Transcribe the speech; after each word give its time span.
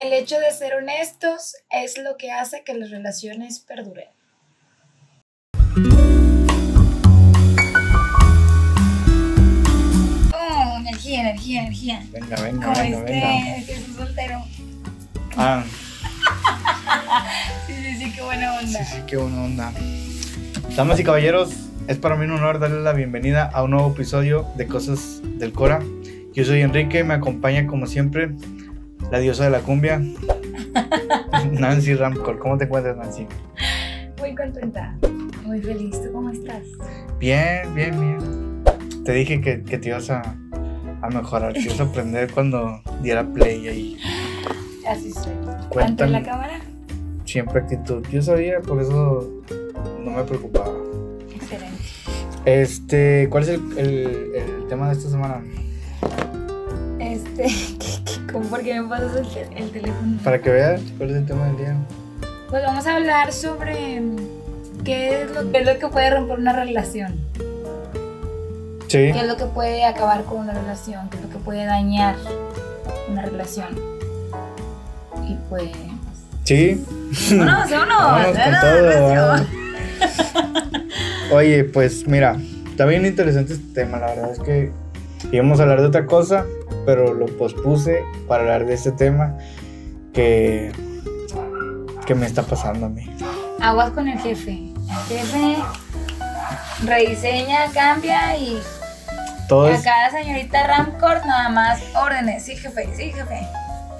El 0.00 0.12
hecho 0.12 0.38
de 0.38 0.52
ser 0.52 0.74
honestos 0.74 1.56
es 1.70 1.98
lo 1.98 2.16
que 2.16 2.30
hace 2.30 2.62
que 2.62 2.74
las 2.74 2.90
relaciones 2.90 3.58
perduren. 3.60 4.08
Oh, 10.34 10.76
energía, 10.80 11.20
energía, 11.22 11.60
energía. 11.62 12.02
Venga, 12.12 12.36
venga, 12.42 12.66
Como 12.66 12.78
venga, 12.80 12.98
este, 12.98 13.12
venga. 13.12 13.66
que 13.66 13.72
es 13.72 13.88
un 13.88 13.94
soltero. 13.96 14.44
Ah, 15.36 15.64
Sí, 17.66 17.72
sí, 17.74 17.96
sí, 18.04 18.12
qué 18.14 18.22
buena 18.22 18.54
onda. 18.58 18.84
sí, 18.84 18.96
sí, 18.96 19.02
qué 19.06 19.16
buena 19.16 19.42
onda. 19.44 19.72
Damas 20.76 21.00
y 21.00 21.04
caballeros, 21.04 21.50
es 21.86 21.96
para 21.98 22.16
mí 22.16 22.24
un 22.24 22.32
honor 22.32 22.58
darles 22.58 22.82
la 22.82 22.92
bienvenida 22.92 23.44
a 23.52 23.62
un 23.62 23.70
nuevo 23.72 23.90
episodio 23.92 24.46
de 24.56 24.66
Cosas 24.66 25.20
del 25.24 25.52
Cora. 25.52 25.80
Yo 26.34 26.44
soy 26.44 26.60
Enrique, 26.60 27.02
me 27.04 27.14
acompaña 27.14 27.66
como 27.66 27.86
siempre 27.86 28.30
la 29.10 29.18
diosa 29.18 29.44
de 29.44 29.50
la 29.50 29.60
cumbia, 29.60 29.98
Nancy 31.52 31.94
Ramcor. 31.94 32.38
¿Cómo 32.38 32.56
te 32.58 32.64
encuentras, 32.64 32.96
Nancy? 32.96 33.26
Muy 34.18 34.34
contenta, 34.34 34.96
muy 35.44 35.60
feliz. 35.60 36.00
¿Tú 36.02 36.12
cómo 36.12 36.30
estás? 36.30 36.62
Bien, 37.18 37.74
bien, 37.74 37.98
bien. 38.00 38.64
Te 39.04 39.12
dije 39.12 39.40
que, 39.40 39.62
que 39.62 39.78
te 39.78 39.88
ibas 39.88 40.10
a, 40.10 40.22
a 41.02 41.08
mejorar, 41.08 41.52
te 41.54 41.60
ibas 41.60 41.80
a 41.80 41.84
aprender 41.84 42.30
cuando 42.32 42.80
diera 43.02 43.26
play 43.32 43.68
ahí. 43.68 43.96
Así 44.88 45.12
soy. 45.12 45.32
¿Ante 45.82 46.06
la 46.06 46.22
cámara? 46.22 46.60
Siempre 47.24 47.60
actitud. 47.60 48.04
Yo 48.10 48.22
sabía, 48.22 48.60
por 48.60 48.80
eso 48.80 49.42
no 50.04 50.10
me 50.10 50.22
preocupaba. 50.24 50.74
Excelente. 51.34 51.76
Este, 52.44 53.28
¿cuál 53.30 53.42
es 53.44 53.48
el, 53.50 53.78
el- 53.78 54.30
el 54.34 54.66
tema 54.68 54.88
de 54.88 54.94
esta 54.94 55.10
semana? 55.10 55.42
Este, 57.38 57.76
¿qué- 57.78 58.04
qué- 58.26 58.32
cómo, 58.32 58.48
¿por 58.48 58.62
qué 58.62 58.80
me 58.80 58.88
pasas 58.88 59.16
el, 59.16 59.26
te- 59.28 59.48
el 59.62 59.70
teléfono? 59.70 60.18
Para 60.24 60.40
que 60.40 60.50
veas 60.50 60.80
cuál 60.96 61.10
es 61.10 61.16
el 61.16 61.26
tema 61.26 61.46
del 61.46 61.56
día. 61.56 61.76
Pues 62.50 62.62
vamos 62.62 62.86
a 62.86 62.96
hablar 62.96 63.32
sobre 63.32 64.00
mm, 64.00 64.16
qué 64.84 65.22
es 65.22 65.30
lo, 65.30 65.50
qué 65.52 65.58
es 65.58 65.66
lo 65.66 65.78
que 65.78 65.88
puede 65.88 66.10
romper 66.10 66.38
una 66.38 66.52
relación, 66.52 67.14
Sí. 68.88 69.12
qué 69.12 69.20
es 69.20 69.26
lo 69.26 69.36
que 69.36 69.44
puede 69.44 69.84
acabar 69.84 70.24
con 70.24 70.38
una 70.38 70.54
relación, 70.54 71.10
qué 71.10 71.18
es 71.18 71.22
lo 71.24 71.28
que 71.30 71.38
puede 71.38 71.66
dañar 71.66 72.16
una 73.10 73.22
relación. 73.22 73.68
Y 75.28 75.36
pues... 75.50 75.70
Sí. 76.44 76.82
¡Vámonos, 77.36 77.68
todo. 78.60 79.36
recio! 79.36 79.46
Oye, 81.36 81.64
pues 81.64 82.06
mira, 82.08 82.36
está 82.70 82.86
bien 82.86 83.04
interesante 83.04 83.52
este 83.52 83.74
tema. 83.74 83.98
La 83.98 84.06
verdad 84.06 84.32
es 84.32 84.38
que 84.40 84.72
íbamos 85.30 85.60
a 85.60 85.64
hablar 85.64 85.82
de 85.82 85.86
otra 85.88 86.06
cosa, 86.06 86.46
pero 86.84 87.14
lo 87.14 87.26
pospuse 87.26 88.04
para 88.26 88.42
hablar 88.42 88.66
de 88.66 88.74
este 88.74 88.92
tema 88.92 89.36
que, 90.12 90.72
que 92.06 92.14
me 92.14 92.26
está 92.26 92.42
pasando 92.42 92.86
a 92.86 92.88
mí. 92.88 93.10
Aguas 93.60 93.90
con 93.90 94.08
el 94.08 94.18
jefe. 94.18 94.72
El 95.10 95.18
jefe 95.18 95.56
rediseña, 96.84 97.70
cambia 97.72 98.36
y 98.36 98.60
Todo 99.48 99.68
es, 99.68 99.80
acá 99.80 100.10
señorita 100.10 100.66
Ramcord 100.66 101.24
nada 101.24 101.48
más 101.48 101.82
órdenes. 101.94 102.44
Sí, 102.44 102.56
jefe, 102.56 102.88
sí, 102.94 103.12
jefe. 103.12 103.40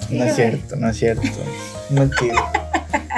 Sí, 0.07 0.17
no 0.17 0.25
es 0.25 0.35
cierto, 0.35 0.75
no 0.75 0.89
es 0.89 0.97
cierto. 0.97 1.27
Mentira. 1.89 2.51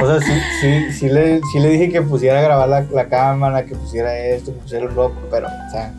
O 0.02 0.08
sea, 0.08 0.20
sí, 0.20 0.34
sí, 0.60 0.94
sí, 0.94 1.10
le, 1.10 1.40
sí 1.52 1.60
le 1.60 1.70
dije 1.70 1.90
que 1.90 2.02
pusiera 2.02 2.40
a 2.40 2.42
grabar 2.42 2.68
la, 2.68 2.82
la 2.82 3.08
cámara, 3.08 3.66
que 3.66 3.76
pusiera 3.76 4.18
esto, 4.18 4.54
que 4.54 4.60
pusiera 4.60 4.86
el 4.86 4.94
loco, 4.94 5.16
pero, 5.30 5.48
o 5.48 5.72
sea, 5.72 5.94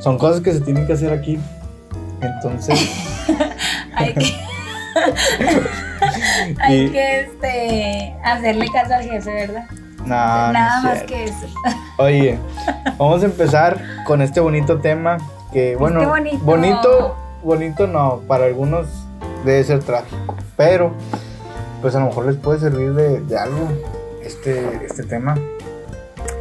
son 0.00 0.16
cosas 0.16 0.40
que 0.40 0.52
se 0.52 0.60
tienen 0.60 0.86
que 0.86 0.92
hacer 0.92 1.12
aquí. 1.12 1.38
Entonces, 2.20 2.90
Hay 3.94 4.14
que, 4.14 4.34
hay 6.60 6.76
Y- 6.84 6.90
que 6.90 7.20
este, 7.20 8.16
hacerle 8.24 8.66
caso 8.72 8.94
al 8.94 9.02
jefe, 9.02 9.32
¿verdad? 9.32 9.64
no 10.00 10.06
Nada 10.06 10.52
más 10.82 10.82
cierto. 11.04 11.06
que 11.06 11.24
eso. 11.24 11.46
Oye, 11.98 12.38
vamos 12.98 13.22
a 13.22 13.26
empezar 13.26 13.80
con 14.06 14.22
este 14.22 14.40
bonito 14.40 14.78
tema 14.80 15.18
que, 15.52 15.76
bueno, 15.76 15.98
Este 16.00 16.10
bonito. 16.10 16.38
bonito, 16.44 17.16
bonito 17.42 17.86
no, 17.86 18.20
para 18.26 18.46
algunos 18.46 18.86
debe 19.44 19.62
ser 19.64 19.80
trágico, 19.82 20.36
pero 20.56 20.92
pues 21.82 21.94
a 21.94 22.00
lo 22.00 22.06
mejor 22.06 22.26
les 22.26 22.36
puede 22.36 22.58
servir 22.60 22.92
de, 22.94 23.20
de 23.20 23.38
algo 23.38 23.68
este, 24.24 24.84
este 24.86 25.02
tema 25.04 25.36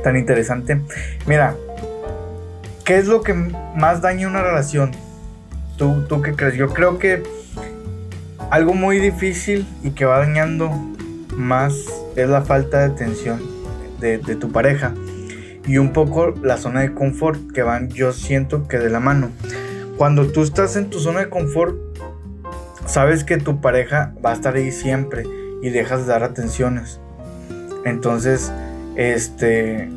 tan 0.04 0.16
interesante. 0.18 0.82
Mira, 1.26 1.56
¿qué 2.86 2.98
es 2.98 3.06
lo 3.08 3.22
que 3.22 3.34
más 3.34 4.02
daña 4.02 4.28
una 4.28 4.42
relación? 4.42 4.92
¿Tú, 5.78 6.06
¿Tú 6.08 6.22
qué 6.22 6.34
crees? 6.34 6.56
Yo 6.56 6.70
creo 6.70 7.00
que 7.00 7.24
algo 8.50 8.74
muy 8.74 9.00
difícil 9.00 9.68
y 9.84 9.92
que 9.92 10.06
va 10.06 10.20
dañando 10.20 10.72
más 11.36 11.76
es 12.16 12.30
la 12.30 12.42
falta 12.42 12.80
de 12.80 12.86
atención 12.86 13.40
de, 14.00 14.18
tu 14.20 14.52
pareja 14.52 14.94
y 15.66 15.78
un 15.78 15.92
poco 15.92 16.32
la 16.42 16.58
zona 16.58 16.82
de 16.82 16.94
confort 16.94 17.52
que 17.52 17.62
van 17.62 17.90
yo 17.90 18.14
siento 18.14 18.68
que 18.68 18.78
de 18.78 18.90
la 18.90 19.00
mano. 19.00 19.32
Cuando 19.98 20.28
tú 20.28 20.44
estás 20.44 20.76
en 20.76 20.90
tu 20.90 21.00
zona 21.00 21.22
de 21.22 21.30
confort, 21.30 21.76
sabes 22.86 23.24
que 23.24 23.38
tu 23.38 23.60
pareja 23.60 24.14
va 24.24 24.32
a 24.32 24.34
estar 24.34 24.56
ahí 24.56 24.72
siempre 24.72 25.24
y 25.62 25.70
dejas 25.70 26.02
de 26.02 26.08
dar 26.08 26.24
atenciones. 26.24 27.02
Entonces, 27.84 28.52
este, 28.96 29.90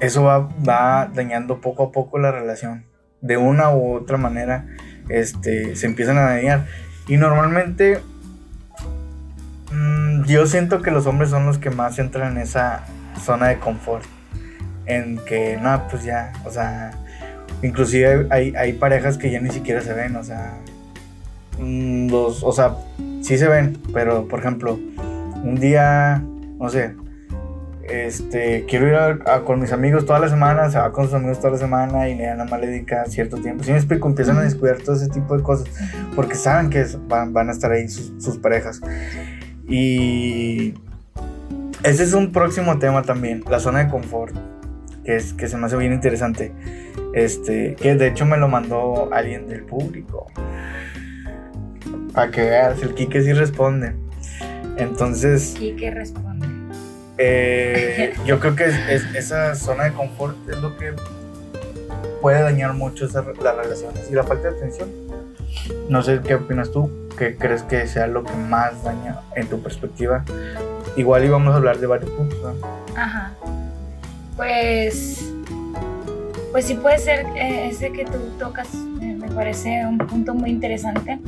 eso 0.00 0.24
va, 0.24 0.48
va 0.66 1.10
dañando 1.14 1.60
poco 1.60 1.84
a 1.84 1.92
poco 1.92 2.18
la 2.18 2.32
relación. 2.32 2.86
De 3.20 3.36
una 3.36 3.70
u 3.70 3.94
otra 3.94 4.16
manera, 4.16 4.66
este, 5.08 5.76
se 5.76 5.86
empiezan 5.86 6.18
a 6.18 6.22
dañar. 6.22 6.66
Y 7.08 7.16
normalmente, 7.16 8.00
mm, 9.72 10.24
yo 10.24 10.46
siento 10.46 10.82
que 10.82 10.90
los 10.90 11.06
hombres 11.06 11.30
son 11.30 11.46
los 11.46 11.58
que 11.58 11.70
más 11.70 11.98
entran 11.98 12.36
en 12.36 12.42
esa 12.42 12.84
zona 13.20 13.48
de 13.48 13.58
confort. 13.58 14.04
En 14.86 15.18
que, 15.26 15.58
no, 15.60 15.86
pues 15.88 16.04
ya, 16.04 16.32
o 16.44 16.50
sea, 16.50 16.92
inclusive 17.62 18.26
hay, 18.30 18.54
hay 18.56 18.72
parejas 18.72 19.16
que 19.18 19.30
ya 19.30 19.40
ni 19.40 19.50
siquiera 19.50 19.80
se 19.80 19.92
ven, 19.92 20.16
o 20.16 20.24
sea, 20.24 20.54
mm, 21.58 22.08
los, 22.10 22.42
o 22.42 22.52
sea, 22.52 22.76
sí 23.22 23.38
se 23.38 23.48
ven, 23.48 23.80
pero 23.92 24.26
por 24.26 24.40
ejemplo, 24.40 24.78
un 25.44 25.56
día, 25.56 26.22
no 26.58 26.68
sé, 26.68 26.94
este, 27.92 28.64
quiero 28.68 28.88
ir 28.88 28.94
a- 28.94 29.18
a- 29.34 29.44
con 29.44 29.60
mis 29.60 29.72
amigos 29.72 30.04
toda 30.06 30.18
la 30.18 30.28
semana, 30.28 30.70
se 30.70 30.78
va 30.78 30.92
con 30.92 31.04
sus 31.04 31.14
amigos 31.14 31.38
toda 31.38 31.52
la 31.52 31.58
semana 31.58 32.08
y 32.08 32.14
nada 32.16 32.44
más 32.44 32.60
le 32.60 32.66
dedica 32.68 33.04
cierto 33.06 33.36
tiempo. 33.38 33.62
Si 33.64 33.70
me 33.70 33.76
explico, 33.78 34.08
empiezan 34.08 34.38
a 34.38 34.42
descuidar 34.42 34.78
todo 34.78 34.96
ese 34.96 35.08
tipo 35.08 35.36
de 35.36 35.42
cosas 35.42 35.66
porque 36.16 36.34
saben 36.34 36.70
que 36.70 36.84
van, 37.08 37.32
van 37.32 37.48
a 37.48 37.52
estar 37.52 37.70
ahí 37.72 37.88
sus, 37.88 38.12
sus 38.22 38.38
parejas. 38.38 38.80
Y 39.68 40.74
ese 41.82 42.02
es 42.04 42.12
un 42.14 42.32
próximo 42.32 42.78
tema 42.78 43.02
también, 43.02 43.42
la 43.50 43.60
zona 43.60 43.80
de 43.84 43.90
confort, 43.90 44.34
que, 45.04 45.16
es, 45.16 45.32
que 45.32 45.48
se 45.48 45.56
me 45.56 45.66
hace 45.66 45.76
bien 45.76 45.92
interesante. 45.92 46.52
Este, 47.14 47.74
que 47.76 47.94
de 47.94 48.08
hecho 48.08 48.24
me 48.26 48.36
lo 48.38 48.48
mandó 48.48 49.12
alguien 49.12 49.46
del 49.46 49.64
público. 49.64 50.26
Para 52.14 52.30
que 52.30 52.42
veas, 52.42 52.82
el 52.82 52.94
Kike 52.94 53.22
sí 53.22 53.32
responde. 53.32 53.94
Entonces, 54.76 55.54
¿Y 55.60 55.72
qué 55.76 55.90
responde? 55.90 56.46
Eh, 57.18 58.14
yo 58.26 58.40
creo 58.40 58.56
que 58.56 58.64
es- 58.66 58.88
es- 58.88 59.14
esa 59.14 59.54
zona 59.54 59.84
de 59.84 59.92
confort 59.92 60.36
es 60.48 60.56
lo 60.58 60.76
que 60.76 60.92
puede 62.20 62.40
dañar 62.42 62.72
mucho 62.74 63.06
esa- 63.06 63.24
las 63.42 63.56
relaciones 63.56 64.10
y 64.10 64.14
la 64.14 64.24
falta 64.24 64.50
de 64.50 64.56
atención. 64.56 64.90
No 65.88 66.02
sé 66.02 66.20
qué 66.26 66.36
opinas 66.36 66.70
tú, 66.70 66.90
qué 67.18 67.36
crees 67.36 67.62
que 67.62 67.86
sea 67.86 68.06
lo 68.06 68.24
que 68.24 68.32
más 68.34 68.82
daña 68.84 69.20
en 69.36 69.46
tu 69.48 69.60
perspectiva. 69.62 70.24
Igual 70.96 71.24
íbamos 71.24 71.52
a 71.52 71.56
hablar 71.56 71.78
de 71.78 71.86
varios 71.86 72.10
puntos. 72.10 72.38
Ajá. 72.96 73.32
Pues. 74.36 75.28
Pues 76.52 76.66
sí 76.66 76.74
puede 76.74 76.98
ser 76.98 77.24
eh, 77.36 77.68
ese 77.70 77.92
que 77.92 78.04
tú 78.04 78.18
tocas, 78.38 78.68
eh, 79.00 79.16
me 79.18 79.28
parece 79.30 79.84
un 79.86 79.96
punto 79.98 80.34
muy 80.34 80.50
interesante. 80.50 81.18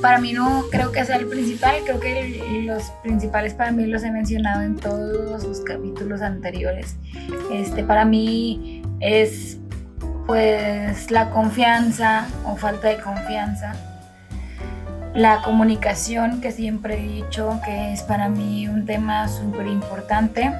Para 0.00 0.18
mí 0.18 0.32
no 0.32 0.64
creo 0.70 0.92
que 0.92 1.04
sea 1.04 1.16
el 1.16 1.26
principal, 1.26 1.76
creo 1.84 2.00
que 2.00 2.64
los 2.66 2.84
principales 3.02 3.54
para 3.54 3.70
mí 3.72 3.86
los 3.86 4.02
he 4.02 4.10
mencionado 4.10 4.62
en 4.62 4.76
todos 4.76 5.44
los 5.44 5.60
capítulos 5.60 6.22
anteriores. 6.22 6.96
Este, 7.52 7.84
para 7.84 8.04
mí 8.04 8.82
es 9.00 9.58
pues 10.26 11.10
la 11.10 11.30
confianza 11.30 12.26
o 12.44 12.56
falta 12.56 12.88
de 12.88 12.98
confianza 12.98 13.74
la 15.14 15.42
comunicación, 15.42 16.40
que 16.40 16.52
siempre 16.52 16.98
he 16.98 17.08
dicho 17.24 17.60
que 17.64 17.92
es 17.92 18.02
para 18.02 18.28
mí 18.28 18.68
un 18.68 18.86
tema 18.86 19.28
súper 19.28 19.66
importante. 19.66 20.52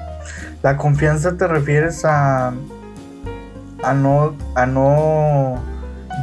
La 0.61 0.77
confianza 0.77 1.37
te 1.37 1.47
refieres 1.47 2.03
a, 2.03 2.53
a, 3.83 3.93
no, 3.93 4.35
a 4.55 4.65
no 4.65 5.55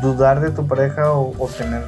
dudar 0.02 0.40
de 0.40 0.50
tu 0.50 0.66
pareja 0.66 1.12
o, 1.12 1.32
o 1.38 1.48
tener... 1.48 1.82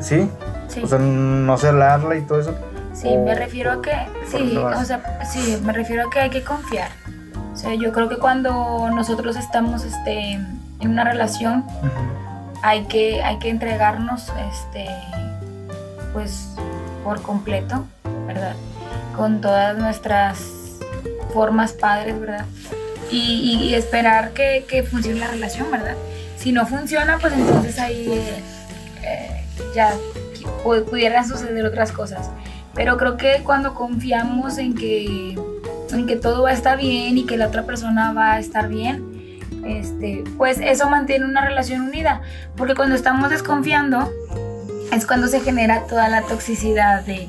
¿Sí? 0.00 0.28
Sí, 0.68 0.82
O 0.82 0.86
sea, 0.86 0.98
no 0.98 1.56
celarla 1.56 2.16
y 2.16 2.22
todo 2.22 2.40
eso. 2.40 2.54
sí 2.94 3.08
o- 3.08 3.24
me 3.24 3.34
refiero 3.34 3.72
a 3.72 3.82
que, 3.82 3.92
¿por 4.30 4.40
sí, 4.40 4.56
o 4.56 4.84
sea, 4.84 5.20
sí, 5.30 5.58
me 5.64 5.72
refiero 5.72 6.06
a 6.06 6.10
que 6.10 6.20
hay 6.20 6.30
que 6.30 6.42
confiar. 6.42 6.90
O 7.52 7.56
sea, 7.56 7.74
yo 7.74 7.92
creo 7.92 8.08
que 8.08 8.18
cuando 8.18 8.88
nosotros 8.90 9.36
estamos 9.36 9.84
este, 9.84 10.32
en 10.32 10.90
una 10.90 11.04
relación, 11.04 11.64
hay 12.62 12.84
que, 12.84 13.22
hay 13.22 13.38
que 13.38 13.50
entregarnos, 13.50 14.32
este, 14.52 14.86
pues, 16.12 16.50
por 17.02 17.20
completo, 17.22 17.84
¿verdad? 18.26 18.54
Con 19.16 19.40
todas 19.40 19.76
nuestras 19.76 20.38
formas 21.32 21.72
padres, 21.72 22.20
¿verdad? 22.20 22.44
Y, 23.10 23.72
esperar 23.74 24.30
que, 24.30 24.64
que, 24.68 24.82
funcione 24.82 25.18
la 25.18 25.28
relación, 25.28 25.70
¿verdad? 25.70 25.94
Si 26.36 26.52
no 26.52 26.66
funciona, 26.66 27.18
pues 27.18 27.32
entonces 27.32 27.78
ahí 27.78 28.06
eh, 29.02 29.37
ya 29.74 29.94
pudieran 30.62 31.26
suceder 31.26 31.64
otras 31.64 31.92
cosas. 31.92 32.30
Pero 32.74 32.96
creo 32.96 33.16
que 33.16 33.42
cuando 33.44 33.74
confiamos 33.74 34.58
en 34.58 34.74
que, 34.74 35.36
en 35.92 36.06
que 36.06 36.16
todo 36.16 36.42
va 36.42 36.50
a 36.50 36.52
estar 36.52 36.78
bien 36.78 37.18
y 37.18 37.26
que 37.26 37.36
la 37.36 37.48
otra 37.48 37.64
persona 37.64 38.12
va 38.12 38.34
a 38.34 38.38
estar 38.38 38.68
bien, 38.68 39.40
este, 39.66 40.24
pues 40.36 40.58
eso 40.60 40.88
mantiene 40.88 41.24
una 41.24 41.44
relación 41.44 41.82
unida. 41.82 42.22
Porque 42.56 42.74
cuando 42.74 42.94
estamos 42.94 43.30
desconfiando 43.30 44.10
es 44.92 45.06
cuando 45.06 45.28
se 45.28 45.40
genera 45.40 45.86
toda 45.86 46.08
la 46.08 46.22
toxicidad 46.22 47.04
de 47.04 47.28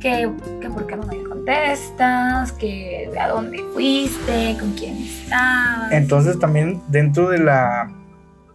que, 0.00 0.30
que 0.60 0.70
por 0.70 0.86
qué 0.86 0.96
no 0.96 1.04
me 1.04 1.22
contestas, 1.48 2.52
que 2.52 3.10
a 3.18 3.28
dónde 3.28 3.64
fuiste, 3.72 4.56
con 4.58 4.72
quién 4.72 4.96
estabas. 4.96 5.92
Entonces 5.92 6.38
también 6.38 6.80
dentro 6.88 7.30
de 7.30 7.38
la, 7.38 7.92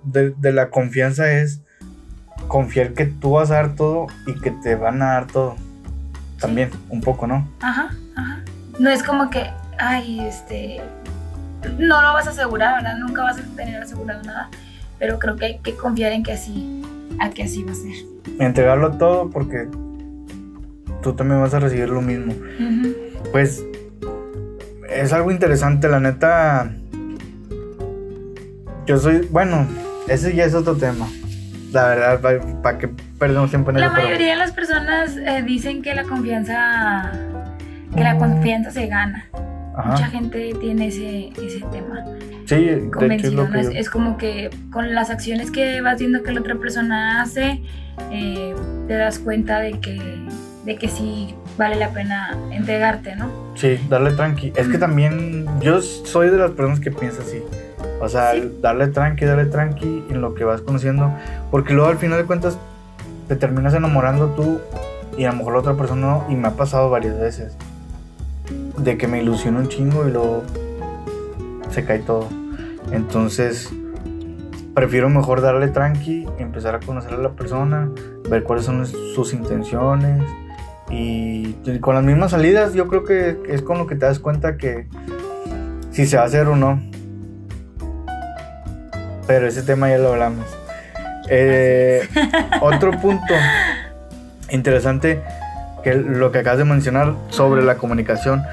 de, 0.04 0.52
la 0.52 0.70
confianza 0.70 1.32
es 1.32 1.62
confiar 2.48 2.94
que 2.94 3.06
tú 3.06 3.32
vas 3.32 3.52
a 3.52 3.56
dar 3.56 3.76
todo 3.76 4.08
y 4.28 4.40
que 4.40 4.52
te 4.52 4.76
van 4.76 5.02
a 5.02 5.14
dar 5.14 5.28
todo. 5.28 5.56
También, 6.40 6.70
un 6.90 7.02
poco, 7.02 7.28
¿no? 7.28 7.48
Ajá, 7.62 7.90
ajá. 8.16 8.40
No 8.80 8.90
es 8.90 9.04
como 9.04 9.30
que, 9.30 9.50
ay, 9.80 10.20
este, 10.22 10.82
no 11.78 12.02
lo 12.02 12.14
vas 12.14 12.28
a 12.28 12.32
asegurar, 12.32 12.84
¿verdad? 12.84 12.98
Nunca 12.98 13.24
vas 13.24 13.38
a 13.38 13.44
tener 13.56 13.82
asegurado 13.82 14.22
nada, 14.24 14.50
pero 15.00 15.20
creo 15.20 15.36
que 15.36 15.46
hay 15.46 15.60
que 15.60 15.76
confiar 15.76 16.12
en 16.12 16.24
que 16.24 16.34
así, 16.34 16.82
a 17.20 17.30
que 17.30 17.44
así 17.44 17.64
va 17.64 17.72
a 17.72 17.76
ser. 17.76 17.94
Entregarlo 18.40 18.98
todo 18.98 19.30
porque 19.30 19.68
tú 21.02 21.14
también 21.14 21.42
vas 21.42 21.54
a 21.54 21.60
recibir 21.60 21.90
lo 21.90 22.02
mismo. 22.02 22.34
Pues 23.32 23.64
es 24.90 25.14
algo 25.14 25.32
interesante, 25.32 25.88
la 25.88 26.00
neta. 26.00 26.72
Yo 28.86 28.98
soy, 28.98 29.28
bueno, 29.32 29.68
ese 30.08 30.36
ya 30.36 30.46
es 30.46 30.54
otro 30.54 30.76
tema. 30.76 31.08
La 31.74 31.88
verdad, 31.88 32.42
para 32.62 32.78
que 32.78 32.88
perdemos 32.88 33.50
tiempo 33.50 33.72
en 33.72 33.80
La 33.80 33.90
mayoría 33.90 34.32
de 34.32 34.36
las 34.36 34.52
personas 34.52 35.18
eh, 35.18 35.44
dicen 35.44 35.82
que 35.82 35.96
la 35.96 36.04
confianza, 36.04 37.12
que 37.96 38.04
la 38.04 38.18
confianza 38.18 38.72
se 38.72 38.88
gana. 38.88 39.26
Mucha 39.86 40.08
gente 40.08 40.54
tiene 40.62 40.88
ese, 40.88 41.30
ese 41.30 41.66
tema. 41.72 42.06
Sí, 42.46 42.56
de 42.56 43.16
hecho 43.16 43.28
es, 43.28 43.34
lo 43.34 43.50
que 43.50 43.60
es, 43.80 43.90
como 43.90 44.18
que 44.18 44.50
con 44.72 44.94
las 44.94 45.10
acciones 45.10 45.50
que 45.50 45.82
vas 45.82 45.98
viendo 45.98 46.22
que 46.22 46.32
la 46.32 46.42
otra 46.42 46.56
persona 46.56 47.22
hace, 47.22 47.64
eh, 48.12 48.54
te 48.88 48.94
das 48.94 49.18
cuenta 49.18 49.60
de 49.60 49.80
que, 49.80 50.00
de 50.66 50.76
que 50.76 50.88
sí 50.88 51.34
vale 51.58 51.78
la 51.78 51.90
pena 51.90 52.38
entregarte, 52.52 53.16
¿no? 53.16 53.32
Sí, 53.56 53.80
darle 53.90 54.12
tranqui. 54.12 54.54
Es 54.56 54.68
que 54.68 54.78
también 54.78 55.48
yo 55.62 55.82
soy 55.82 56.30
de 56.30 56.38
las 56.38 56.52
personas 56.52 56.80
que 56.80 56.92
piensa 56.92 57.22
así. 57.22 57.42
O 58.04 58.10
sea, 58.10 58.34
darle 58.62 58.88
tranqui, 58.88 59.26
darle 59.26 59.46
tranqui 59.46 60.04
en 60.10 60.22
lo 60.22 60.36
que 60.36 60.44
vas 60.44 60.62
conociendo. 60.62 61.12
Porque 61.52 61.74
luego 61.74 61.90
al 61.90 61.98
final 61.98 62.20
de 62.20 62.26
cuentas 62.26 62.58
te 63.28 63.36
terminas 63.36 63.74
enamorando 63.74 64.28
tú 64.30 64.60
y 65.18 65.24
a 65.24 65.32
lo 65.32 65.38
mejor 65.38 65.54
la 65.54 65.60
otra 65.60 65.74
persona 65.76 66.02
no. 66.02 66.26
Y 66.30 66.36
me 66.36 66.50
ha 66.50 66.52
pasado 66.52 66.90
varias 66.90 67.18
veces 67.18 67.56
de 68.78 68.98
que 68.98 69.08
me 69.08 69.22
ilusiono 69.22 69.60
un 69.60 69.70
chingo 69.70 70.08
y 70.08 70.12
luego 70.12 70.44
se 71.70 71.86
cae 71.86 72.00
todo. 72.00 72.28
Entonces, 72.92 73.70
prefiero 74.74 75.10
mejor 75.10 75.42
darle 75.42 75.70
tranqui, 75.70 76.28
empezar 76.40 76.76
a 76.76 76.80
conocer 76.80 77.14
a 77.14 77.18
la 77.18 77.30
persona, 77.30 77.90
ver 78.30 78.44
cuáles 78.44 78.66
son 78.66 78.86
sus 78.86 79.34
intenciones 79.34 80.24
y 80.90 81.54
con 81.80 81.96
las 81.96 82.04
mismas 82.04 82.32
salidas 82.32 82.74
yo 82.74 82.88
creo 82.88 83.04
que 83.04 83.38
es 83.48 83.62
con 83.62 83.78
lo 83.78 83.88
que 83.88 83.96
te 83.96 84.06
das 84.06 84.20
cuenta 84.20 84.58
que 84.58 84.88
si 85.92 86.06
se 86.06 86.18
va 86.18 86.24
a 86.24 86.26
hacer 86.26 86.48
o 86.48 86.56
no. 86.56 86.82
Pero 89.28 89.48
ese 89.48 89.64
tema 89.64 89.90
ya 89.90 89.98
lo 89.98 90.14
hablamos. 90.14 90.46
Eh, 91.30 92.08
otro 92.62 92.92
punto 93.00 93.34
interesante 94.50 95.22
que 95.84 95.96
lo 95.96 96.32
que 96.32 96.40
acabas 96.40 96.60
de 96.60 96.66
mencionar 96.66 97.16
sobre 97.30 97.64
la 97.64 97.76
comunicación. 97.76 98.44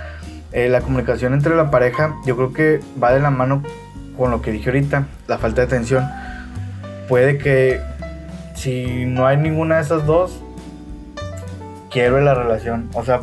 Eh, 0.52 0.68
la 0.68 0.80
comunicación 0.80 1.32
entre 1.32 1.54
la 1.54 1.70
pareja, 1.70 2.16
yo 2.26 2.36
creo 2.36 2.52
que 2.52 2.80
va 3.00 3.12
de 3.12 3.20
la 3.20 3.30
mano 3.30 3.62
con 4.16 4.32
lo 4.32 4.42
que 4.42 4.50
dije 4.50 4.70
ahorita, 4.70 5.06
la 5.28 5.38
falta 5.38 5.60
de 5.60 5.68
atención. 5.68 6.08
Puede 7.08 7.38
que 7.38 7.80
si 8.54 9.04
no 9.06 9.26
hay 9.26 9.36
ninguna 9.36 9.76
de 9.76 9.82
esas 9.82 10.06
dos, 10.06 10.42
quiero 11.90 12.20
la 12.20 12.34
relación. 12.34 12.90
O 12.94 13.04
sea, 13.04 13.22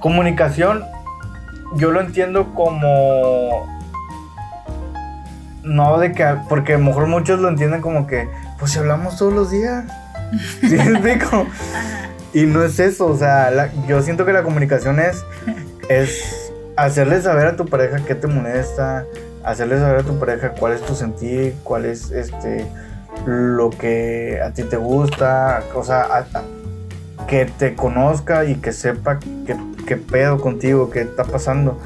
comunicación, 0.00 0.84
yo 1.76 1.90
lo 1.90 2.00
entiendo 2.00 2.52
como. 2.54 3.73
No 5.64 5.98
de 5.98 6.12
que. 6.12 6.24
Porque 6.48 6.74
a 6.74 6.78
lo 6.78 6.84
mejor 6.84 7.06
muchos 7.06 7.40
lo 7.40 7.48
entienden 7.48 7.80
como 7.80 8.06
que. 8.06 8.28
Pues 8.58 8.72
si 8.72 8.78
hablamos 8.78 9.16
todos 9.16 9.32
los 9.32 9.50
días. 9.50 9.84
¿Sí 10.60 10.76
Y 12.32 12.46
no 12.46 12.64
es 12.64 12.80
eso, 12.80 13.06
o 13.06 13.16
sea, 13.16 13.70
yo 13.86 14.02
siento 14.02 14.24
que 14.26 14.32
la 14.32 14.42
comunicación 14.42 14.98
es, 14.98 15.24
es 15.88 16.52
hacerle 16.76 17.20
saber 17.22 17.46
a 17.46 17.56
tu 17.56 17.66
pareja 17.66 17.98
qué 18.04 18.16
te 18.16 18.26
molesta, 18.26 19.04
hacerle 19.44 19.78
saber 19.78 20.00
a 20.00 20.02
tu 20.02 20.18
pareja 20.18 20.50
cuál 20.50 20.72
es 20.72 20.82
tu 20.82 20.94
sentir, 20.96 21.54
cuál 21.62 21.84
es 21.84 22.10
este 22.10 22.66
lo 23.26 23.70
que 23.70 24.40
a 24.44 24.50
ti 24.50 24.64
te 24.64 24.76
gusta, 24.76 25.62
o 25.74 25.84
sea, 25.84 26.26
que 27.28 27.46
te 27.46 27.74
conozca 27.74 28.44
y 28.44 28.56
que 28.56 28.72
sepa 28.72 29.18
qué, 29.86 29.96
pedo 29.96 30.40
contigo, 30.40 30.90
qué 30.90 31.02
está 31.02 31.24
pasando. 31.24 31.78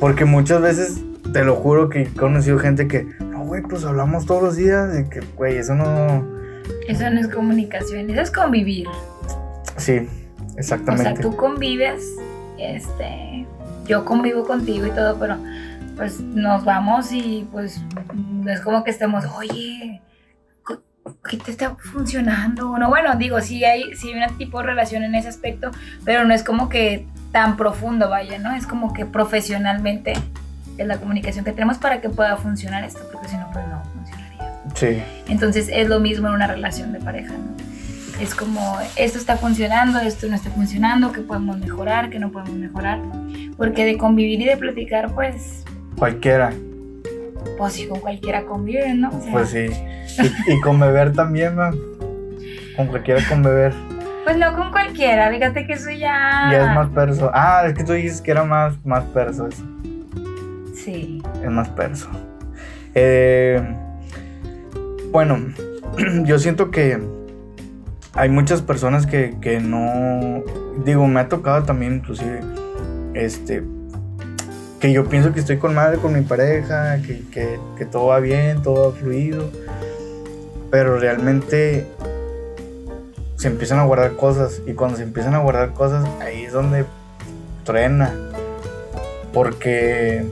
Porque 0.00 0.24
muchas 0.24 0.60
veces, 0.60 1.00
te 1.32 1.44
lo 1.44 1.56
juro 1.56 1.88
que 1.88 2.02
he 2.02 2.06
conocido 2.06 2.58
gente 2.58 2.88
que, 2.88 3.04
no, 3.20 3.44
güey, 3.44 3.62
pues 3.62 3.84
hablamos 3.84 4.26
todos 4.26 4.42
los 4.42 4.56
días 4.56 4.98
y 4.98 5.08
que, 5.08 5.20
güey, 5.36 5.56
eso 5.56 5.74
no... 5.74 6.26
Eso 6.88 7.10
no 7.10 7.20
es 7.20 7.28
comunicación, 7.28 8.10
eso 8.10 8.20
es 8.20 8.30
convivir. 8.30 8.86
Sí, 9.76 10.08
exactamente. 10.56 11.10
O 11.10 11.14
sea, 11.14 11.22
tú 11.22 11.36
convives, 11.36 12.04
este, 12.58 13.46
yo 13.86 14.04
convivo 14.04 14.44
contigo 14.44 14.86
y 14.86 14.90
todo, 14.90 15.18
pero 15.18 15.36
pues 15.96 16.20
nos 16.20 16.64
vamos 16.64 17.12
y 17.12 17.48
pues 17.50 17.80
no 18.14 18.50
es 18.50 18.60
como 18.60 18.84
que 18.84 18.90
estemos, 18.90 19.24
oye, 19.36 20.02
¿qué 21.28 21.36
te 21.38 21.50
está 21.50 21.76
funcionando? 21.76 22.76
No, 22.78 22.88
bueno, 22.88 23.16
digo, 23.16 23.40
sí 23.40 23.64
hay, 23.64 23.94
sí 23.94 24.12
hay 24.12 24.30
un 24.30 24.36
tipo 24.36 24.58
de 24.60 24.66
relación 24.66 25.02
en 25.02 25.14
ese 25.14 25.28
aspecto, 25.28 25.70
pero 26.04 26.24
no 26.24 26.34
es 26.34 26.42
como 26.42 26.68
que 26.68 27.06
tan 27.32 27.56
profundo, 27.56 28.08
vaya, 28.08 28.38
¿no? 28.38 28.54
Es 28.54 28.66
como 28.66 28.92
que 28.92 29.06
profesionalmente 29.06 30.14
es 30.78 30.86
la 30.86 30.98
comunicación 30.98 31.44
que 31.44 31.52
tenemos 31.52 31.78
para 31.78 32.00
que 32.00 32.08
pueda 32.08 32.36
funcionar 32.36 32.84
esto, 32.84 33.00
porque 33.12 33.28
si 33.28 33.36
no, 33.36 33.50
pues 33.52 33.66
no 33.68 33.82
funcionaría. 33.92 34.62
Sí. 34.74 35.02
Entonces 35.28 35.68
es 35.72 35.88
lo 35.88 36.00
mismo 36.00 36.28
en 36.28 36.34
una 36.34 36.46
relación 36.46 36.92
de 36.92 37.00
pareja, 37.00 37.32
¿no? 37.32 37.66
es 38.20 38.34
como 38.34 38.78
esto 38.96 39.18
está 39.18 39.36
funcionando, 39.36 39.98
esto 40.00 40.26
no 40.28 40.36
está 40.36 40.50
funcionando, 40.50 41.12
que 41.12 41.20
podemos 41.20 41.58
mejorar, 41.58 42.10
que 42.10 42.18
no 42.18 42.30
podemos 42.30 42.54
mejorar. 42.54 43.00
Porque 43.56 43.84
de 43.84 43.98
convivir 43.98 44.40
y 44.40 44.44
de 44.44 44.56
platicar, 44.56 45.12
pues... 45.12 45.64
Cualquiera. 45.98 46.52
Pues 47.58 47.74
sí, 47.74 47.86
con 47.86 48.00
cualquiera 48.00 48.44
convive, 48.44 48.94
¿no? 48.94 49.10
pues 49.30 49.50
sí. 49.50 49.66
Y, 50.46 50.60
con 50.60 50.78
beber 50.78 51.12
también, 51.12 51.56
¿no? 51.56 51.70
Con 52.76 52.86
cualquiera 52.88 53.20
con 53.28 53.42
beber. 53.42 53.72
Pues 54.24 54.36
no 54.36 54.54
con 54.56 54.72
cualquiera, 54.72 55.30
fíjate 55.30 55.66
que 55.66 55.74
eso 55.74 55.90
ya... 55.90 56.48
Ya 56.50 56.68
es 56.68 56.74
más 56.74 56.88
perso. 56.90 57.30
Ah, 57.32 57.64
es 57.66 57.74
que 57.74 57.84
tú 57.84 57.92
dices 57.92 58.20
que 58.20 58.32
era 58.32 58.44
más, 58.44 58.74
más 58.84 59.04
perso 59.04 59.46
eso. 59.46 59.62
Es 60.86 61.50
más 61.50 61.68
perso. 61.70 62.08
Eh, 62.94 63.60
bueno, 65.10 65.38
yo 66.24 66.38
siento 66.38 66.70
que 66.70 66.98
hay 68.14 68.28
muchas 68.30 68.62
personas 68.62 69.06
que, 69.06 69.36
que 69.40 69.60
no, 69.60 70.42
digo, 70.84 71.06
me 71.06 71.20
ha 71.20 71.28
tocado 71.28 71.64
también 71.64 71.96
inclusive, 71.96 72.40
este, 73.14 73.62
que 74.80 74.92
yo 74.92 75.04
pienso 75.06 75.34
que 75.34 75.40
estoy 75.40 75.58
con 75.58 75.74
madre 75.74 75.98
con 75.98 76.14
mi 76.14 76.22
pareja, 76.22 77.00
que, 77.02 77.22
que, 77.30 77.58
que 77.76 77.84
todo 77.84 78.06
va 78.06 78.20
bien, 78.20 78.62
todo 78.62 78.90
va 78.90 78.96
fluido, 78.96 79.50
pero 80.70 80.98
realmente 80.98 81.86
se 83.36 83.48
empiezan 83.48 83.78
a 83.78 83.84
guardar 83.84 84.16
cosas 84.16 84.62
y 84.66 84.72
cuando 84.72 84.96
se 84.96 85.02
empiezan 85.02 85.34
a 85.34 85.38
guardar 85.38 85.74
cosas 85.74 86.08
ahí 86.20 86.44
es 86.44 86.52
donde 86.52 86.86
truena, 87.64 88.14
porque 89.32 90.24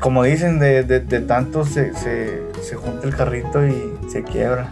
como 0.00 0.24
dicen, 0.24 0.58
de, 0.58 0.82
de, 0.82 1.00
de 1.00 1.20
tanto 1.20 1.64
se, 1.64 1.94
se, 1.94 2.42
se 2.62 2.76
junta 2.76 3.06
el 3.06 3.14
carrito 3.14 3.66
y 3.66 3.92
se 4.08 4.22
quiebra. 4.22 4.70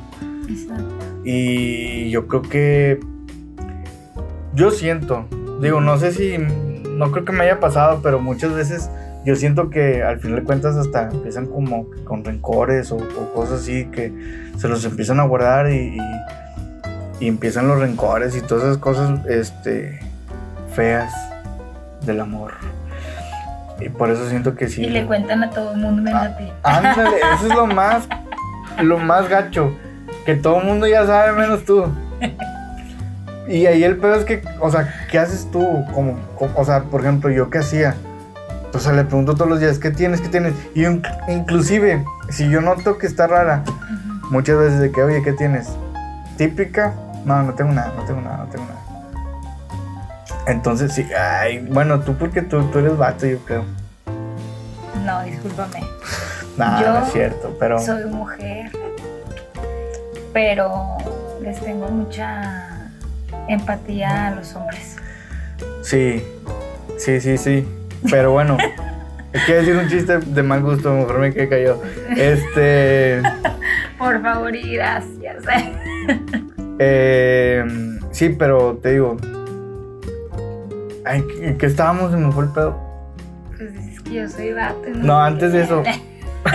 Exacto. 0.49 0.95
Y 1.25 2.11
yo 2.11 2.29
creo 2.29 2.43
que. 2.43 3.01
Yo 4.55 4.71
siento. 4.71 5.27
Digo, 5.61 5.81
no 5.81 5.99
sé 5.99 6.13
si. 6.13 6.39
No 6.39 7.13
creo 7.13 7.25
que 7.25 7.33
me 7.33 7.45
haya 7.45 7.61
pasado, 7.61 8.01
pero 8.03 8.21
muchas 8.21 8.55
veces 8.55 8.89
yo 9.27 9.35
siento 9.35 9.71
que 9.71 10.03
al 10.05 10.21
final 10.21 10.39
de 10.39 10.45
cuentas 10.45 10.77
hasta 10.77 11.11
empiezan 11.11 11.47
como 11.47 11.89
con 12.05 12.25
rencores 12.25 12.93
o, 12.93 12.97
o 12.97 13.35
cosas 13.35 13.63
así 13.63 13.87
que 13.87 14.13
se 14.57 14.69
los 14.69 14.85
empiezan 14.85 15.19
a 15.19 15.25
guardar 15.25 15.69
y, 15.71 15.99
y, 15.99 16.01
y 17.19 17.29
empiezan 17.29 17.67
los 17.67 17.81
rencores 17.81 18.37
y 18.37 18.41
todas 18.41 18.65
esas 18.65 18.79
cosas 18.79 19.27
este, 19.27 19.99
feas 20.75 21.13
del 22.03 22.21
amor. 22.21 22.53
Y 23.81 23.89
por 23.91 24.11
eso 24.11 24.29
siento 24.29 24.55
que 24.55 24.69
sí. 24.69 24.83
Y 24.85 24.89
le 24.91 25.05
cuentan 25.07 25.45
a 25.45 25.51
todo 25.51 25.73
el 25.73 25.79
mundo 25.79 26.03
menos 26.03 26.23
a 26.23 26.37
ti. 26.37 26.51
Ándale, 26.63 27.17
eso 27.35 27.47
es 27.47 27.55
lo 27.55 27.67
más, 27.75 28.05
lo 28.83 28.99
más 28.99 29.29
gacho. 29.29 29.73
Que 30.25 30.35
todo 30.35 30.61
el 30.61 30.67
mundo 30.67 30.87
ya 30.87 31.07
sabe 31.07 31.33
menos 31.33 31.65
tú. 31.65 31.85
Y 33.49 33.67
ahí 33.67 33.85
el 33.85 33.97
pedo 33.99 34.17
es 34.17 34.25
que, 34.25 34.43
o 34.61 34.71
sea, 34.71 34.93
¿qué 35.11 35.19
haces 35.21 35.49
tú? 35.53 35.85
Como, 35.95 36.19
o 36.57 36.65
sea, 36.65 36.83
por 36.85 37.03
ejemplo, 37.03 37.31
yo 37.31 37.49
qué 37.51 37.59
hacía. 37.59 37.95
O 38.75 38.79
sea, 38.79 38.93
le 38.93 39.05
pregunto 39.05 39.35
todos 39.35 39.49
los 39.49 39.61
días, 39.61 39.79
¿qué 39.79 39.91
tienes? 39.91 40.21
¿Qué 40.21 40.29
tienes? 40.29 40.53
Y 40.75 40.85
in- 40.85 41.03
inclusive, 41.29 42.05
si 42.29 42.49
yo 42.51 42.61
noto 42.61 42.99
que 42.99 43.07
está 43.07 43.27
rara, 43.29 43.63
muchas 44.31 44.59
veces 44.59 44.81
de 44.81 44.91
que, 44.91 45.01
oye, 45.03 45.23
¿qué 45.23 45.33
tienes? 45.33 45.69
Típica, 46.37 46.93
no, 47.25 47.41
no 47.45 47.55
tengo 47.55 47.73
nada, 47.73 47.93
no 47.97 48.03
tengo 48.05 48.21
nada, 48.21 48.39
no 48.39 48.45
tengo 48.47 48.65
nada. 48.65 48.81
Entonces, 50.47 50.93
sí, 50.93 51.07
ay, 51.13 51.59
bueno, 51.59 52.01
tú 52.01 52.15
porque 52.15 52.43
tú, 52.43 52.63
tú 52.71 52.79
eres 52.79 52.97
vato, 52.97 53.27
yo 53.27 53.39
creo. 53.41 53.65
No, 55.05 55.23
discúlpame. 55.25 55.81
Yo 56.59 56.91
no 56.91 57.05
es 57.05 57.13
cierto, 57.13 57.55
pero... 57.61 57.79
Soy 57.79 58.07
mujer, 58.07 58.71
pero 60.33 60.97
les 61.43 61.61
tengo 61.61 61.87
mucha 61.89 62.91
empatía 63.47 64.29
a 64.29 64.31
los 64.31 64.55
hombres. 64.55 64.97
Sí, 65.83 66.25
sí, 66.97 67.21
sí, 67.21 67.37
sí. 67.37 67.69
Pero 68.11 68.33
bueno, 68.33 68.57
quiero 69.47 69.61
decir 69.61 69.77
un 69.77 69.89
chiste 69.89 70.19
de 70.19 70.43
mal 70.43 70.63
gusto, 70.63 70.95
mejor 70.95 71.19
me 71.19 71.33
quedé 71.33 71.49
callado. 71.49 71.83
Este. 72.17 73.21
Por 73.99 74.23
favor 74.23 74.57
y 74.57 74.77
gracias. 74.77 75.45
eh, 76.79 77.65
sí, 78.13 78.31
pero 78.31 78.79
te 78.83 78.93
digo. 78.93 79.17
Ay, 81.07 81.25
¿qué, 81.41 81.57
qué 81.57 81.67
estábamos? 81.67 82.11
Se 82.11 82.17
me 82.17 82.31
fue 82.33 82.45
el 82.45 82.51
pedo. 82.51 82.79
Pues 83.57 83.75
es 83.75 84.01
que 84.01 84.15
yo 84.15 84.29
soy 84.29 84.53
vato. 84.53 84.81
No, 84.95 85.21
antes 85.23 85.53
de 85.53 85.63
eso. 85.63 85.83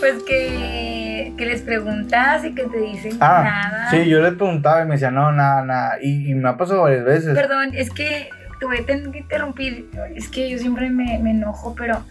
pues 0.00 0.22
que, 0.26 1.34
que 1.36 1.46
les 1.46 1.62
preguntas 1.62 2.44
y 2.44 2.54
que 2.54 2.64
te 2.64 2.78
dicen 2.78 3.12
Ah, 3.20 3.42
nada. 3.44 3.90
sí, 3.90 4.08
yo 4.08 4.20
le 4.22 4.32
preguntaba 4.32 4.82
y 4.82 4.86
me 4.86 4.92
decía, 4.94 5.10
no, 5.10 5.32
nada, 5.32 5.62
nada. 5.62 5.94
Y, 6.02 6.30
y 6.30 6.34
me 6.34 6.48
ha 6.48 6.56
pasado 6.56 6.82
varias 6.82 7.04
veces. 7.04 7.34
Perdón, 7.34 7.70
es 7.74 7.90
que 7.90 8.28
te 8.58 8.66
voy 8.66 8.78
a 8.78 8.86
tener 8.86 9.10
que 9.10 9.18
interrumpir. 9.18 9.90
Es 10.14 10.28
que 10.28 10.48
yo 10.50 10.58
siempre 10.58 10.90
me, 10.90 11.18
me 11.18 11.30
enojo, 11.30 11.74
pero 11.76 12.02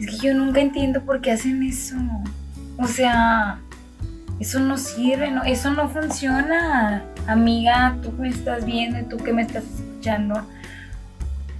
es 0.00 0.06
que 0.10 0.26
yo 0.28 0.34
nunca 0.34 0.60
entiendo 0.60 1.02
por 1.02 1.20
qué 1.20 1.32
hacen 1.32 1.62
eso. 1.62 1.96
O 2.78 2.86
sea, 2.86 3.58
eso 4.40 4.60
no 4.60 4.76
sirve, 4.76 5.30
no, 5.30 5.42
eso 5.44 5.70
no 5.70 5.88
funciona. 5.88 7.02
Amiga, 7.26 7.96
tú 8.02 8.14
que 8.16 8.22
me 8.22 8.28
estás 8.28 8.64
viendo 8.64 8.98
y 8.98 9.02
tú 9.04 9.16
que 9.18 9.32
me 9.32 9.42
estás 9.42 9.64
escuchando, 9.64 10.44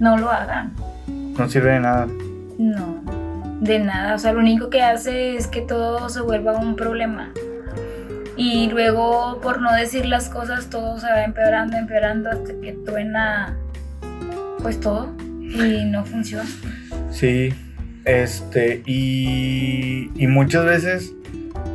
no 0.03 0.17
lo 0.17 0.29
hagan. 0.29 0.73
No 1.07 1.47
sirve 1.47 1.71
de 1.71 1.79
nada. 1.79 2.07
No, 2.57 3.01
de 3.61 3.79
nada. 3.79 4.15
O 4.15 4.19
sea, 4.19 4.33
lo 4.33 4.41
único 4.41 4.69
que 4.69 4.81
hace 4.81 5.37
es 5.37 5.47
que 5.47 5.61
todo 5.61 6.09
se 6.09 6.19
vuelva 6.19 6.57
un 6.57 6.75
problema. 6.75 7.31
Y 8.35 8.69
luego, 8.69 9.39
por 9.41 9.61
no 9.61 9.71
decir 9.73 10.05
las 10.05 10.27
cosas, 10.27 10.69
todo 10.69 10.99
se 10.99 11.07
va 11.07 11.23
empeorando, 11.23 11.77
empeorando 11.77 12.29
hasta 12.29 12.53
que 12.61 12.73
truena, 12.85 13.55
pues 14.61 14.79
todo. 14.81 15.13
Y 15.39 15.85
no 15.85 16.03
funciona. 16.03 16.49
Sí, 17.09 17.53
este, 18.03 18.81
y, 18.85 20.11
y 20.15 20.27
muchas 20.27 20.65
veces 20.65 21.13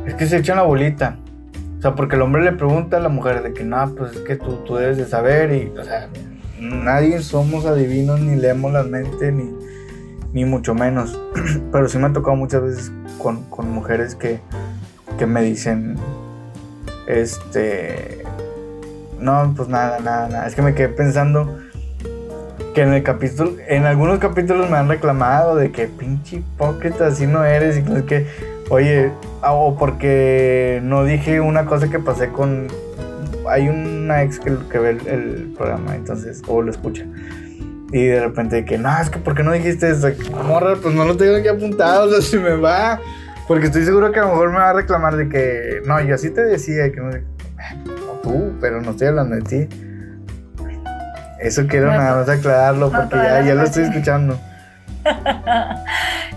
es 0.05 0.13
que 0.13 0.27
se 0.27 0.37
echan 0.37 0.57
la 0.57 0.63
bolita. 0.63 1.17
O 1.79 1.81
sea, 1.81 1.95
porque 1.95 2.15
el 2.15 2.21
hombre 2.21 2.43
le 2.43 2.51
pregunta 2.51 2.97
a 2.97 2.99
la 2.99 3.09
mujer 3.09 3.41
de 3.41 3.53
que 3.53 3.63
no, 3.63 3.95
pues 3.95 4.11
es 4.11 4.19
que 4.19 4.35
tú, 4.35 4.57
tú 4.65 4.75
debes 4.75 4.97
de 4.97 5.05
saber 5.05 5.51
y, 5.51 5.71
o 5.75 5.83
sea, 5.83 6.09
nadie 6.59 7.21
somos 7.21 7.65
adivinos 7.65 8.19
ni 8.19 8.35
leemos 8.35 8.71
la 8.71 8.83
mente 8.83 9.31
ni, 9.31 9.51
ni 10.33 10.45
mucho 10.45 10.73
menos. 10.73 11.19
Pero 11.71 11.89
sí 11.89 11.97
me 11.97 12.07
ha 12.07 12.13
tocado 12.13 12.35
muchas 12.35 12.63
veces 12.63 12.91
con, 13.17 13.43
con 13.45 13.71
mujeres 13.71 14.15
que, 14.15 14.39
que 15.17 15.25
me 15.25 15.41
dicen, 15.41 15.97
este, 17.07 18.23
no, 19.19 19.53
pues 19.55 19.69
nada, 19.69 19.99
nada, 19.99 20.29
nada. 20.29 20.47
Es 20.47 20.55
que 20.55 20.61
me 20.61 20.73
quedé 20.73 20.89
pensando 20.89 21.57
que 22.73 22.81
en 22.81 22.93
el 22.93 23.03
capítulo, 23.03 23.53
en 23.67 23.85
algunos 23.85 24.19
capítulos 24.19 24.69
me 24.69 24.77
han 24.77 24.87
reclamado 24.87 25.55
de 25.55 25.71
que 25.71 25.87
pinche 25.87 26.37
hipócrita, 26.37 27.07
así 27.07 27.27
no 27.27 27.43
eres 27.43 27.77
y 27.77 27.83
que. 28.03 28.27
Oye, 28.69 29.11
ah, 29.41 29.53
o 29.53 29.75
porque 29.75 30.79
no 30.83 31.03
dije 31.03 31.41
una 31.41 31.65
cosa 31.65 31.89
que 31.89 31.99
pasé 31.99 32.29
con. 32.29 32.67
Hay 33.49 33.67
una 33.67 34.23
ex 34.23 34.39
que, 34.39 34.55
que 34.71 34.77
ve 34.79 34.91
el, 34.91 35.07
el 35.07 35.53
programa, 35.57 35.95
entonces, 35.95 36.41
o 36.47 36.61
lo 36.61 36.71
escucha. 36.71 37.05
Y 37.91 38.05
de 38.05 38.21
repente 38.21 38.65
que, 38.65 38.77
no, 38.77 38.95
es 38.99 39.09
que 39.09 39.19
¿por 39.19 39.35
qué 39.35 39.43
no 39.43 39.51
dijiste 39.51 39.89
eso? 39.89 40.09
Morra, 40.45 40.75
pues 40.81 40.93
no 40.93 41.05
lo 41.05 41.17
tengo 41.17 41.35
aquí 41.37 41.47
apuntado, 41.47 42.05
o 42.09 42.11
sea, 42.11 42.21
se 42.21 42.37
me 42.37 42.55
va. 42.55 42.99
Porque 43.47 43.65
estoy 43.65 43.83
seguro 43.83 44.11
que 44.11 44.19
a 44.19 44.23
lo 44.23 44.29
mejor 44.29 44.51
me 44.51 44.57
va 44.57 44.69
a 44.69 44.73
reclamar 44.73 45.15
de 45.15 45.27
que, 45.27 45.81
no, 45.85 45.99
yo 46.01 46.15
así 46.15 46.29
te 46.29 46.41
decía, 46.43 46.91
que 46.91 46.99
no. 46.99 47.09
No 47.09 48.13
tú, 48.21 48.53
pero 48.61 48.79
no 48.81 48.91
estoy 48.91 49.07
hablando 49.07 49.35
de 49.35 49.41
ti. 49.41 49.75
Eso 51.39 51.65
quiero 51.67 51.87
No, 51.87 51.93
nada 51.93 52.17
más 52.17 52.29
aclararlo, 52.29 52.91
porque 52.91 53.15
ya, 53.15 53.41
ya 53.41 53.55
lo 53.55 53.63
estoy 53.63 53.83
escuchando. 53.83 54.39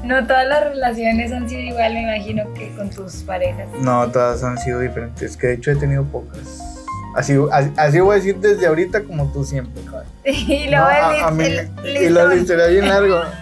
No 0.04 0.26
todas 0.26 0.48
las 0.48 0.64
relaciones 0.64 1.30
han 1.30 1.48
sido 1.48 1.60
igual, 1.60 1.94
me 1.94 2.02
imagino, 2.02 2.52
que 2.54 2.74
con 2.74 2.90
tus 2.90 3.22
parejas. 3.22 3.68
No, 3.82 4.10
todas 4.10 4.42
han 4.42 4.58
sido 4.58 4.80
diferentes, 4.80 5.36
que 5.36 5.46
de 5.46 5.52
hecho 5.54 5.70
he 5.70 5.76
tenido 5.76 6.02
pocas. 6.04 6.71
Así, 7.16 7.36
así, 7.76 8.00
voy 8.00 8.12
a 8.12 8.16
decir 8.16 8.36
desde 8.38 8.66
ahorita 8.66 9.02
como 9.04 9.30
tú 9.32 9.44
siempre. 9.44 9.82
Y 10.24 10.64
No, 10.70 10.78
luego 10.78 10.86
a- 10.86 11.28
el, 11.28 11.34
mí- 11.34 11.44
el- 11.44 12.46
y 12.46 12.50
era 12.52 12.66
bien 12.68 12.88
largo. 12.88 13.20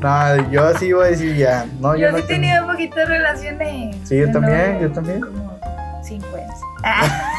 No, 0.00 0.50
yo 0.52 0.64
así 0.64 0.92
voy 0.92 1.06
a 1.06 1.10
decir 1.10 1.34
ya. 1.36 1.66
No, 1.80 1.96
yo, 1.96 2.02
Yo 2.06 2.12
no 2.12 2.18
sí 2.18 2.24
he 2.24 2.26
tengo- 2.26 2.40
tenido 2.40 2.66
poquitas 2.66 3.08
relaciones. 3.08 3.96
Sí, 4.04 4.16
yo 4.16 4.26
pero 4.26 4.40
también, 4.40 4.74
no 4.74 4.80
yo 4.82 4.92
también. 4.92 5.20
Como 5.22 5.60
cinco 6.04 6.26
años. 6.36 6.56
Ah, 6.84 7.32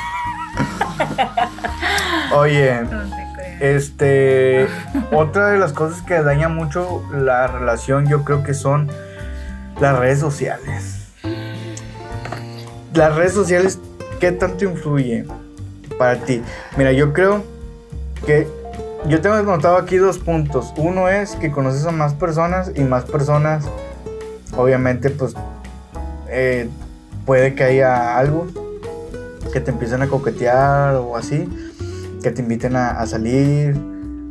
Oye, 2.36 2.82
no 2.82 3.04
se 3.04 3.28
crean. 3.36 3.58
este, 3.62 4.68
otra 5.12 5.52
de 5.52 5.58
las 5.58 5.72
cosas 5.74 6.02
que 6.02 6.22
daña 6.22 6.50
mucho 6.50 7.04
la 7.14 7.48
relación, 7.48 8.08
yo 8.08 8.26
creo 8.26 8.44
que 8.44 8.54
son 8.54 8.90
las 9.80 9.98
redes 9.98 10.20
sociales. 10.20 11.08
Las 12.94 13.16
redes 13.16 13.34
sociales, 13.34 13.80
¿qué 14.20 14.32
tanto 14.34 14.66
influye 14.66 15.26
para 16.00 16.16
ti? 16.24 16.42
Mira, 16.78 16.92
yo 16.94 17.14
creo 17.14 17.44
que 18.26 18.48
yo 19.08 19.22
tengo 19.22 19.40
notado 19.44 19.78
aquí 19.78 19.98
dos 19.98 20.18
puntos. 20.18 20.74
Uno 20.78 21.08
es 21.08 21.36
que 21.36 21.52
conoces 21.52 21.86
a 21.86 21.92
más 21.92 22.16
personas 22.16 22.72
y 22.76 22.82
más 22.82 23.06
personas, 23.06 23.66
obviamente, 24.58 25.12
pues 25.12 25.36
eh, 26.30 26.68
puede 27.26 27.54
que 27.54 27.64
haya 27.64 28.18
algo 28.18 28.48
que 29.54 29.60
te 29.60 29.72
empiecen 29.72 30.02
a 30.02 30.08
coquetear 30.08 30.96
o 30.96 31.16
así, 31.16 31.48
que 32.24 32.32
te 32.32 32.42
inviten 32.42 32.76
a, 32.76 32.90
a 32.92 33.06
salir 33.06 33.76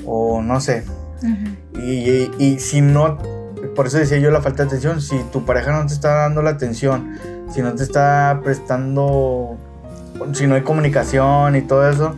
o 0.05 0.43
no 0.43 0.61
sé. 0.61 0.85
Y, 1.81 2.11
y- 2.11 2.31
y 2.39 2.59
si 2.59 2.81
no, 2.81 3.19
por 3.75 3.87
eso 3.87 3.99
decía 3.99 4.19
yo 4.19 4.31
la 4.31 4.41
falta 4.43 4.63
de 4.65 4.69
atención, 4.69 5.01
si 5.01 5.19
tu 5.33 5.45
pareja 5.45 5.73
no 5.73 5.87
te 5.87 5.93
está 5.95 6.15
dando 6.15 6.43
la 6.43 6.51
atención, 6.51 7.17
si 7.53 7.63
no 7.63 7.75
te 7.75 7.83
está 7.83 8.41
prestando, 8.45 9.57
si 10.33 10.47
no 10.47 10.55
hay 10.55 10.63
comunicación 10.63 11.57
y 11.57 11.63
todo 11.63 11.89
eso, 11.89 12.17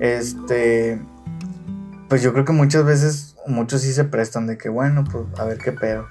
este, 0.00 1.00
pues 2.08 2.22
yo 2.22 2.32
creo 2.32 2.44
que 2.44 2.52
muchas 2.52 2.84
veces, 2.84 3.36
muchos 3.46 3.82
sí 3.82 3.92
se 3.92 4.04
prestan 4.04 4.46
de 4.46 4.58
que 4.58 4.68
bueno, 4.68 5.04
pues 5.04 5.24
a 5.38 5.44
ver 5.44 5.58
qué 5.58 5.72
pedo. 5.72 6.06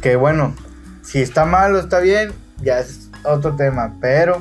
Que 0.00 0.16
bueno, 0.16 0.54
si 1.02 1.20
está 1.20 1.44
mal 1.44 1.74
o 1.74 1.78
está 1.78 2.00
bien, 2.00 2.32
ya 2.62 2.78
es 2.78 3.10
otro 3.24 3.56
tema, 3.56 3.94
pero 4.00 4.38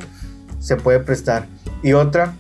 se 0.59 0.75
puede 0.75 0.99
prestar. 0.99 1.45
Y 1.81 1.93
otra, 1.93 2.33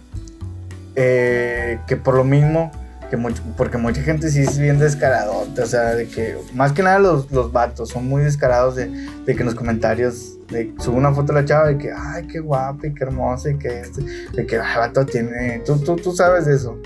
eh, 0.95 1.79
que 1.87 1.97
por 1.97 2.15
lo 2.15 2.23
mismo, 2.23 2.71
que 3.09 3.17
mucho, 3.17 3.43
porque 3.57 3.77
mucha 3.77 4.01
gente 4.01 4.29
sí 4.29 4.41
es 4.41 4.57
bien 4.57 4.79
descarado, 4.79 5.45
o 5.61 5.65
sea, 5.65 5.95
de 5.95 6.07
que 6.07 6.37
más 6.53 6.71
que 6.71 6.83
nada 6.83 6.99
los, 6.99 7.31
los 7.31 7.51
vatos 7.51 7.89
son 7.89 8.07
muy 8.07 8.23
descarados 8.23 8.75
de, 8.75 8.87
de 8.87 9.35
que 9.35 9.41
en 9.41 9.45
los 9.45 9.55
comentarios 9.55 10.32
de, 10.53 10.73
sube 10.77 10.95
una 10.97 11.11
foto 11.11 11.33
de 11.33 11.41
la 11.41 11.45
chava 11.45 11.67
de 11.67 11.77
que, 11.77 11.91
ay, 11.91 12.25
qué 12.27 12.39
guapa 12.39 12.87
y 12.87 12.93
qué 12.93 13.03
hermosa 13.03 13.49
y 13.51 13.57
que 13.57 13.81
este, 13.81 14.01
de 14.33 14.45
que, 14.45 14.59
ay, 14.59 14.77
vato 14.77 15.05
tiene, 15.05 15.59
tú, 15.65 15.77
tú, 15.79 15.95
tú 15.97 16.11
sabes 16.13 16.45
de 16.45 16.55
eso. 16.55 16.79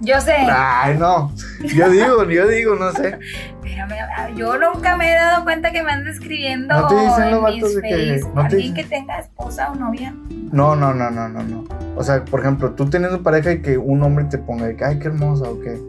Yo 0.00 0.20
sé, 0.20 0.34
Ay, 0.50 0.98
no, 0.98 1.32
yo 1.74 1.88
digo, 1.88 2.24
yo 2.24 2.46
digo, 2.48 2.74
no 2.76 2.92
sé. 2.92 3.18
pero 3.62 3.86
me- 3.86 4.36
yo 4.36 4.58
nunca 4.58 4.94
me 4.94 5.10
he 5.10 5.14
dado 5.14 5.42
cuenta 5.44 5.70
que 5.72 5.82
me 5.82 5.90
andan 5.90 6.12
escribiendo 6.12 6.78
¿No 6.78 6.86
te 6.86 6.94
dicen 6.96 7.22
en 7.24 7.30
los 7.30 7.42
mis 7.54 7.62
vatos 7.62 7.74
de 7.76 7.80
que- 7.82 8.20
no 8.26 8.32
te 8.34 8.40
alguien 8.40 8.60
dicen? 8.60 8.74
que 8.74 8.84
tenga 8.84 9.18
esposa 9.20 9.70
o 9.70 9.74
novia. 9.74 10.14
No, 10.52 10.76
no, 10.76 10.92
no, 10.92 11.10
no, 11.10 11.28
no, 11.30 11.42
no. 11.42 11.64
O 11.96 12.02
sea, 12.02 12.22
por 12.26 12.40
ejemplo, 12.40 12.72
tú 12.72 12.90
teniendo 12.90 13.22
pareja 13.22 13.52
y 13.52 13.62
que 13.62 13.78
un 13.78 14.02
hombre 14.02 14.26
te 14.26 14.36
ponga 14.36 14.66
de 14.66 14.76
que, 14.76 14.84
ay, 14.84 14.98
qué 14.98 15.08
hermosa 15.08 15.44
o 15.48 15.58
qué. 15.60 15.80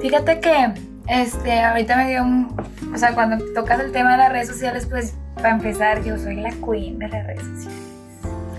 Fíjate 0.00 0.40
que 0.40 0.74
Este, 1.08 1.58
ahorita 1.62 1.96
me 1.96 2.10
dio 2.10 2.22
un. 2.22 2.54
O 2.94 2.98
sea, 2.98 3.14
cuando 3.14 3.42
tocas 3.54 3.80
el 3.80 3.92
tema 3.92 4.12
de 4.12 4.18
las 4.18 4.30
redes 4.30 4.48
sociales, 4.48 4.84
pues 4.90 5.14
para 5.38 5.54
empezar, 5.54 6.02
yo 6.04 6.18
soy 6.18 6.36
la 6.36 6.50
queen 6.50 6.98
de 6.98 7.08
las 7.08 7.26
redes 7.26 7.42
sociales. 7.42 7.82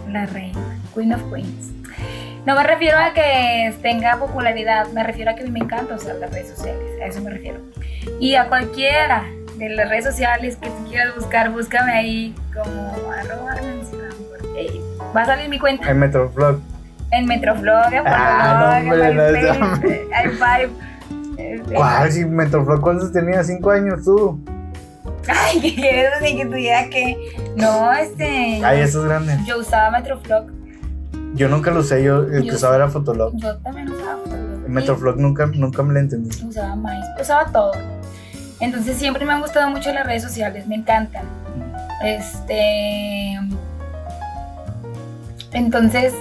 La 0.09 0.25
reina. 0.25 0.59
Queen 0.95 1.13
of 1.13 1.21
Queens. 1.31 1.71
No 2.45 2.55
me 2.55 2.63
refiero 2.63 2.97
a 2.97 3.13
que 3.13 3.73
tenga 3.81 4.17
popularidad, 4.17 4.87
me 4.93 5.03
refiero 5.03 5.31
a 5.31 5.35
que 5.35 5.43
a 5.43 5.45
mí 5.45 5.51
me 5.51 5.59
encanta 5.59 5.95
usar 5.95 6.15
las 6.15 6.31
redes 6.31 6.49
sociales. 6.49 6.81
A 7.01 7.05
eso 7.05 7.21
me 7.21 7.29
refiero. 7.29 7.59
Y 8.19 8.35
a 8.35 8.47
cualquiera 8.47 9.23
de 9.57 9.69
las 9.69 9.89
redes 9.89 10.05
sociales 10.05 10.55
que 10.55 10.69
tú 10.69 10.87
quieras 10.89 11.13
buscar, 11.15 11.51
búscame 11.51 11.91
ahí 11.91 12.35
como 12.53 13.11
arroba. 13.11 13.55
Eh, 14.57 14.81
Va 15.15 15.23
a 15.23 15.25
salir 15.25 15.49
mi 15.49 15.59
cuenta. 15.59 15.89
En 15.89 15.99
Metroflog. 15.99 16.59
En 17.11 17.25
Metroflog, 17.25 17.93
en 17.93 18.03
Ah, 18.05 18.81
no, 18.83 18.91
hombre, 18.93 19.13
no. 19.13 19.23
Este, 21.37 21.73
¿Cuál? 21.73 22.11
Si 22.11 22.25
Metroflog, 22.25 22.81
¿cuántos 22.81 23.11
tenías? 23.11 23.47
¿Cinco 23.47 23.71
años 23.71 24.03
tú? 24.03 24.39
Ay, 25.27 25.59
¿qué 25.61 25.75
quieres 25.75 26.19
decir 26.19 26.37
que 26.37 26.45
tuviera 26.45 26.89
que? 26.89 27.17
No, 27.55 27.91
este. 27.93 28.61
Ay, 28.63 28.81
eso 28.81 29.01
es 29.01 29.05
grande. 29.05 29.37
Yo 29.45 29.59
usaba 29.59 29.91
Metroflog. 29.91 30.47
Yo 31.35 31.47
nunca 31.47 31.71
lo 31.71 31.81
usé, 31.81 32.03
yo 32.03 32.23
el 32.23 32.43
que 32.43 32.55
usaba 32.55 32.75
era 32.75 32.89
Fotolog. 32.89 33.33
Yo 33.37 33.57
también 33.57 33.89
usaba 33.89 34.17
Fotolog. 34.17 34.65
Y 34.67 34.69
Metroflog 34.71 35.17
nunca, 35.17 35.45
nunca 35.45 35.83
me 35.83 35.93
lo 35.93 35.99
entendí. 35.99 36.29
Usaba 36.43 36.75
MySpace. 36.75 37.21
Usaba 37.21 37.51
todo. 37.51 37.71
Entonces 38.59 38.97
siempre 38.97 39.25
me 39.25 39.33
han 39.33 39.41
gustado 39.41 39.69
mucho 39.69 39.91
las 39.93 40.05
redes 40.05 40.23
sociales, 40.23 40.67
me 40.67 40.75
encantan. 40.75 41.23
Este. 42.03 43.39
Entonces, 45.51 46.13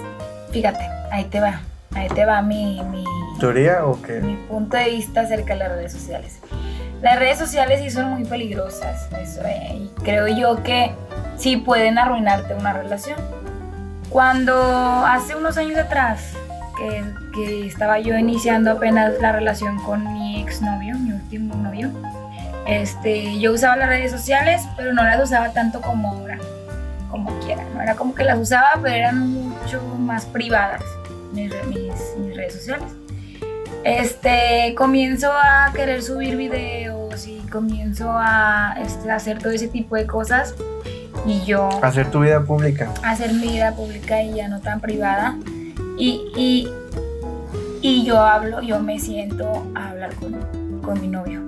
fíjate, 0.52 0.86
ahí 1.10 1.24
te 1.24 1.40
va. 1.40 1.60
Ahí 1.94 2.08
te 2.08 2.24
va 2.24 2.42
mi, 2.42 2.82
mi, 2.84 3.02
¿Teoría 3.40 3.84
o 3.84 4.00
qué? 4.02 4.20
mi 4.20 4.36
punto 4.36 4.76
de 4.76 4.90
vista 4.90 5.22
acerca 5.22 5.54
de 5.54 5.60
las 5.60 5.68
redes 5.70 5.92
sociales. 5.92 6.38
Las 7.02 7.18
redes 7.18 7.38
sociales 7.38 7.80
sí 7.80 7.90
son 7.90 8.10
muy 8.10 8.24
peligrosas, 8.24 9.08
eso, 9.20 9.40
eh, 9.44 9.82
y 9.82 9.90
creo 10.02 10.26
yo 10.26 10.62
que 10.62 10.92
sí 11.36 11.56
pueden 11.56 11.98
arruinarte 11.98 12.54
una 12.54 12.72
relación. 12.72 13.18
Cuando 14.10 14.54
hace 15.06 15.36
unos 15.36 15.56
años 15.58 15.78
atrás, 15.78 16.32
que, 16.76 17.66
estaba 17.66 18.00
yo 18.00 18.16
iniciando 18.16 18.72
apenas 18.72 19.20
la 19.20 19.30
relación 19.30 19.78
con 19.84 20.12
mi 20.12 20.40
exnovio, 20.40 20.96
mi 20.98 21.12
último 21.12 21.54
novio, 21.54 21.90
este, 22.66 23.38
yo 23.38 23.52
usaba 23.52 23.76
las 23.76 23.88
redes 23.88 24.10
sociales, 24.10 24.62
pero 24.76 24.92
no 24.92 25.04
las 25.04 25.22
usaba 25.22 25.52
tanto 25.52 25.80
como 25.80 26.12
ahora, 26.12 26.38
como 27.10 27.38
quiera, 27.40 27.62
¿no? 27.74 27.80
Era 27.80 27.94
como 27.94 28.14
que 28.14 28.24
las 28.24 28.38
usaba, 28.38 28.70
pero 28.82 28.94
eran 28.94 29.30
mucho 29.30 29.80
más 29.98 30.26
privadas 30.26 30.82
mis 31.32 32.36
redes 32.36 32.54
sociales. 32.54 32.88
Este, 33.84 34.74
comienzo 34.76 35.30
a 35.32 35.72
querer 35.74 36.02
subir 36.02 36.36
videos 36.36 37.26
y 37.26 37.38
comienzo 37.50 38.10
a 38.12 38.76
este, 38.82 39.10
hacer 39.10 39.38
todo 39.38 39.52
ese 39.52 39.68
tipo 39.68 39.96
de 39.96 40.06
cosas 40.06 40.54
y 41.26 41.44
yo 41.44 41.68
Hacer 41.82 42.10
tu 42.10 42.20
vida 42.20 42.42
pública. 42.44 42.92
hacer 43.02 43.32
mi 43.32 43.48
vida 43.48 43.74
pública 43.74 44.22
y 44.22 44.34
ya 44.34 44.48
no 44.48 44.60
tan 44.60 44.80
privada. 44.80 45.36
Y, 45.96 46.22
y, 46.36 46.68
y 47.80 48.04
yo 48.04 48.20
hablo, 48.20 48.60
yo 48.62 48.78
me 48.80 48.98
siento 49.00 49.66
a 49.74 49.88
hablar 49.90 50.14
con, 50.16 50.80
con 50.82 51.00
mi 51.00 51.08
novio. 51.08 51.40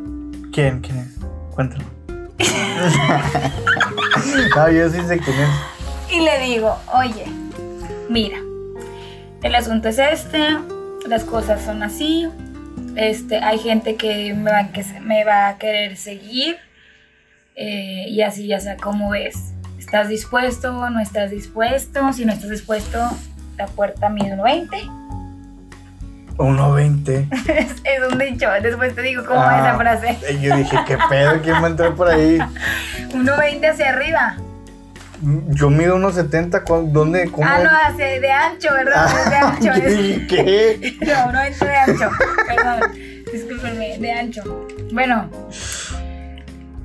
¿Quién? 0.53 0.81
¿Quién 0.81 0.99
es? 0.99 1.09
Cuéntalo. 1.55 1.85
no, 4.57 4.71
yo 4.71 4.89
sí 4.91 5.01
sé 5.07 5.19
quién 5.19 5.37
es. 5.41 5.49
Y 6.13 6.21
le 6.21 6.39
digo, 6.41 6.77
oye, 6.93 7.27
mira, 8.09 8.39
el 9.43 9.55
asunto 9.55 9.89
es 9.89 9.99
este, 9.99 10.39
las 11.09 11.25
cosas 11.25 11.63
son 11.63 11.83
así, 11.83 12.29
este, 12.97 13.39
hay 13.39 13.59
gente 13.59 13.97
que 13.97 14.35
me 14.35 14.51
va, 14.51 14.69
que 14.69 14.85
me 15.03 15.25
va 15.25 15.49
a 15.49 15.59
querer 15.59 15.97
seguir 15.97 16.57
eh, 17.57 18.07
y 18.09 18.23
así 18.23 18.47
ya 18.47 18.61
sea 18.61 18.77
como 18.77 19.11
ves. 19.11 19.53
¿Estás 19.79 20.09
dispuesto? 20.09 20.91
¿No 20.91 21.01
estás 21.01 21.31
dispuesto? 21.31 22.13
Si 22.13 22.25
no 22.25 22.33
estás 22.33 22.51
dispuesto, 22.51 22.99
la 23.57 23.67
puerta 23.67 24.09
mide 24.09 24.37
1.20. 24.37 24.99
1.20. 26.37 27.29
es, 27.51 27.73
es 27.85 28.13
un 28.13 28.19
dicho. 28.19 28.49
Después 28.63 28.95
te 28.95 29.03
digo 29.03 29.25
cómo 29.27 29.41
es 29.43 29.49
Ah. 29.49 29.59
esa 29.69 29.77
frase. 29.77 30.19
Yo 30.41 30.57
dije, 30.57 30.77
¿qué 30.87 30.97
pedo? 31.09 31.41
¿Quién 31.43 31.57
va 31.57 31.67
a 31.67 31.71
entrar 31.71 31.95
por 31.95 32.09
ahí? 32.09 32.39
1.20 33.13 33.71
hacia 33.71 33.89
arriba. 33.91 34.37
Yo 35.51 35.69
mido 35.71 35.97
1.70. 35.97 36.63
¿cuál- 36.65 36.93
¿Dónde? 36.93 37.31
¿Cómo? 37.31 37.47
Ah, 37.47 37.59
no, 37.63 37.71
hacia 37.71 38.21
de 38.21 38.31
ancho, 38.31 38.69
¿verdad? 38.73 39.07
Es 39.07 39.31
de 39.31 39.37
Ah, 39.37 39.57
ancho. 39.57 39.73
dije, 39.87 40.27
¿Qué? 40.27 40.97
No, 41.07 41.33
no 41.33 41.41
es 41.43 41.61
de 41.61 41.77
ancho. 41.77 42.11
Perdón. 42.47 42.81
Discúlpenme, 43.33 43.99
de 43.99 44.13
ancho. 44.13 44.67
Bueno. 44.93 45.29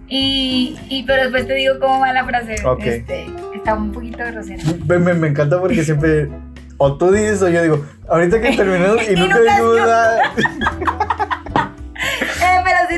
Y, 0.08 0.78
y 0.90 1.04
pero 1.04 1.24
después 1.24 1.48
te 1.48 1.54
digo 1.56 1.80
cómo 1.80 2.00
va 2.02 2.14
la 2.14 2.24
frase. 2.26 2.56
Ok. 2.66 2.82
Este, 2.86 3.26
está 3.56 3.74
un 3.74 3.92
poquito 3.92 4.20
grosera. 4.20 4.64
Me, 4.86 5.00
me- 5.00 5.14
me 5.14 5.28
encanta 5.30 5.60
porque 5.60 5.84
siempre. 5.84 6.30
O 6.78 6.98
tú 6.98 7.10
dices 7.10 7.42
o 7.42 7.48
yo 7.50 7.62
digo, 7.64 7.86
ahorita 8.10 8.42
que 8.42 8.52
terminamos 8.58 9.02
y, 9.10 9.14
Y 9.14 9.16
nunca 9.16 9.40
digo 9.40 9.76
nada. 9.80 10.20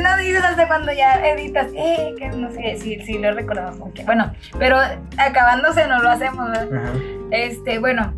No 0.01 0.17
dices 0.17 0.43
hasta 0.43 0.67
cuando 0.67 0.91
ya 0.93 1.25
editas, 1.27 1.67
eh, 1.75 2.13
que 2.17 2.29
no 2.29 2.51
sé 2.51 2.77
si, 2.81 3.01
si 3.01 3.17
lo 3.17 3.33
recordamos. 3.33 3.77
como 3.77 3.93
que- 3.93 4.03
Bueno, 4.03 4.33
pero 4.59 4.77
acabándose 5.17 5.87
no 5.87 6.01
lo 6.01 6.09
hacemos, 6.09 6.49
¿verdad? 6.49 6.67
Ajá. 6.83 6.93
Este, 7.31 7.79
bueno. 7.79 8.13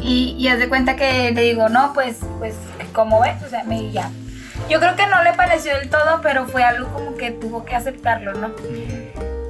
Y, 0.00 0.36
y 0.38 0.48
haz 0.48 0.58
de 0.58 0.68
cuenta 0.68 0.96
que 0.96 1.30
le 1.32 1.42
digo, 1.42 1.68
no, 1.68 1.92
pues, 1.94 2.18
pues, 2.38 2.54
como 2.92 3.20
ves, 3.20 3.42
o 3.42 3.48
sea, 3.48 3.64
me 3.64 3.90
ya. 3.90 4.10
Yo 4.68 4.78
creo 4.80 4.96
que 4.96 5.06
no 5.06 5.22
le 5.22 5.32
pareció 5.32 5.76
del 5.78 5.88
todo, 5.88 6.20
pero 6.22 6.46
fue 6.46 6.62
algo 6.64 6.88
como 6.92 7.14
que 7.16 7.30
tuvo 7.30 7.64
que 7.64 7.74
aceptarlo, 7.74 8.32
¿no? 8.34 8.50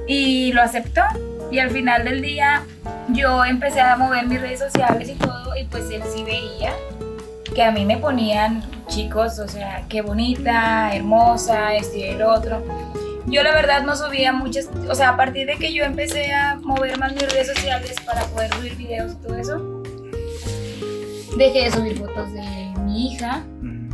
Y 0.07 0.51
lo 0.53 0.61
aceptó. 0.61 1.01
Y 1.51 1.59
al 1.59 1.69
final 1.71 2.03
del 2.05 2.21
día 2.21 2.63
yo 3.09 3.43
empecé 3.45 3.81
a 3.81 3.95
mover 3.97 4.25
mis 4.27 4.41
redes 4.41 4.59
sociales 4.59 5.09
y 5.09 5.15
todo, 5.15 5.55
y 5.55 5.65
pues 5.65 5.89
él 5.91 6.01
sí 6.13 6.23
veía 6.23 6.73
que 7.55 7.63
a 7.63 7.71
mí 7.71 7.85
me 7.85 7.97
ponían 7.97 8.63
chicos, 8.87 9.39
o 9.39 9.47
sea, 9.47 9.85
qué 9.87 10.01
bonita, 10.01 10.93
hermosa, 10.93 11.73
esto 11.73 11.97
y 11.97 12.03
el 12.03 12.21
otro. 12.21 12.61
Yo 13.27 13.41
la 13.41 13.53
verdad 13.53 13.83
no 13.83 13.95
subía 13.95 14.33
muchas, 14.33 14.69
o 14.87 14.93
sea, 14.93 15.11
a 15.11 15.17
partir 15.17 15.47
de 15.47 15.55
que 15.55 15.73
yo 15.73 15.83
empecé 15.85 16.31
a 16.33 16.57
mover 16.61 16.99
más 16.99 17.13
mis 17.13 17.31
redes 17.31 17.47
sociales 17.47 17.95
para 18.05 18.23
poder 18.25 18.53
subir 18.53 18.75
videos 18.75 19.13
y 19.13 19.15
todo 19.15 19.37
eso, 19.37 19.83
dejé 21.37 21.63
de 21.63 21.71
subir 21.71 21.97
fotos 21.97 22.31
de 22.33 22.73
mi 22.81 23.07
hija, 23.07 23.43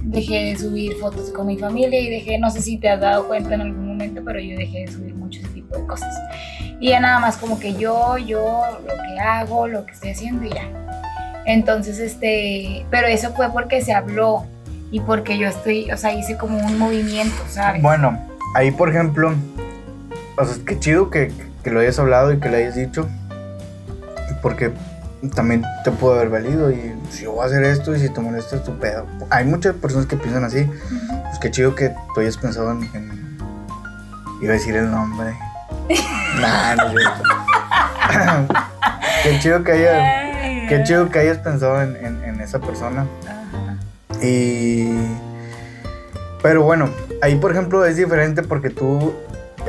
dejé 0.03 0.45
de 0.45 0.57
subir 0.57 0.95
fotos 0.95 1.29
con 1.29 1.47
mi 1.47 1.57
familia 1.57 1.99
y 2.01 2.09
dejé, 2.09 2.39
no 2.39 2.49
sé 2.49 2.61
si 2.61 2.77
te 2.77 2.89
has 2.89 2.99
dado 2.99 3.27
cuenta 3.27 3.53
en 3.53 3.61
algún 3.61 3.87
momento, 3.87 4.21
pero 4.25 4.39
yo 4.39 4.57
dejé 4.57 4.79
de 4.79 4.87
subir 4.91 5.13
mucho 5.13 5.39
ese 5.39 5.49
tipo 5.49 5.77
de 5.77 5.85
cosas. 5.85 6.13
Y 6.79 6.89
ya 6.89 6.99
nada 6.99 7.19
más 7.19 7.37
como 7.37 7.59
que 7.59 7.75
yo, 7.75 8.17
yo, 8.17 8.63
lo 8.81 8.93
que 9.03 9.19
hago, 9.19 9.67
lo 9.67 9.85
que 9.85 9.91
estoy 9.93 10.09
haciendo 10.09 10.45
y 10.45 10.49
ya. 10.49 10.90
Entonces, 11.45 11.99
este, 11.99 12.85
pero 12.91 13.07
eso 13.07 13.33
fue 13.33 13.49
porque 13.51 13.81
se 13.81 13.93
habló 13.93 14.45
y 14.91 14.99
porque 14.99 15.37
yo 15.37 15.47
estoy, 15.47 15.91
o 15.91 15.97
sea, 15.97 16.13
hice 16.13 16.37
como 16.37 16.57
un 16.57 16.77
movimiento, 16.77 17.35
¿sabes? 17.49 17.81
Bueno, 17.81 18.19
ahí 18.55 18.71
por 18.71 18.89
ejemplo, 18.89 19.33
o 20.37 20.45
sea, 20.45 20.55
qué 20.65 20.77
chido 20.79 21.09
que, 21.09 21.31
que 21.63 21.71
lo 21.71 21.79
hayas 21.79 21.97
hablado 21.99 22.31
y 22.33 22.39
que 22.39 22.49
lo 22.49 22.57
hayas 22.57 22.75
dicho, 22.75 23.07
porque 24.41 24.71
también 25.35 25.63
te 25.83 25.91
pudo 25.91 26.15
haber 26.15 26.29
valido 26.29 26.71
y 26.71 26.93
si 27.09 27.23
yo 27.23 27.33
voy 27.33 27.43
a 27.43 27.45
hacer 27.45 27.63
esto 27.63 27.95
y 27.95 27.99
si 27.99 28.09
te 28.09 28.19
molesta 28.19 28.55
es 28.55 28.63
tu 28.63 28.77
pedo. 28.79 29.05
Hay 29.29 29.45
muchas 29.45 29.75
personas 29.75 30.07
que 30.07 30.17
piensan 30.17 30.43
así, 30.43 30.65
pues 31.27 31.39
qué 31.39 31.51
chido 31.51 31.75
que 31.75 31.91
tú 32.13 32.21
hayas 32.21 32.37
pensado 32.37 32.71
en... 32.71 32.83
en- 32.93 33.37
iba 34.41 34.51
a 34.53 34.55
decir 34.57 34.75
el 34.75 34.89
nombre. 34.89 35.35
nah, 36.39 36.75
no 36.75 36.87
es 36.87 36.93
cierto. 36.93 37.23
qué 39.23 39.39
chido 39.39 39.63
que 39.63 39.71
hayas... 39.73 40.20
Qué 40.77 40.83
chido 40.83 41.09
que 41.09 41.19
hayas 41.19 41.37
pensado 41.39 41.81
en, 41.81 41.95
en- 41.97 42.23
en 42.23 42.39
esa 42.41 42.59
persona. 42.59 43.05
Ajá. 43.27 44.23
Y. 44.25 44.89
Pero 46.41 46.63
bueno, 46.63 46.89
ahí 47.21 47.35
por 47.35 47.51
ejemplo 47.51 47.85
es 47.85 47.97
diferente 47.97 48.41
porque 48.41 48.69
tú 48.69 49.13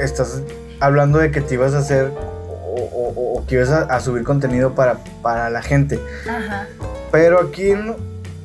estás 0.01 0.43
hablando 0.81 1.19
de 1.19 1.31
que 1.31 1.41
te 1.41 1.55
ibas 1.55 1.75
a 1.75 1.79
hacer 1.79 2.13
o, 2.17 3.35
o- 3.39 3.47
que 3.47 3.57
ibas 3.57 3.71
a, 3.71 3.81
a 3.83 3.99
subir 4.01 4.23
contenido 4.23 4.75
para, 4.75 4.99
para 5.23 5.51
la 5.51 5.61
gente. 5.61 5.99
Ajá. 6.29 6.67
Pero 7.11 7.41
aquí 7.41 7.73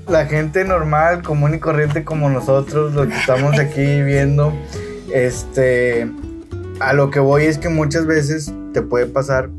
la 0.07 0.25
gente 0.25 0.63
normal, 0.65 1.21
común 1.21 1.53
y 1.53 1.59
corriente 1.59 2.03
como 2.03 2.27
nosotros, 2.29 2.93
los 2.93 3.07
que 3.07 3.15
estamos 3.15 3.59
aquí 3.59 4.01
viendo, 4.01 4.51
este. 5.13 6.11
A 6.79 6.93
lo 6.93 7.09
que 7.11 7.19
voy 7.19 7.45
es 7.45 7.57
que 7.59 7.69
muchas 7.69 8.05
veces 8.07 8.51
te 8.73 8.81
puede 8.81 9.05
pasar, 9.07 9.49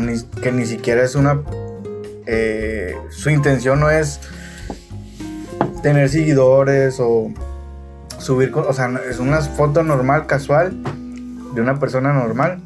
ni- 0.00 0.22
que 0.40 0.52
ni 0.52 0.64
siquiera 0.66 1.02
es 1.02 1.14
una. 1.16 1.40
Eh, 2.26 2.94
su 3.10 3.30
intención 3.30 3.80
no 3.80 3.90
es 3.90 4.20
tener 5.82 6.08
seguidores 6.08 6.98
o 7.00 7.32
subir, 8.18 8.54
o 8.54 8.72
sea, 8.72 8.90
es 9.10 9.18
una 9.18 9.40
foto 9.40 9.82
normal, 9.82 10.26
casual, 10.26 10.76
de 11.54 11.60
una 11.60 11.78
persona 11.78 12.12
normal. 12.12 12.60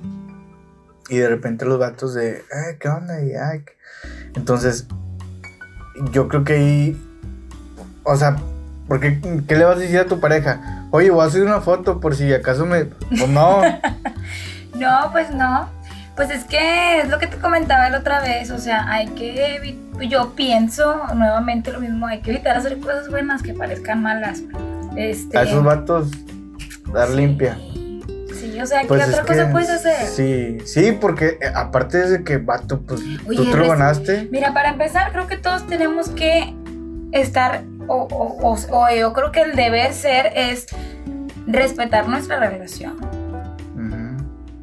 Y 1.09 1.19
de 1.19 1.29
repente 1.29 1.65
los 1.65 1.79
vatos 1.79 2.15
de, 2.15 2.39
"Eh, 2.39 2.77
¿qué 2.81 2.89
onda? 2.89 3.23
Y, 3.23 3.33
ay, 3.35 3.63
qué-". 3.65 3.77
Entonces, 4.35 4.87
yo 6.11 6.29
creo 6.29 6.45
que 6.45 6.53
ahí, 6.55 7.03
o 8.05 8.17
sea, 8.17 8.37
Porque, 8.89 9.21
¿qué 9.49 9.57
le 9.57 9.65
vas 9.65 9.79
a 9.79 9.81
decir 9.81 9.99
a 9.99 10.07
tu 10.07 10.21
pareja? 10.21 10.87
Oye, 10.93 11.11
voy 11.11 11.23
a 11.23 11.25
hacer 11.25 11.43
una 11.43 11.61
foto 11.61 11.99
por 11.99 12.15
si 12.15 12.33
acaso 12.33 12.65
me. 12.67 12.85
Pues 12.85 13.29
no. 13.29 13.61
no, 14.75 15.11
pues 15.11 15.35
no. 15.35 15.69
Pues 16.17 16.31
es 16.31 16.45
que 16.45 17.03
es 17.03 17.09
lo 17.11 17.19
que 17.19 17.27
te 17.27 17.37
comentaba 17.37 17.91
la 17.91 17.99
otra 17.99 18.21
vez, 18.21 18.51
o 18.51 18.59
sea, 18.59 18.91
hay 18.91 19.09
que 19.09 19.77
yo 20.09 20.35
pienso 20.35 21.15
nuevamente 21.15 21.71
lo 21.73 21.81
mismo, 21.81 22.07
hay 22.07 22.21
que 22.21 22.31
evitar 22.31 22.57
hacer 22.57 22.79
cosas 22.79 23.09
buenas 23.11 23.43
que 23.43 23.53
parezcan 23.53 24.03
malas. 24.03 24.43
Este, 24.97 25.37
a 25.37 25.43
esos 25.43 25.63
vatos 25.63 26.11
dar 26.93 27.11
limpia. 27.11 27.59
Sí, 28.35 28.59
o 28.61 28.67
sea, 28.67 28.83
¿qué 28.83 28.89
pues 28.89 29.09
otra 29.09 29.25
cosa 29.25 29.51
puedes 29.51 29.69
hacer? 29.69 30.07
Sí, 30.07 30.59
sí, 30.65 30.93
porque 30.93 31.39
eh, 31.41 31.53
aparte 31.55 31.99
de 31.99 32.25
que 32.25 32.39
vato, 32.39 32.81
pues 32.81 33.01
tú 33.27 33.51
te 33.51 33.57
lo 33.57 33.69
ganaste. 33.69 34.29
Mira, 34.31 34.55
para 34.55 34.71
empezar, 34.71 35.13
creo 35.13 35.27
que 35.27 35.37
todos 35.37 35.67
tenemos 35.67 36.09
que 36.11 36.55
estar, 37.13 37.63
o, 37.89 38.09
o, 38.11 38.91
yo 38.95 39.13
creo 39.13 39.33
que 39.33 39.43
el 39.43 39.55
deber 39.55 39.93
ser 39.93 40.33
es 40.35 40.67
respetar 41.47 42.09
nuestra 42.09 42.39
relación. 42.39 42.97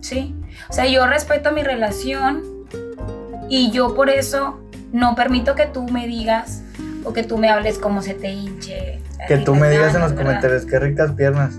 Sí. 0.02 0.36
O 0.70 0.74
sea, 0.74 0.86
yo 0.86 1.06
respeto 1.08 1.52
mi 1.52 1.64
relación 1.64 2.44
y 3.50 3.72
yo 3.72 3.96
por 3.96 4.10
eso 4.10 4.60
no 4.92 5.16
permito 5.16 5.56
que 5.56 5.66
tú 5.66 5.88
me 5.90 6.08
digas 6.08 6.62
o 7.04 7.14
que 7.14 7.24
tú 7.24 7.38
me 7.38 7.50
hables 7.50 7.80
como 7.80 8.02
se 8.02 8.14
te 8.14 8.32
hinche. 8.32 9.02
Que 9.28 9.38
tú 9.38 9.56
me 9.56 9.70
digas 9.70 9.96
en 9.96 10.02
los 10.02 10.14
comentarios, 10.14 10.66
qué 10.66 10.80
ricas 10.80 11.12
piernas. 11.12 11.56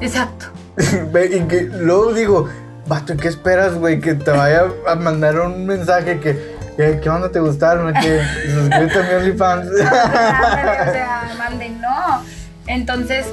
Exacto. 0.00 0.46
y 0.76 1.40
que 1.42 1.62
luego 1.62 2.12
digo, 2.12 2.48
vato, 2.86 3.16
¿qué 3.16 3.28
esperas, 3.28 3.74
güey? 3.74 4.00
Que 4.00 4.14
te 4.14 4.30
vaya 4.30 4.66
a 4.86 4.94
mandar 4.94 5.40
un 5.40 5.66
mensaje 5.66 6.20
que, 6.20 6.56
¿qué 6.76 7.08
onda 7.08 7.30
te 7.30 7.40
gustaron? 7.40 7.92
Que 7.94 8.20
suscríbete 8.52 8.98
a 8.98 9.02
mi 9.02 9.14
OnlyFans. 9.14 9.70
o 9.70 9.76
sea, 9.76 11.34
manden, 11.38 11.80
no. 11.80 12.22
Entonces, 12.66 13.26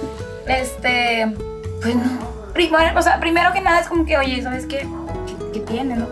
este, 0.47 1.33
pues 1.81 1.95
no. 1.95 2.32
Primero, 2.53 2.97
o 2.97 3.01
sea, 3.01 3.19
primero 3.19 3.51
que 3.51 3.61
nada 3.61 3.79
es 3.79 3.87
como 3.87 4.05
que, 4.05 4.17
oye, 4.17 4.41
¿sabes 4.41 4.65
qué? 4.65 4.87
¿Qué, 5.51 5.59
tiene, 5.59 5.95
no? 5.95 6.07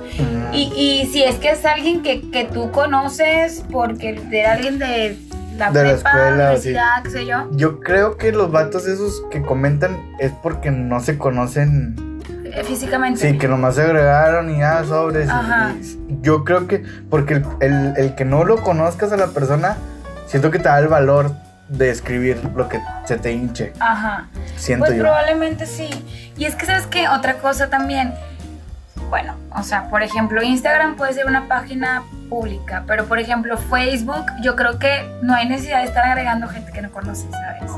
y, 0.54 0.72
y, 0.76 1.08
si 1.12 1.24
es 1.24 1.36
que 1.36 1.50
es 1.50 1.66
alguien 1.66 2.04
que, 2.04 2.30
que 2.30 2.46
tú 2.46 2.72
conoces, 2.72 3.64
porque 3.72 4.14
de 4.14 4.46
alguien 4.46 4.78
de 4.78 5.18
la 5.58 5.72
de 5.72 5.84
la 5.84 5.92
escuela, 5.92 6.54
qué 7.04 7.10
sé 7.10 7.26
yo. 7.26 7.48
Yo 7.52 7.80
creo 7.80 8.18
que 8.18 8.32
los 8.32 8.52
vatos 8.52 8.88
esos 8.88 9.24
que 9.32 9.42
comentan 9.42 9.98
es 10.20 10.32
porque 10.44 10.72
no 10.72 11.00
se 11.00 11.18
conocen 11.18 11.96
eh, 12.46 12.64
físicamente. 12.64 13.20
Sí, 13.20 13.38
que 13.38 13.48
nomás 13.48 13.76
se 13.76 13.84
agregaron 13.84 14.50
y 14.50 14.58
nada 14.58 14.84
sobres. 14.84 15.30
Ajá. 15.30 15.74
yo 16.22 16.44
creo 16.44 16.68
que 16.68 16.84
porque 17.10 17.44
el, 17.60 17.94
el, 17.98 18.16
que 18.16 18.26
no 18.26 18.44
lo 18.44 18.58
conozcas 18.58 19.12
a 19.12 19.18
la 19.18 19.28
persona, 19.28 19.78
siento 20.28 20.52
que 20.52 20.60
te 20.60 20.66
da 20.66 20.80
el 20.80 20.88
valor 20.88 21.32
de 21.72 21.90
escribir 21.90 22.38
lo 22.54 22.68
que 22.68 22.82
se 23.06 23.18
te 23.18 23.32
hinche. 23.32 23.74
Ajá. 23.80 24.28
Siento 24.58 24.86
pues 24.86 25.00
probablemente 25.00 25.66
sí. 25.66 25.90
Y 26.38 26.46
es 26.46 26.56
que, 26.56 26.66
¿sabes 26.66 26.86
qué? 26.88 27.08
Otra 27.08 27.38
cosa 27.38 27.70
también. 27.70 28.14
Bueno, 29.10 29.36
o 29.56 29.64
sea, 29.64 29.90
por 29.90 30.04
ejemplo, 30.04 30.42
Instagram 30.42 30.96
puede 30.96 31.14
ser 31.14 31.26
una 31.26 31.48
página 31.48 32.04
pública, 32.30 32.84
pero 32.88 33.06
por 33.06 33.20
ejemplo, 33.20 33.58
Facebook, 33.58 34.26
yo 34.42 34.56
creo 34.56 34.80
que 34.80 35.10
no 35.22 35.34
hay 35.34 35.48
necesidad 35.48 35.80
de 35.80 35.86
estar 35.86 36.06
agregando 36.06 36.48
gente 36.48 36.72
que 36.72 36.82
no 36.82 36.92
conoces, 36.92 37.30
¿sabes? 37.32 37.72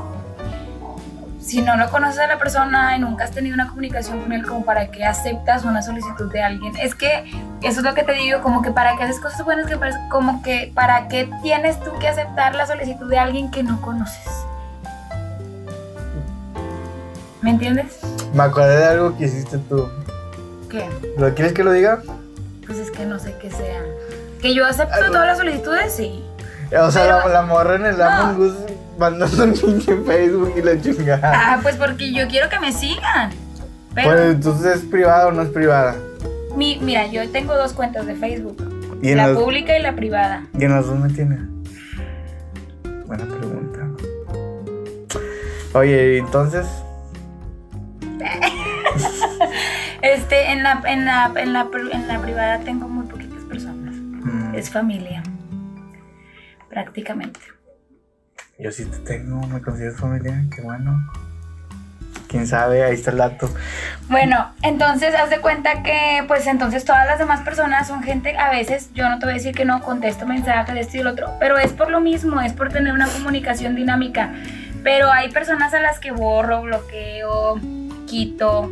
Si 1.44 1.60
no 1.60 1.76
lo 1.76 1.90
conoces 1.90 2.20
a 2.20 2.26
la 2.26 2.38
persona 2.38 2.96
y 2.96 3.00
nunca 3.00 3.24
has 3.24 3.30
tenido 3.30 3.54
una 3.54 3.68
comunicación 3.68 4.22
con 4.22 4.32
él, 4.32 4.46
como 4.46 4.64
para 4.64 4.90
que 4.90 5.04
aceptas 5.04 5.64
una 5.64 5.82
solicitud 5.82 6.32
de 6.32 6.42
alguien. 6.42 6.74
Es 6.80 6.94
que 6.94 7.30
eso 7.60 7.80
es 7.80 7.84
lo 7.84 7.92
que 7.92 8.02
te 8.02 8.12
digo, 8.12 8.40
como 8.40 8.62
que 8.62 8.70
para 8.70 8.96
que 8.96 9.02
haces 9.02 9.20
cosas 9.20 9.44
buenas, 9.44 9.66
que 9.66 9.78
como 10.10 10.42
que 10.42 10.72
para 10.74 11.06
qué 11.08 11.28
tienes 11.42 11.78
tú 11.80 11.90
que 12.00 12.08
aceptar 12.08 12.54
la 12.54 12.66
solicitud 12.66 13.10
de 13.10 13.18
alguien 13.18 13.50
que 13.50 13.62
no 13.62 13.78
conoces. 13.82 14.26
¿Me 17.42 17.50
entiendes? 17.50 17.98
Me 18.32 18.42
acordé 18.42 18.78
de 18.78 18.84
algo 18.86 19.14
que 19.18 19.26
hiciste 19.26 19.58
tú. 19.58 19.86
¿Qué? 20.70 20.88
¿Lo 21.18 21.34
quieres 21.34 21.52
que 21.52 21.62
lo 21.62 21.72
diga? 21.72 22.00
Pues 22.64 22.78
es 22.78 22.90
que 22.90 23.04
no 23.04 23.18
sé 23.18 23.36
qué 23.38 23.50
sea. 23.50 23.82
Que 24.40 24.54
yo 24.54 24.64
acepto 24.64 24.98
todas 25.08 25.26
las 25.26 25.36
solicitudes, 25.36 25.94
sí. 25.94 26.24
O 26.80 26.90
sea, 26.90 27.28
la, 27.28 27.42
morra 27.42 27.74
en 27.74 27.84
el 27.84 28.00
Among 28.00 28.40
Us 28.40 28.54
mandando 28.98 29.44
un 29.44 29.82
en 29.86 30.04
Facebook 30.04 30.54
y 30.56 30.62
la 30.62 30.80
chingada. 30.80 31.32
Ah, 31.34 31.58
pues 31.62 31.76
porque 31.76 32.12
yo 32.12 32.26
quiero 32.28 32.48
que 32.48 32.58
me 32.60 32.72
sigan. 32.72 33.30
Pero... 33.94 34.08
Pues 34.08 34.20
entonces 34.34 34.76
es 34.76 34.82
privada 34.82 35.28
o 35.28 35.32
no 35.32 35.42
es 35.42 35.48
privada. 35.50 35.96
Mi, 36.56 36.78
mira, 36.80 37.06
yo 37.06 37.28
tengo 37.30 37.54
dos 37.54 37.72
cuentas 37.72 38.06
de 38.06 38.14
Facebook. 38.14 38.56
la 39.02 39.34
pública 39.34 39.76
y 39.78 39.82
la 39.82 39.94
privada. 39.94 40.46
¿Y 40.58 40.64
en 40.64 40.72
las 40.72 40.86
dos 40.86 40.98
me 40.98 41.08
tiene? 41.10 41.38
Buena 43.06 43.24
pregunta. 43.24 43.80
Oye, 45.74 46.18
entonces. 46.18 46.66
este, 50.02 50.52
en 50.52 50.62
la, 50.62 50.82
en 50.86 51.04
la, 51.04 51.32
en 51.36 51.52
la, 51.52 51.68
en 51.92 52.08
la 52.08 52.20
privada 52.20 52.60
tengo 52.60 52.88
muy 52.88 53.06
poquitas 53.06 53.42
personas. 53.44 53.94
Mm. 53.94 54.54
Es 54.54 54.70
familia 54.70 55.22
prácticamente. 56.74 57.53
Yo 58.58 58.70
sí 58.70 58.84
te 58.84 58.98
tengo, 58.98 59.44
me 59.48 59.60
consideras 59.60 59.98
familia, 59.98 60.44
qué 60.54 60.62
bueno. 60.62 61.10
Quién 62.28 62.46
sabe, 62.46 62.84
ahí 62.84 62.94
está 62.94 63.10
el 63.10 63.18
dato. 63.18 63.50
Bueno, 64.08 64.52
entonces 64.62 65.14
haz 65.14 65.30
de 65.30 65.40
cuenta 65.40 65.82
que, 65.82 66.24
pues 66.28 66.46
entonces 66.46 66.84
todas 66.84 67.06
las 67.06 67.18
demás 67.18 67.40
personas 67.40 67.88
son 67.88 68.02
gente, 68.02 68.36
a 68.36 68.50
veces 68.50 68.90
yo 68.94 69.08
no 69.08 69.18
te 69.18 69.26
voy 69.26 69.32
a 69.32 69.36
decir 69.36 69.54
que 69.54 69.64
no 69.64 69.80
contesto 69.82 70.24
mensajes 70.26 70.74
de 70.74 70.80
esto 70.80 70.96
y 70.96 70.98
del 70.98 71.08
otro, 71.08 71.32
pero 71.40 71.58
es 71.58 71.72
por 71.72 71.90
lo 71.90 72.00
mismo, 72.00 72.40
es 72.40 72.52
por 72.52 72.72
tener 72.72 72.92
una 72.92 73.08
comunicación 73.08 73.74
dinámica. 73.74 74.32
Pero 74.84 75.10
hay 75.10 75.30
personas 75.30 75.74
a 75.74 75.80
las 75.80 75.98
que 75.98 76.12
borro, 76.12 76.62
bloqueo, 76.62 77.60
quito, 78.06 78.70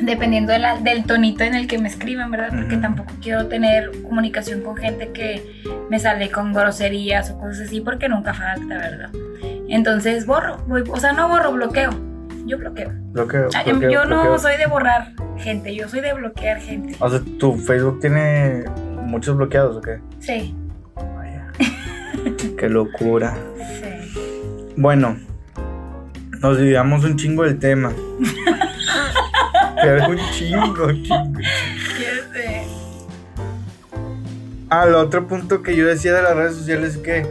dependiendo 0.00 0.52
del 0.52 1.04
tonito 1.04 1.44
en 1.44 1.54
el 1.54 1.66
que 1.66 1.78
me 1.78 1.88
escriben, 1.88 2.30
¿verdad? 2.30 2.50
Porque 2.54 2.76
tampoco 2.76 3.12
quiero 3.20 3.46
tener 3.46 3.90
comunicación 4.02 4.62
con 4.62 4.76
gente 4.76 5.10
que 5.12 5.62
me 5.90 5.98
sale 5.98 6.30
con 6.30 6.52
groserías 6.52 7.30
o 7.30 7.38
cosas 7.38 7.66
así, 7.66 7.80
porque 7.80 8.08
nunca 8.08 8.34
falta, 8.34 8.78
¿verdad? 8.78 9.10
Entonces 9.68 10.26
borro, 10.26 10.64
o 10.90 11.00
sea, 11.00 11.12
no 11.12 11.28
borro, 11.28 11.52
bloqueo. 11.52 11.90
Yo 12.46 12.58
bloqueo. 12.58 12.90
Bloqueo. 13.12 13.48
Ah, 13.54 13.64
yo 13.64 14.04
no 14.04 14.38
soy 14.38 14.56
de 14.56 14.66
borrar 14.66 15.12
gente, 15.38 15.74
yo 15.74 15.88
soy 15.88 16.00
de 16.00 16.12
bloquear 16.12 16.60
gente. 16.60 16.96
O 16.98 17.08
sea, 17.08 17.20
¿tu 17.38 17.56
Facebook 17.56 18.00
tiene 18.00 18.64
muchos 19.04 19.36
bloqueados 19.36 19.76
o 19.76 19.80
qué? 19.80 20.00
Sí. 20.18 20.54
Vaya. 20.94 21.46
qué 22.58 22.68
locura. 22.68 23.36
Sí. 23.58 24.72
Bueno, 24.76 25.16
nos 26.40 26.56
olvidamos 26.56 27.04
un 27.04 27.16
chingo 27.16 27.44
del 27.44 27.58
tema. 27.58 27.92
Pero 29.80 30.08
un 30.08 30.18
chingo, 30.32 30.92
chingo. 30.92 31.40
¿Qué 31.96 32.64
Al 34.68 34.94
otro 34.94 35.26
punto 35.26 35.62
que 35.62 35.76
yo 35.76 35.86
decía 35.86 36.14
de 36.14 36.22
las 36.22 36.36
redes 36.36 36.56
sociales 36.56 36.96
es 36.96 36.98
que. 36.98 37.26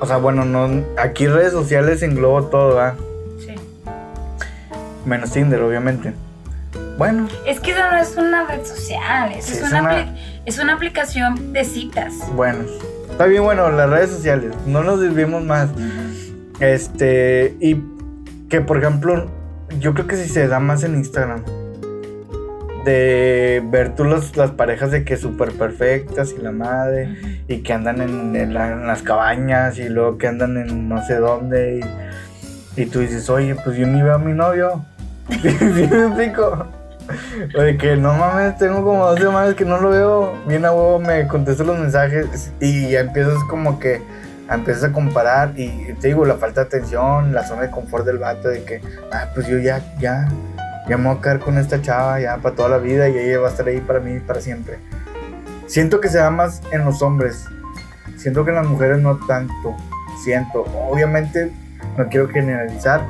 O 0.00 0.06
sea, 0.06 0.16
bueno, 0.18 0.44
no. 0.44 0.84
Aquí 0.98 1.26
redes 1.26 1.52
sociales 1.52 2.02
englobo 2.02 2.44
todo, 2.46 2.80
¿ah? 2.80 2.96
Sí. 3.38 3.54
Menos 5.04 5.32
Tinder, 5.32 5.62
obviamente. 5.62 6.12
Bueno. 6.98 7.28
Es 7.46 7.60
que 7.60 7.72
eso 7.72 7.80
no 7.90 7.96
es 7.98 8.16
una 8.16 8.46
red 8.46 8.64
social, 8.64 9.32
es, 9.32 9.62
una, 9.62 10.14
es 10.44 10.58
una 10.58 10.74
aplicación 10.74 11.52
de 11.52 11.64
citas. 11.64 12.14
Bueno. 12.34 12.64
Está 13.10 13.26
bien, 13.26 13.42
bueno, 13.42 13.70
las 13.70 13.88
redes 13.88 14.10
sociales. 14.10 14.54
No 14.66 14.82
nos 14.82 15.00
desviemos 15.00 15.42
más. 15.44 15.70
Este. 16.60 17.56
Y 17.60 17.76
que, 18.48 18.60
por 18.60 18.78
ejemplo, 18.78 19.30
yo 19.78 19.94
creo 19.94 20.06
que 20.06 20.16
sí 20.16 20.28
se 20.28 20.48
da 20.48 20.60
más 20.60 20.82
en 20.84 20.94
Instagram. 20.94 21.42
De 22.84 23.62
ver 23.68 23.96
tú 23.96 24.04
las 24.04 24.50
parejas 24.52 24.92
de 24.92 25.04
que 25.04 25.16
súper 25.16 25.52
perfectas 25.52 26.32
y 26.38 26.40
la 26.40 26.52
madre, 26.52 27.16
y 27.48 27.62
que 27.62 27.72
andan 27.72 28.00
en, 28.00 28.54
las 28.54 29.02
cabañas 29.02 29.78
y 29.78 29.88
luego 29.88 30.18
que 30.18 30.28
andan 30.28 30.56
en 30.56 30.88
no 30.88 31.04
sé 31.04 31.16
dónde. 31.16 31.84
Y, 32.76 32.86
tú 32.86 33.00
dices, 33.00 33.28
oye, 33.28 33.56
pues 33.56 33.76
yo 33.76 33.86
ni 33.86 34.02
veo 34.02 34.14
a 34.14 34.18
mi 34.18 34.32
novio. 34.32 34.84
¿Sí 35.30 35.88
me 35.90 36.06
explico? 36.06 36.66
Oye, 37.58 37.76
que 37.76 37.96
no 37.96 38.14
mames, 38.14 38.58
tengo 38.58 38.84
como 38.84 39.06
dos 39.06 39.18
semanas 39.18 39.54
que 39.54 39.64
no 39.64 39.80
lo 39.80 39.90
veo. 39.90 40.34
Bien 40.46 40.64
a 40.64 40.72
huevo 40.72 41.00
me 41.00 41.26
contesto 41.26 41.64
los 41.64 41.78
mensajes 41.78 42.52
y 42.60 42.90
ya 42.90 43.00
empiezas 43.00 43.42
como 43.44 43.78
que 43.80 44.00
empiezas 44.54 44.84
a 44.84 44.92
comparar 44.92 45.52
y 45.56 45.92
te 45.94 46.08
digo, 46.08 46.24
la 46.24 46.36
falta 46.36 46.62
de 46.62 46.66
atención, 46.68 47.34
la 47.34 47.44
zona 47.46 47.62
de 47.62 47.70
confort 47.70 48.04
del 48.04 48.18
vato 48.18 48.48
de 48.48 48.62
que, 48.64 48.80
ah, 49.12 49.28
pues 49.34 49.46
yo 49.46 49.58
ya, 49.58 49.82
ya, 49.98 50.28
ya 50.88 50.96
me 50.96 51.08
voy 51.08 51.18
a 51.18 51.20
quedar 51.20 51.38
con 51.40 51.58
esta 51.58 51.80
chava 51.82 52.20
ya 52.20 52.36
para 52.38 52.54
toda 52.54 52.68
la 52.68 52.78
vida 52.78 53.08
y 53.08 53.18
ella 53.18 53.40
va 53.40 53.48
a 53.48 53.50
estar 53.50 53.66
ahí 53.66 53.80
para 53.80 54.00
mí 54.00 54.20
para 54.20 54.40
siempre. 54.40 54.78
Siento 55.66 56.00
que 56.00 56.08
se 56.08 56.18
da 56.18 56.30
más 56.30 56.62
en 56.70 56.84
los 56.84 57.02
hombres, 57.02 57.44
siento 58.16 58.44
que 58.44 58.50
en 58.50 58.56
las 58.56 58.66
mujeres 58.66 58.98
no 58.98 59.16
tanto, 59.26 59.76
siento, 60.22 60.64
obviamente 60.88 61.50
no 61.96 62.08
quiero 62.08 62.28
generalizar, 62.28 63.00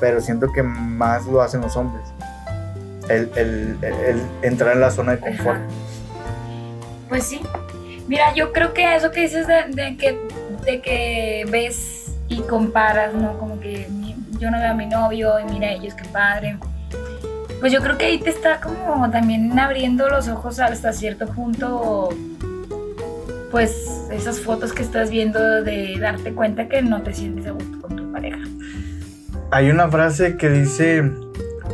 pero 0.00 0.20
siento 0.20 0.50
que 0.52 0.62
más 0.62 1.26
lo 1.26 1.42
hacen 1.42 1.60
los 1.60 1.76
hombres. 1.76 2.08
El, 3.08 3.30
el, 3.34 3.78
el 3.82 4.22
entrar 4.42 4.74
en 4.74 4.80
la 4.80 4.90
zona 4.90 5.12
de 5.12 5.18
confort. 5.18 5.58
Pues 7.08 7.24
sí. 7.24 7.40
Mira, 8.06 8.32
yo 8.34 8.52
creo 8.52 8.72
que 8.72 8.94
eso 8.94 9.10
que 9.10 9.22
dices 9.22 9.46
de, 9.46 9.64
de 9.70 9.96
que 9.96 10.18
de 10.70 10.80
que 10.80 11.46
ves 11.50 12.12
y 12.28 12.40
comparas, 12.42 13.14
¿no? 13.14 13.38
Como 13.38 13.60
que 13.60 13.88
yo 14.38 14.50
no 14.50 14.58
veo 14.58 14.70
a 14.70 14.74
mi 14.74 14.86
novio 14.86 15.38
y 15.40 15.44
mira 15.52 15.72
ellos, 15.72 15.94
qué 15.94 16.08
padre. 16.08 16.58
Pues 17.60 17.72
yo 17.72 17.80
creo 17.82 17.98
que 17.98 18.06
ahí 18.06 18.18
te 18.18 18.30
está 18.30 18.60
como 18.60 19.10
también 19.10 19.58
abriendo 19.58 20.08
los 20.08 20.28
ojos 20.28 20.60
hasta 20.60 20.92
cierto 20.92 21.26
punto, 21.26 22.08
pues 23.50 24.06
esas 24.10 24.40
fotos 24.40 24.72
que 24.72 24.82
estás 24.82 25.10
viendo 25.10 25.62
de 25.62 25.98
darte 26.00 26.32
cuenta 26.32 26.68
que 26.68 26.80
no 26.80 27.02
te 27.02 27.12
sientes 27.12 27.46
a 27.46 27.50
gusto 27.50 27.80
con 27.82 27.96
tu 27.96 28.12
pareja. 28.12 28.38
Hay 29.50 29.68
una 29.68 29.88
frase 29.88 30.36
que 30.36 30.48
dice, 30.48 31.02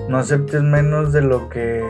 no 0.08 0.18
aceptes 0.18 0.62
menos 0.62 1.12
de 1.12 1.22
lo 1.22 1.48
que 1.48 1.84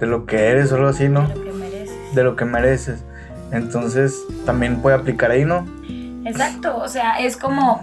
de 0.00 0.06
lo 0.06 0.26
que 0.26 0.48
eres 0.48 0.72
o 0.72 0.76
algo 0.76 0.88
así, 0.88 1.08
¿no? 1.08 1.28
de 1.28 1.34
lo 1.34 1.44
que 1.44 1.52
mereces. 1.52 2.14
De 2.14 2.24
lo 2.24 2.36
que 2.36 2.44
mereces. 2.44 3.04
Entonces, 3.52 4.18
también 4.46 4.80
puede 4.80 4.96
aplicar 4.96 5.30
ahí, 5.30 5.44
¿no? 5.44 5.66
Exacto, 6.24 6.76
o 6.76 6.86
sea, 6.88 7.18
es 7.18 7.36
como, 7.36 7.82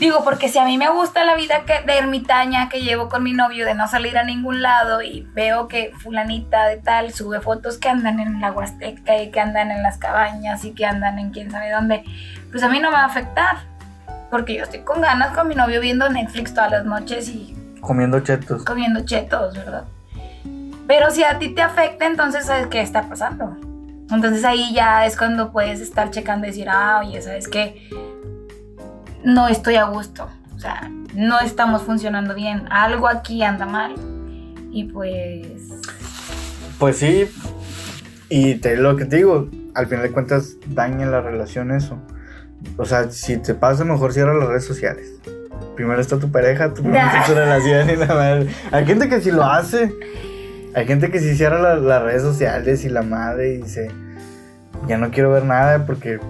digo, 0.00 0.24
porque 0.24 0.48
si 0.48 0.58
a 0.58 0.64
mí 0.64 0.78
me 0.78 0.90
gusta 0.90 1.24
la 1.24 1.36
vida 1.36 1.64
que, 1.66 1.80
de 1.86 1.98
ermitaña 1.98 2.68
que 2.68 2.80
llevo 2.80 3.08
con 3.08 3.22
mi 3.22 3.32
novio, 3.32 3.64
de 3.66 3.74
no 3.74 3.86
salir 3.86 4.18
a 4.18 4.24
ningún 4.24 4.62
lado 4.62 5.02
y 5.02 5.28
veo 5.34 5.68
que 5.68 5.92
fulanita 6.02 6.66
de 6.66 6.78
tal 6.78 7.12
sube 7.12 7.40
fotos 7.40 7.78
que 7.78 7.88
andan 7.88 8.18
en 8.20 8.40
la 8.40 8.50
Huasteca 8.52 9.22
y 9.22 9.30
que 9.30 9.38
andan 9.40 9.70
en 9.70 9.82
las 9.82 9.98
cabañas 9.98 10.64
y 10.64 10.72
que 10.72 10.86
andan 10.86 11.18
en 11.18 11.30
quién 11.30 11.50
sabe 11.50 11.70
dónde, 11.70 12.02
pues 12.50 12.62
a 12.62 12.68
mí 12.68 12.80
no 12.80 12.90
me 12.90 12.96
va 12.96 13.02
a 13.02 13.06
afectar, 13.06 13.58
porque 14.30 14.56
yo 14.56 14.64
estoy 14.64 14.80
con 14.80 15.00
ganas 15.00 15.36
con 15.36 15.46
mi 15.46 15.54
novio 15.54 15.80
viendo 15.80 16.08
Netflix 16.08 16.54
todas 16.54 16.70
las 16.72 16.84
noches 16.84 17.28
y 17.28 17.54
Comiendo 17.80 18.18
chetos. 18.20 18.64
comiendo 18.64 19.04
chetos, 19.04 19.54
¿verdad? 19.54 19.84
Pero 20.88 21.10
si 21.10 21.22
a 21.22 21.38
ti 21.38 21.50
te 21.54 21.62
afecta, 21.62 22.06
entonces 22.06 22.46
¿sabes 22.46 22.66
qué 22.68 22.80
está 22.80 23.02
pasando? 23.08 23.56
Entonces 24.10 24.44
ahí 24.44 24.72
ya 24.72 25.04
es 25.06 25.16
cuando 25.16 25.52
puedes 25.52 25.80
estar 25.80 26.10
checando 26.10 26.46
y 26.46 26.50
decir, 26.50 26.68
ah, 26.68 27.02
oye, 27.04 27.20
¿sabes 27.22 27.48
qué? 27.48 27.88
No 29.24 29.48
estoy 29.48 29.76
a 29.76 29.84
gusto. 29.84 30.28
O 30.54 30.58
sea, 30.58 30.90
no 31.14 31.40
estamos 31.40 31.82
funcionando 31.82 32.34
bien. 32.34 32.66
Algo 32.70 33.08
aquí 33.08 33.42
anda 33.42 33.66
mal. 33.66 33.94
Y 34.70 34.84
pues... 34.84 35.48
Pues 36.78 36.98
sí. 36.98 37.28
Y 38.28 38.56
te 38.56 38.76
lo 38.76 38.96
que 38.96 39.04
te 39.04 39.16
digo, 39.16 39.48
al 39.74 39.86
final 39.86 40.04
de 40.04 40.12
cuentas 40.12 40.56
daña 40.66 41.06
la 41.06 41.20
relación 41.20 41.70
eso. 41.70 41.98
O 42.76 42.84
sea, 42.84 43.10
si 43.10 43.36
te 43.38 43.54
pasa, 43.54 43.84
mejor 43.84 44.12
cierra 44.12 44.34
las 44.34 44.48
redes 44.48 44.64
sociales. 44.64 45.12
Primero 45.74 46.00
está 46.00 46.18
tu 46.18 46.30
pareja, 46.30 46.72
tu, 46.72 46.82
tu 46.82 46.88
relación 47.34 47.90
y 47.90 47.96
la 47.96 48.06
madre. 48.06 48.48
Hay 48.70 48.86
gente 48.86 49.08
que 49.08 49.20
sí 49.20 49.30
lo 49.30 49.44
hace. 49.44 49.92
Hay 50.76 50.86
gente 50.86 51.10
que 51.10 51.18
sí 51.20 51.34
cierra 51.34 51.58
la- 51.58 51.76
las 51.76 52.02
redes 52.02 52.20
sociales 52.22 52.84
y 52.84 52.90
la 52.90 53.00
madre 53.02 53.54
y 53.54 53.56
dice, 53.62 53.90
ya 54.86 54.98
no 54.98 55.10
quiero 55.10 55.30
ver 55.32 55.44
nada 55.44 55.86
porque, 55.86 56.20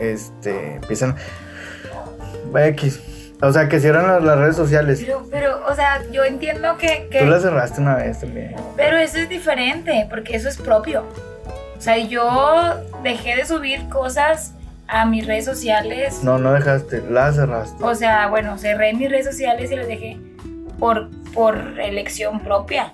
este, 0.00 0.76
empiezan, 0.76 1.14
X. 2.54 3.00
O 3.42 3.52
sea, 3.52 3.68
que 3.68 3.78
cierran 3.80 4.06
las, 4.06 4.22
las 4.22 4.38
redes 4.38 4.56
sociales. 4.56 5.00
Pero, 5.04 5.26
pero, 5.30 5.66
o 5.66 5.74
sea, 5.74 6.00
yo 6.10 6.24
entiendo 6.24 6.76
que... 6.78 7.08
que 7.10 7.20
Tú 7.20 7.26
la 7.26 7.38
cerraste 7.40 7.80
una 7.82 7.96
vez 7.96 8.20
también. 8.20 8.54
Pero 8.76 8.96
eso 8.96 9.18
es 9.18 9.28
diferente, 9.28 10.06
porque 10.10 10.36
eso 10.36 10.48
es 10.48 10.56
propio. 10.58 11.04
O 11.76 11.80
sea, 11.80 11.96
yo 11.98 12.74
dejé 13.02 13.36
de 13.36 13.44
subir 13.46 13.88
cosas 13.88 14.54
a 14.88 15.04
mis 15.06 15.26
redes 15.26 15.44
sociales. 15.46 16.20
No, 16.22 16.38
no 16.38 16.52
dejaste, 16.52 17.02
la 17.10 17.32
cerraste. 17.32 17.82
O 17.84 17.94
sea, 17.94 18.26
bueno, 18.28 18.58
cerré 18.58 18.92
mis 18.94 19.10
redes 19.10 19.26
sociales 19.26 19.70
y 19.70 19.76
las 19.76 19.86
dejé 19.86 20.18
por, 20.78 21.08
por 21.32 21.56
elección 21.78 22.40
propia. 22.40 22.92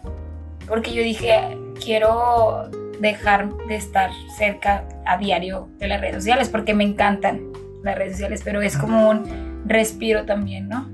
Porque 0.69 0.93
yo 0.93 1.03
dije, 1.03 1.57
quiero 1.83 2.71
dejar 3.01 3.53
de 3.69 3.77
estar 3.77 4.11
cerca 4.37 4.85
a 5.05 5.17
diario 5.17 5.69
de 5.79 5.89
las 5.89 6.01
redes 6.01 6.17
sociales, 6.17 6.49
porque 6.49 6.75
me 6.75 6.85
encantan 6.85 7.41
las 7.83 7.97
redes 7.97 8.13
sociales, 8.13 8.43
pero 8.45 8.63
es 8.63 8.77
como 8.77 9.09
un 9.09 9.63
respiro 9.67 10.25
también, 10.25 10.69
¿no? 10.69 10.89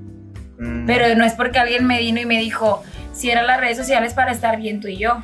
Mm. 0.59 0.87
Pero 0.87 1.15
no 1.17 1.25
es 1.25 1.33
porque 1.35 1.59
alguien 1.59 1.87
me 1.87 1.99
vino 1.99 2.21
y 2.21 2.27
me 2.27 2.39
dijo, 2.39 2.83
cierra 3.13 3.43
las 3.43 3.61
redes 3.61 3.77
sociales 3.77 4.15
para 4.15 4.33
estar 4.33 4.59
bien 4.59 4.81
tú 4.81 4.89
y 4.89 4.99
yo. 4.99 5.23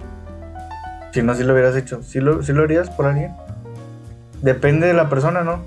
Si 1.13 1.23
no, 1.23 1.35
si 1.35 1.43
lo 1.43 1.53
hubieras 1.53 1.77
hecho. 1.77 2.03
¿Sí 2.03 2.21
lo, 2.21 2.43
sí 2.43 2.53
lo 2.53 2.65
harías 2.65 2.91
por 2.91 3.07
alguien? 3.07 3.33
Depende 4.43 4.87
de 4.87 4.95
la 4.95 5.09
persona, 5.09 5.43
¿no? 5.43 5.65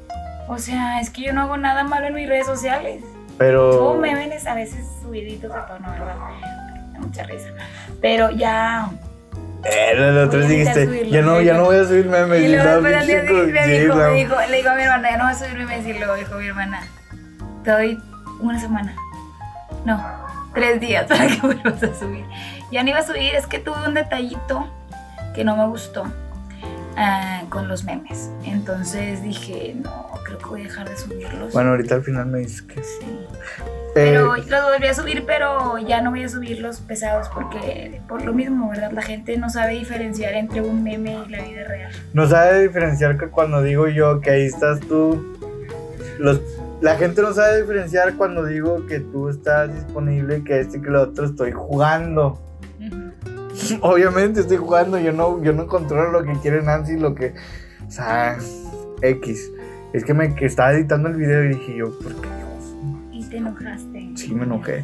O 0.48 0.58
sea, 0.58 1.00
es 1.00 1.10
que 1.10 1.24
yo 1.24 1.34
no 1.34 1.42
hago 1.42 1.58
nada 1.58 1.84
malo 1.84 2.08
en 2.08 2.14
mis 2.14 2.28
redes 2.28 2.46
sociales. 2.46 3.04
Pero. 3.38 3.74
Subo 3.74 3.98
memes 3.98 4.46
a 4.46 4.54
veces 4.54 4.86
subiditos 5.02 5.54
de 5.54 5.60
tono, 5.68 5.90
¿verdad? 5.90 6.16
Mucha 7.12 7.24
risa. 7.24 7.50
Pero 8.02 8.32
ya. 8.32 8.90
Eh, 9.66 9.92
el 9.92 10.18
otro 10.18 10.40
Voy 10.40 10.46
a 10.46 10.50
dijiste, 10.50 11.10
ya 11.10 11.22
no, 11.22 11.42
ya 11.42 11.56
no 11.56 11.66
voy 11.66 11.76
a 11.76 11.84
subir 11.84 12.06
memes. 12.08 12.42
Y 12.42 12.48
luego 12.48 12.70
después 12.82 12.96
al 12.96 13.06
día 13.08 13.22
siguiente 13.28 13.52
me 13.52 13.68
dijo, 13.68 13.96
la- 13.96 14.08
me 14.08 14.16
dijo, 14.16 14.36
le 14.50 14.58
digo 14.58 14.70
a 14.70 14.76
mi 14.76 14.82
hermana, 14.84 15.12
ya 15.12 15.18
no 15.18 15.24
voy 15.26 15.34
a 15.34 15.36
subir 15.36 15.54
memes 15.58 15.86
y 15.86 15.94
luego 16.00 16.16
dijo 16.16 16.36
mi 16.36 16.48
hermana, 16.48 16.82
te 17.66 17.72
doy 17.72 18.00
una 18.40 18.60
semana. 18.60 18.96
No, 19.86 20.02
tres 20.56 20.80
días 20.80 21.06
para 21.06 21.28
que 21.28 21.40
vuelvas 21.42 21.84
a 21.84 21.94
subir. 21.94 22.26
Ya 22.72 22.82
no 22.84 22.90
iba 22.92 23.00
a 23.00 23.04
subir, 23.06 23.36
es 23.36 23.46
que 23.46 23.60
tuve 23.60 23.86
un 23.86 23.94
detallito 23.94 24.68
que 25.36 25.44
no 25.44 25.58
me 25.58 25.68
gustó 25.68 26.06
ah, 26.98 27.42
con 27.50 27.68
los 27.68 27.84
memes. 27.84 28.30
Entonces 28.46 29.22
dije, 29.22 29.76
no, 29.76 30.10
creo 30.26 30.38
que 30.40 30.46
voy 30.46 30.62
a 30.62 30.64
dejar 30.64 30.90
de 30.90 30.96
subirlos. 30.98 31.52
Bueno, 31.54 31.72
ahorita 31.72 31.96
al 31.96 32.04
final 32.04 32.26
me 32.28 32.40
dices 32.40 32.62
que. 32.64 32.82
Sí. 32.82 33.28
Eh, 33.94 34.12
Pero 34.12 34.38
los 34.38 34.64
volví 34.64 34.88
a 34.88 34.94
subir, 34.94 35.26
pero 35.26 35.78
ya 35.78 36.02
no 36.02 36.12
voy 36.12 36.24
a 36.24 36.30
subir 36.30 36.60
los 36.62 36.80
pesados 36.80 37.28
porque 37.34 38.00
por 38.08 38.24
lo 38.24 38.32
mismo, 38.34 38.70
¿verdad? 38.70 38.92
La 38.94 39.02
gente 39.02 39.38
no 39.38 39.50
sabe 39.50 39.74
diferenciar 39.74 40.34
entre 40.34 40.62
un 40.62 40.82
meme 40.82 41.18
y 41.28 41.30
la 41.30 41.42
vida 41.42 41.66
real. 41.66 41.92
no 42.14 42.26
sabe 42.26 42.62
diferenciar 42.62 43.18
que 43.18 43.28
cuando 43.28 43.62
digo 43.62 43.88
yo 43.90 44.22
que 44.22 44.32
ahí 44.32 44.46
estás 44.46 44.80
tú. 44.80 45.36
Los, 46.20 46.40
la 46.80 46.96
gente 46.96 47.22
no 47.22 47.34
sabe 47.34 47.62
diferenciar 47.62 48.16
cuando 48.16 48.46
digo 48.46 48.86
que 48.88 49.02
tú 49.02 49.28
estás 49.28 49.74
disponible 49.74 50.38
y 50.38 50.44
que 50.44 50.62
este 50.62 50.78
y 50.78 50.82
que 50.82 50.90
lo 50.90 51.02
otro 51.02 51.26
estoy 51.26 51.52
jugando. 51.52 52.40
Obviamente 53.82 54.40
estoy 54.40 54.58
jugando, 54.58 55.00
yo 55.00 55.12
no, 55.12 55.44
yo 55.44 55.52
no 55.52 55.68
controlo 55.68 56.12
lo 56.12 56.24
que 56.24 56.40
quiere 56.40 56.62
Nancy, 56.62 56.98
lo 56.98 57.14
que. 57.14 57.34
O 57.86 57.92
sea, 57.92 58.38
X. 59.02 59.52
Es 59.92 60.06
que 60.06 60.14
me 60.14 60.34
que 60.34 60.46
estaba 60.46 60.72
editando 60.72 61.10
el 61.10 61.16
video 61.16 61.44
y 61.44 61.50
dije 61.50 61.76
yo, 61.76 62.00
¿por 62.00 62.16
qué? 62.16 62.41
Te 63.32 63.38
enojaste. 63.38 64.12
Sí, 64.16 64.36
me 64.36 64.44
enojé. 64.44 64.84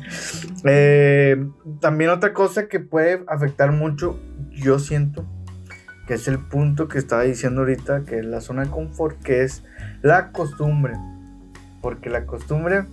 Eh, 0.63 1.45
también 1.81 2.09
otra 2.09 2.33
cosa 2.33 2.67
que 2.69 2.79
puede 2.79 3.23
afectar 3.27 3.73
mucho, 3.73 4.17
yo 4.51 4.79
siento, 4.79 5.25
que 6.07 6.13
es 6.13 6.29
el 6.29 6.39
punto 6.39 6.87
que 6.87 6.97
estaba 6.97 7.23
diciendo 7.23 7.61
ahorita, 7.61 8.05
que 8.05 8.19
es 8.19 8.25
la 8.25 8.39
zona 8.39 8.63
de 8.63 8.71
confort, 8.71 9.21
que 9.21 9.43
es 9.43 9.63
la 10.01 10.31
costumbre. 10.31 10.93
Porque 11.81 12.09
la 12.09 12.25
costumbre, 12.25 12.85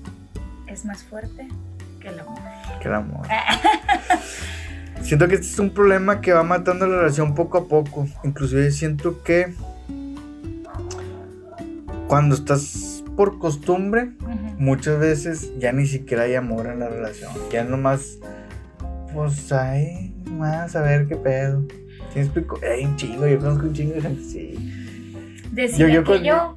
Es 0.67 0.85
más 0.85 1.05
fuerte 1.05 1.47
que 2.01 2.09
el 2.09 2.19
amor. 2.19 2.39
que 2.83 2.89
el 2.89 2.95
amor. 2.95 3.27
Siento 5.03 5.29
que 5.29 5.35
este 5.37 5.47
es 5.47 5.59
un 5.61 5.71
problema 5.71 6.21
que 6.21 6.33
va 6.33 6.43
matando 6.43 6.87
la 6.87 6.97
relación 6.97 7.35
poco 7.37 7.59
a 7.59 7.69
poco. 7.69 8.09
Inclusive 8.25 8.71
siento 8.73 9.23
que 9.23 9.55
cuando 12.09 12.35
estás 12.35 13.05
por 13.17 13.39
costumbre. 13.39 14.13
Muchas 14.59 14.99
veces 14.99 15.53
ya 15.59 15.73
ni 15.73 15.87
siquiera 15.87 16.25
hay 16.25 16.35
amor 16.35 16.67
en 16.67 16.81
la 16.81 16.89
relación. 16.89 17.33
Ya 17.51 17.65
nomás, 17.65 18.19
pues 19.13 19.53
ahí, 19.53 20.15
más 20.27 20.75
a 20.77 20.83
ver 20.83 21.07
qué 21.07 21.17
pedo. 21.17 21.63
¿Sí 22.13 22.19
me 22.19 22.23
explico? 22.23 22.59
Hay 22.63 22.85
un 22.85 22.97
chingo, 22.97 23.27
yo 23.27 23.39
conozco 23.39 23.67
un 23.67 23.73
chingo 23.73 23.95
de 23.95 24.01
gente, 24.03 24.23
sí. 24.23 25.13
Decía 25.53 25.89
Yo- 25.89 25.89
yo 25.89 26.05
que 26.05 26.23
yo, 26.25 26.57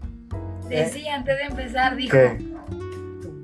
decía 0.69 1.15
antes 1.15 1.37
de 1.37 1.43
empezar, 1.43 1.95
dijo. 1.95 2.11
¿Qué? 2.17 2.37
Tú. 3.21 3.37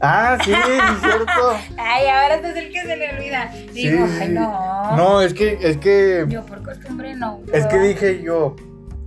Ah, 0.00 0.38
sí, 0.44 0.52
sí, 0.52 0.52
es 0.54 1.00
cierto. 1.00 1.32
Ay, 1.76 2.06
ahora 2.06 2.36
este 2.36 2.50
es 2.50 2.56
el 2.56 2.72
que 2.72 2.82
se 2.82 2.96
le 2.96 3.10
olvida. 3.16 3.50
Digo, 3.72 4.06
sí, 4.06 4.12
ay, 4.20 4.28
no. 4.28 4.96
No, 4.96 5.20
es 5.22 5.34
que, 5.34 5.58
es 5.60 5.76
que, 5.78 6.24
Yo 6.28 6.46
por 6.46 6.62
costumbre 6.62 7.14
no. 7.16 7.40
es 7.52 7.66
que 7.66 7.78
dije 7.80 8.22
yo 8.22 8.54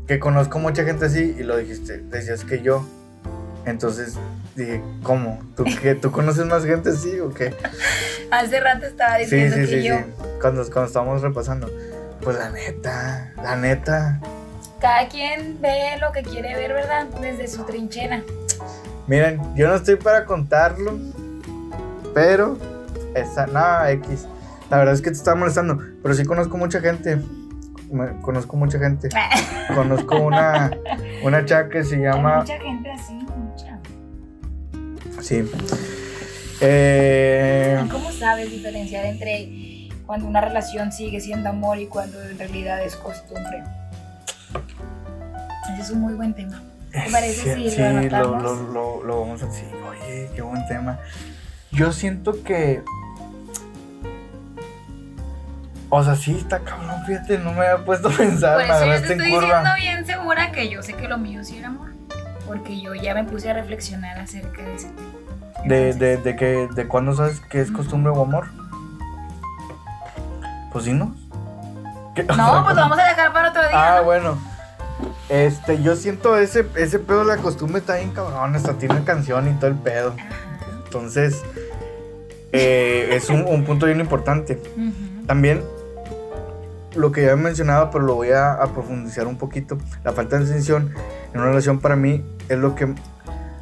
que 0.05 0.19
conozco 0.19 0.59
mucha 0.59 0.83
gente 0.83 1.05
así 1.05 1.33
y 1.39 1.43
lo 1.43 1.55
dijiste, 1.57 1.99
decías 1.99 2.43
que 2.43 2.61
yo. 2.61 2.85
Entonces 3.65 4.17
dije, 4.55 4.81
¿cómo? 5.03 5.39
¿Tú, 5.55 5.63
qué, 5.81 5.95
¿tú 5.95 6.11
conoces 6.11 6.45
más 6.45 6.65
gente 6.65 6.89
así 6.89 7.19
o 7.19 7.29
qué? 7.33 7.53
Hace 8.31 8.59
rato 8.59 8.85
estaba 8.85 9.17
Sí, 9.17 9.23
diciendo 9.23 9.55
sí, 9.55 9.61
que 9.61 9.67
sí, 9.81 9.83
yo. 9.87 9.97
sí. 9.97 10.03
Cuando, 10.41 10.63
cuando 10.65 10.85
estábamos 10.85 11.21
repasando. 11.21 11.69
Pues 12.21 12.37
la 12.37 12.49
neta, 12.51 13.33
la 13.41 13.55
neta. 13.55 14.19
Cada 14.79 15.07
quien 15.07 15.59
ve 15.61 15.97
lo 15.99 16.11
que 16.11 16.21
quiere 16.23 16.55
ver, 16.55 16.73
¿verdad? 16.73 17.07
Desde 17.21 17.47
su 17.47 17.63
trinchera. 17.63 18.21
Miren, 19.07 19.41
yo 19.55 19.67
no 19.67 19.75
estoy 19.75 19.95
para 19.95 20.25
contarlo, 20.25 20.97
pero 22.13 22.57
esa, 23.15 23.47
nada, 23.47 23.91
X. 23.91 24.27
La 24.69 24.77
verdad 24.77 24.93
es 24.93 25.01
que 25.01 25.09
te 25.11 25.17
estaba 25.17 25.35
molestando, 25.37 25.77
pero 26.01 26.13
sí 26.15 26.23
conozco 26.25 26.57
mucha 26.57 26.79
gente. 26.79 27.17
Me- 27.91 28.21
Conozco 28.21 28.55
mucha 28.55 28.79
gente. 28.79 29.09
Conozco 29.75 30.17
una, 30.19 30.71
una 31.23 31.43
chava 31.45 31.67
que 31.69 31.83
se 31.83 31.95
Hay 31.95 32.01
llama. 32.03 32.37
mucha 32.39 32.57
gente 32.59 32.91
así. 32.91 33.20
Sí. 35.21 35.43
Eh, 36.61 37.83
¿Cómo 37.91 38.11
sabes 38.11 38.51
diferenciar 38.51 39.05
entre 39.05 39.89
cuando 40.05 40.27
una 40.27 40.41
relación 40.41 40.91
sigue 40.91 41.19
siendo 41.19 41.49
amor 41.49 41.79
y 41.79 41.87
cuando 41.87 42.21
en 42.21 42.37
realidad 42.37 42.83
es 42.83 42.95
costumbre? 42.95 43.63
Ese 45.73 45.81
es 45.81 45.89
un 45.89 46.01
muy 46.01 46.13
buen 46.13 46.33
tema. 46.33 46.61
¿Te 46.91 47.09
parece 47.09 47.55
si 47.55 47.69
sí, 47.69 47.79
lo 48.09 49.01
lo, 49.03 49.19
vamos 49.21 49.41
a 49.41 49.45
decir. 49.45 49.67
Oye, 49.89 50.29
qué 50.35 50.41
buen 50.41 50.65
tema. 50.67 50.99
Yo 51.71 51.93
siento 51.93 52.43
que. 52.43 52.83
O 55.89 56.03
sea, 56.03 56.15
sí, 56.15 56.37
está 56.37 56.59
cabrón, 56.59 57.03
fíjate, 57.05 57.37
no 57.37 57.51
me 57.51 57.65
había 57.65 57.83
puesto 57.83 58.07
a 58.07 58.11
pensar, 58.11 58.55
Por 58.55 58.63
eso 58.63 58.85
yo 58.85 58.91
te 58.91 59.13
estoy 59.13 59.25
diciendo 59.25 59.69
bien 59.77 60.05
segura 60.05 60.51
que 60.53 60.69
yo 60.69 60.81
sé 60.81 60.93
que 60.93 61.07
lo 61.07 61.17
mío 61.17 61.43
sí 61.43 61.57
era 61.57 61.67
amor. 61.67 61.89
Porque 62.45 62.79
yo 62.79 62.93
ya 62.95 63.13
me 63.13 63.23
puse 63.23 63.49
a 63.49 63.53
reflexionar 63.53 64.17
acerca 64.19 64.61
de 64.61 64.75
ese 64.75 64.89
tema. 64.89 65.10
De, 65.65 65.93
de, 65.93 66.17
de, 66.17 66.35
que, 66.35 66.67
¿De 66.73 66.87
cuándo 66.87 67.13
sabes 67.13 67.39
que 67.39 67.61
es 67.61 67.71
costumbre 67.71 68.11
o 68.11 68.21
amor? 68.21 68.47
Pues 70.71 70.85
sí, 70.85 70.93
¿no? 70.93 71.15
¿Qué? 72.15 72.23
O 72.23 72.33
sea, 72.33 72.35
No, 72.35 72.51
pues 72.51 72.61
¿cómo? 72.61 72.69
lo 72.69 72.81
vamos 72.81 72.99
a 72.99 73.03
dejar 73.07 73.33
para 73.33 73.49
otro 73.49 73.61
día. 73.61 73.71
Ah, 73.73 73.97
¿no? 73.97 74.03
bueno. 74.05 74.37
Este, 75.29 75.81
yo 75.81 75.95
siento 75.95 76.37
ese, 76.37 76.67
ese 76.75 76.99
pedo 76.99 77.19
de 77.19 77.25
la 77.25 77.37
costumbre 77.37 77.79
está 77.79 77.95
bien 77.95 78.11
cabrón, 78.11 78.55
hasta 78.55 78.73
tiene 78.73 79.03
canción 79.03 79.47
y 79.47 79.53
todo 79.53 79.67
el 79.67 79.75
pedo. 79.77 80.13
Entonces, 80.85 81.41
eh, 82.51 83.09
es 83.11 83.29
un, 83.29 83.45
un 83.45 83.63
punto 83.63 83.85
bien 83.85 83.99
importante. 84.01 84.61
También, 85.27 85.63
lo 86.95 87.11
que 87.13 87.23
ya 87.23 87.31
he 87.31 87.35
mencionado, 87.37 87.89
pero 87.91 88.03
lo 88.03 88.15
voy 88.15 88.31
a, 88.31 88.53
a 88.53 88.67
profundizar 88.73 89.25
un 89.25 89.37
poquito, 89.37 89.77
la 90.03 90.11
falta 90.11 90.37
de 90.37 90.45
atención 90.45 90.93
en 91.33 91.39
una 91.39 91.49
relación 91.49 91.79
para 91.79 91.95
mí 91.95 92.23
es 92.49 92.57
lo 92.57 92.75
que... 92.75 92.93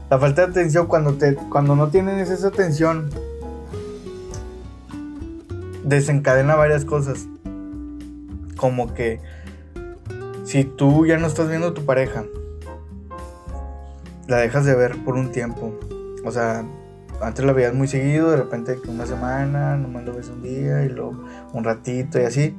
La 0.09 0.17
falta 0.17 0.45
de 0.45 0.51
atención 0.51 0.87
cuando, 0.87 1.13
te, 1.13 1.35
cuando 1.35 1.75
no 1.75 1.89
tienes 1.89 2.31
esa 2.31 2.47
atención 2.47 3.11
desencadena 5.83 6.55
varias 6.55 6.83
cosas. 6.83 7.27
Como 8.57 8.93
que 8.95 9.19
si 10.45 10.63
tú 10.63 11.05
ya 11.05 11.17
no 11.17 11.27
estás 11.27 11.47
viendo 11.47 11.67
a 11.67 11.73
tu 11.75 11.85
pareja, 11.85 12.25
la 14.27 14.37
dejas 14.37 14.65
de 14.65 14.75
ver 14.75 14.97
por 15.03 15.15
un 15.15 15.31
tiempo. 15.31 15.77
O 16.25 16.31
sea, 16.31 16.65
antes 17.21 17.45
la 17.45 17.53
veías 17.53 17.75
muy 17.75 17.87
seguido, 17.87 18.31
de 18.31 18.37
repente 18.37 18.79
una 18.87 19.05
semana, 19.05 19.77
nomás 19.77 20.05
lo 20.05 20.15
ves 20.15 20.29
un 20.29 20.41
día 20.41 20.85
y 20.85 20.89
luego 20.89 21.23
un 21.53 21.63
ratito 21.63 22.19
y 22.19 22.23
así. 22.23 22.57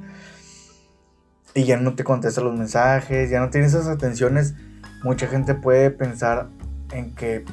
Y 1.54 1.64
ya 1.64 1.78
no 1.78 1.96
te 1.96 2.04
contesta 2.04 2.40
los 2.42 2.56
mensajes, 2.56 3.28
ya 3.28 3.40
no 3.40 3.50
tienes 3.50 3.74
esas 3.74 3.88
atenciones. 3.88 4.54
Mucha 5.02 5.26
gente 5.26 5.56
puede 5.56 5.90
pensar 5.90 6.48
en 6.92 7.14
que 7.14 7.44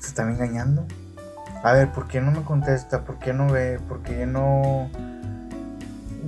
te 0.00 0.06
están 0.06 0.30
engañando. 0.30 0.86
A 1.62 1.72
ver, 1.72 1.90
¿por 1.92 2.06
qué 2.08 2.20
no 2.20 2.30
me 2.30 2.42
contesta? 2.42 3.04
¿Por 3.04 3.18
qué 3.18 3.32
no 3.32 3.48
ve? 3.50 3.80
¿Por 3.88 4.02
qué 4.02 4.26
no 4.26 4.88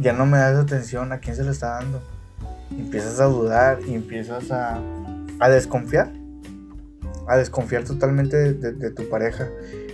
ya 0.01 0.13
no 0.13 0.27
me 0.27 0.39
das 0.39 0.57
atención? 0.59 1.13
¿A 1.13 1.19
quién 1.19 1.37
se 1.37 1.45
lo 1.45 1.51
está 1.51 1.75
dando? 1.75 2.03
Y 2.71 2.81
empiezas 2.81 3.21
a 3.21 3.25
dudar 3.25 3.79
y 3.87 3.95
empiezas 3.95 4.51
a, 4.51 4.81
a 5.39 5.49
desconfiar. 5.49 6.11
A 7.29 7.37
desconfiar 7.37 7.85
totalmente 7.85 8.37
de, 8.37 8.55
de- 8.55 8.73
de 8.73 8.91
tu 8.91 9.09
pareja. 9.09 9.47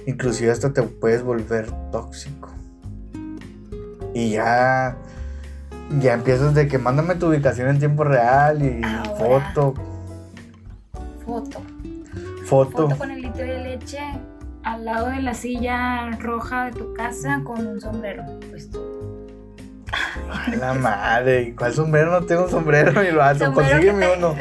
Inclusive 0.06 0.50
hasta 0.50 0.72
te 0.72 0.82
puedes 0.82 1.22
volver 1.22 1.70
tóxico. 1.90 2.48
Y 4.14 4.30
ya 4.30 4.96
ya 6.00 6.14
empiezas 6.14 6.54
de 6.54 6.66
que 6.66 6.78
mándame 6.78 7.14
tu 7.16 7.28
ubicación 7.28 7.68
en 7.68 7.78
tiempo 7.78 8.02
real 8.04 8.60
y 8.64 8.80
Ahora. 8.84 9.52
foto, 9.52 9.74
Foto. 11.24 11.60
Foto. 12.46 12.88
Foto 12.88 12.96
con 12.98 13.10
el 13.10 13.22
litro 13.22 13.42
de 13.44 13.58
leche 13.58 14.00
al 14.62 14.84
lado 14.84 15.08
de 15.08 15.22
la 15.22 15.34
silla 15.34 16.10
roja 16.18 16.66
de 16.66 16.72
tu 16.72 16.92
casa 16.94 17.40
con 17.44 17.66
un 17.66 17.80
sombrero 17.80 18.24
puesto. 18.50 18.82
Ay, 20.32 20.56
la 20.56 20.74
madre, 20.74 21.42
¿y 21.42 21.52
¿cuál 21.52 21.72
sombrero? 21.72 22.10
No 22.10 22.26
tengo 22.26 22.48
sombrero, 22.48 23.00
mi 23.00 23.10
vato. 23.10 23.44
Sombrero 23.46 23.70
Consígueme 23.70 24.06
te- 24.06 24.16
uno. 24.18 24.34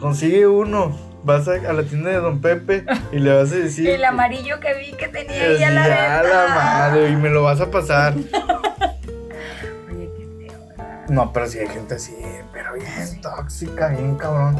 Consigue 0.00 0.46
uno. 0.46 0.96
Vas 1.24 1.48
a, 1.48 1.54
a 1.54 1.72
la 1.72 1.82
tienda 1.82 2.10
de 2.10 2.16
Don 2.18 2.40
Pepe 2.40 2.84
y 3.10 3.18
le 3.18 3.34
vas 3.34 3.50
a 3.52 3.56
decir. 3.56 3.88
El 3.90 4.04
amarillo 4.04 4.60
que 4.60 4.74
vi 4.78 4.92
que 4.92 5.08
tenía 5.08 5.46
ella 5.48 5.70
la 5.70 5.82
venta. 5.82 6.22
la 6.22 6.54
madre, 6.54 7.08
y 7.10 7.16
me 7.16 7.28
lo 7.30 7.42
vas 7.42 7.60
a 7.60 7.68
pasar. 7.70 8.14
No, 11.08 11.32
pero 11.32 11.46
si 11.46 11.58
hay 11.58 11.68
gente 11.68 11.94
así, 11.94 12.14
pero 12.52 12.74
bien 12.74 13.20
tóxica, 13.20 13.88
bien 13.88 14.16
cabrón. 14.16 14.56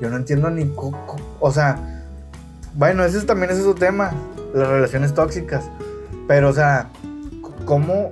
Yo 0.00 0.08
no 0.10 0.16
entiendo 0.16 0.48
ni. 0.50 0.66
cu- 0.66 0.94
O 1.40 1.50
sea, 1.50 2.04
bueno, 2.74 3.04
ese 3.04 3.18
es- 3.18 3.26
también 3.26 3.50
es 3.50 3.58
otro 3.60 3.74
tema, 3.74 4.12
las 4.54 4.68
relaciones 4.68 5.12
tóxicas. 5.14 5.64
Pero, 6.28 6.50
o 6.50 6.52
sea, 6.52 6.88
¿cómo, 7.64 8.10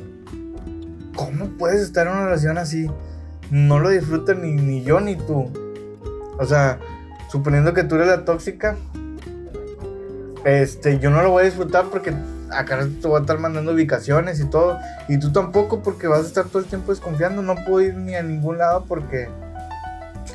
cómo 1.15 1.47
puedes 1.59 1.81
estar 1.83 2.07
en 2.07 2.15
una 2.15 2.25
relación 2.27 2.59
así? 2.59 2.91
No 3.51 3.79
lo 3.79 3.91
disfrutas 3.91 4.37
ni, 4.37 4.53
ni 4.53 4.83
yo 4.83 5.01
ni 5.01 5.15
tú. 5.17 5.53
O 6.39 6.45
sea, 6.45 6.79
suponiendo 7.31 7.73
que 7.73 7.85
tú 7.85 7.95
eres 7.95 8.09
la 8.09 8.25
tóxica, 8.25 8.75
este, 10.45 10.99
yo 10.99 11.11
no 11.11 11.23
lo 11.23 11.31
voy 11.31 11.43
a 11.43 11.47
disfrutar 11.47 11.85
porque 11.87 12.13
acá 12.51 12.79
te 12.79 13.09
voy 13.09 13.19
a 13.19 13.21
estar 13.21 13.39
mandando 13.39 13.73
ubicaciones 13.73 14.41
y 14.41 14.49
todo. 14.49 14.79
Y 15.09 15.19
tú 15.19 15.33
tampoco 15.33 15.83
porque 15.83 16.07
vas 16.07 16.21
a 16.21 16.27
estar 16.27 16.47
todo 16.47 16.61
el 16.61 16.67
tiempo 16.67 16.93
desconfiando. 16.93 17.43
No 17.43 17.55
puedo 17.65 17.81
ir 17.81 17.95
ni 17.95 18.15
a 18.15 18.23
ningún 18.23 18.59
lado 18.59 18.85
porque... 18.87 19.29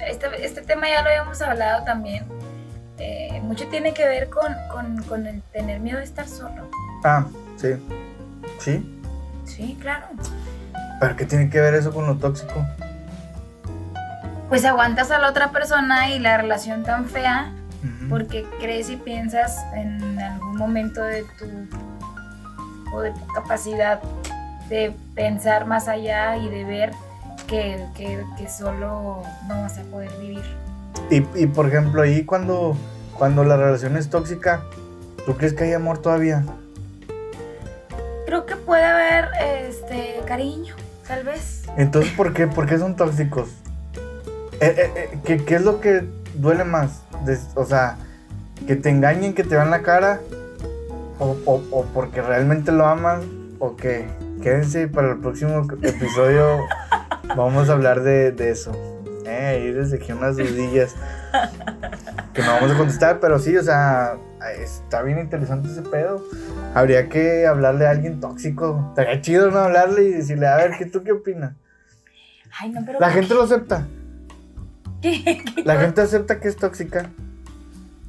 Este, 0.08 0.46
este 0.46 0.62
tema 0.62 0.90
ya 0.90 1.02
lo 1.02 1.10
habíamos 1.10 1.42
hablado 1.42 1.84
también. 1.84 2.26
Eh, 2.98 3.40
mucho 3.44 3.68
tiene 3.68 3.94
que 3.94 4.08
ver 4.08 4.30
con, 4.30 4.54
con, 4.72 5.04
con 5.04 5.28
el 5.28 5.42
tener 5.54 5.80
miedo 5.80 5.98
de 5.98 6.04
estar 6.04 6.28
solo. 6.28 6.70
Ah, 7.04 7.26
sí. 7.58 7.76
Sí. 8.60 9.00
Sí, 9.46 9.78
claro. 9.82 10.08
¿Pero 11.00 11.16
qué 11.16 11.26
tiene 11.26 11.50
que 11.50 11.60
ver 11.60 11.74
eso 11.74 11.92
con 11.92 12.06
lo 12.06 12.18
tóxico? 12.18 12.66
Pues 14.50 14.66
aguantas 14.66 15.12
a 15.12 15.20
la 15.20 15.30
otra 15.30 15.52
persona 15.52 16.10
y 16.12 16.20
la 16.20 16.38
relación 16.38 16.84
tan 16.84 17.06
fea 17.06 17.54
porque 18.10 18.46
crees 18.60 18.90
y 18.90 18.98
piensas 18.98 19.58
en 19.74 20.20
algún 20.20 20.58
momento 20.58 21.02
de 21.02 21.24
tu 21.40 21.46
o 22.94 23.02
de 23.02 23.12
tu 23.12 23.26
capacidad 23.34 24.02
de 24.70 24.96
pensar 25.16 25.66
más 25.66 25.88
allá 25.88 26.38
y 26.38 26.50
de 26.50 26.64
ver 26.64 26.92
que, 27.48 27.86
que- 27.96 28.24
que 28.38 28.50
solo 28.50 29.22
no 29.48 29.62
vas 29.62 29.78
a 29.78 29.84
poder 29.84 30.12
vivir. 30.20 30.44
Y, 31.10 31.26
y, 31.36 31.48
por 31.48 31.68
ejemplo, 31.68 32.02
ahí 32.02 32.24
cuando, 32.24 32.76
cuando 33.18 33.44
la 33.44 33.58
relación 33.58 33.98
es 33.98 34.10
tóxica, 34.10 34.62
¿tú 35.26 35.36
crees 35.36 35.54
que 35.54 35.66
hay 35.66 35.74
amor 35.74 35.98
todavía? 35.98 36.44
Creo 38.26 38.46
que 38.46 38.56
puede 38.56 38.84
haber 38.86 39.30
este 39.68 40.22
cariño, 40.26 40.76
tal 41.08 41.24
vez. 41.26 41.64
Entonces, 41.78 42.12
¿por 42.14 42.34
qué, 42.34 42.48
¿Por 42.48 42.66
qué 42.66 42.78
son 42.78 42.96
tóxicos? 42.96 43.50
Eh, 44.62 44.76
eh, 44.78 44.92
eh, 44.96 45.20
¿qué, 45.26 45.44
qué 45.44 45.56
es 45.56 45.64
lo 45.64 45.82
que 45.82 46.06
duele 46.36 46.64
más? 46.64 47.02
Des- 47.26 47.48
o 47.56 47.66
sea, 47.66 47.98
que 48.68 48.76
te 48.76 48.90
engañen, 48.90 49.34
que 49.34 49.44
te 49.44 49.56
vean 49.56 49.70
la 49.72 49.82
cara, 49.82 50.22
o, 51.22 51.38
o- 51.46 51.64
o 51.72 51.86
porque 51.94 52.22
realmente 52.22 52.72
lo 52.72 52.86
aman, 52.88 53.22
o 53.60 53.76
que 53.76 54.08
quédense 54.42 54.88
para 54.88 55.12
el 55.12 55.20
próximo 55.20 55.68
episodio. 55.82 56.58
vamos 57.38 57.70
a 57.70 57.74
hablar 57.74 58.02
de, 58.02 58.32
de 58.32 58.50
eso. 58.50 58.72
Eh, 59.26 59.46
ahí 59.46 59.72
les 59.72 59.92
dejé 59.92 60.14
unas 60.14 60.36
dudillas 60.36 60.96
que 62.34 62.42
no 62.42 62.48
vamos 62.54 62.72
a 62.72 62.78
contestar, 62.78 63.20
pero 63.20 63.38
sí, 63.40 63.56
o 63.56 63.64
sea, 63.64 64.18
está 64.60 65.04
bien 65.04 65.20
interesante 65.20 65.70
ese 65.70 65.84
pedo. 65.84 66.26
Habría 66.74 67.08
que 67.08 67.46
hablarle 67.46 67.86
a 67.88 67.92
alguien 67.92 68.20
tóxico. 68.20 68.84
Estaría 68.90 69.22
chido 69.22 69.52
no 69.52 69.60
hablarle 69.60 70.04
y 70.04 70.12
decirle, 70.12 70.48
a 70.48 70.58
ver, 70.58 70.72
¿qué 70.78 70.86
tú 70.86 71.04
qué 71.04 71.12
opinas? 71.12 71.54
Ay, 72.60 72.70
no, 72.72 72.82
pero 72.86 73.00
La 73.00 73.08
¿por 73.08 73.16
gente 73.16 73.34
lo 73.36 73.44
acepta. 73.44 73.86
qué? 75.02 75.24
¿Qué 75.24 75.64
La 75.64 75.78
gente 75.80 76.02
acepta 76.02 76.40
que 76.40 76.48
es 76.48 76.58
tóxica. 76.58 77.10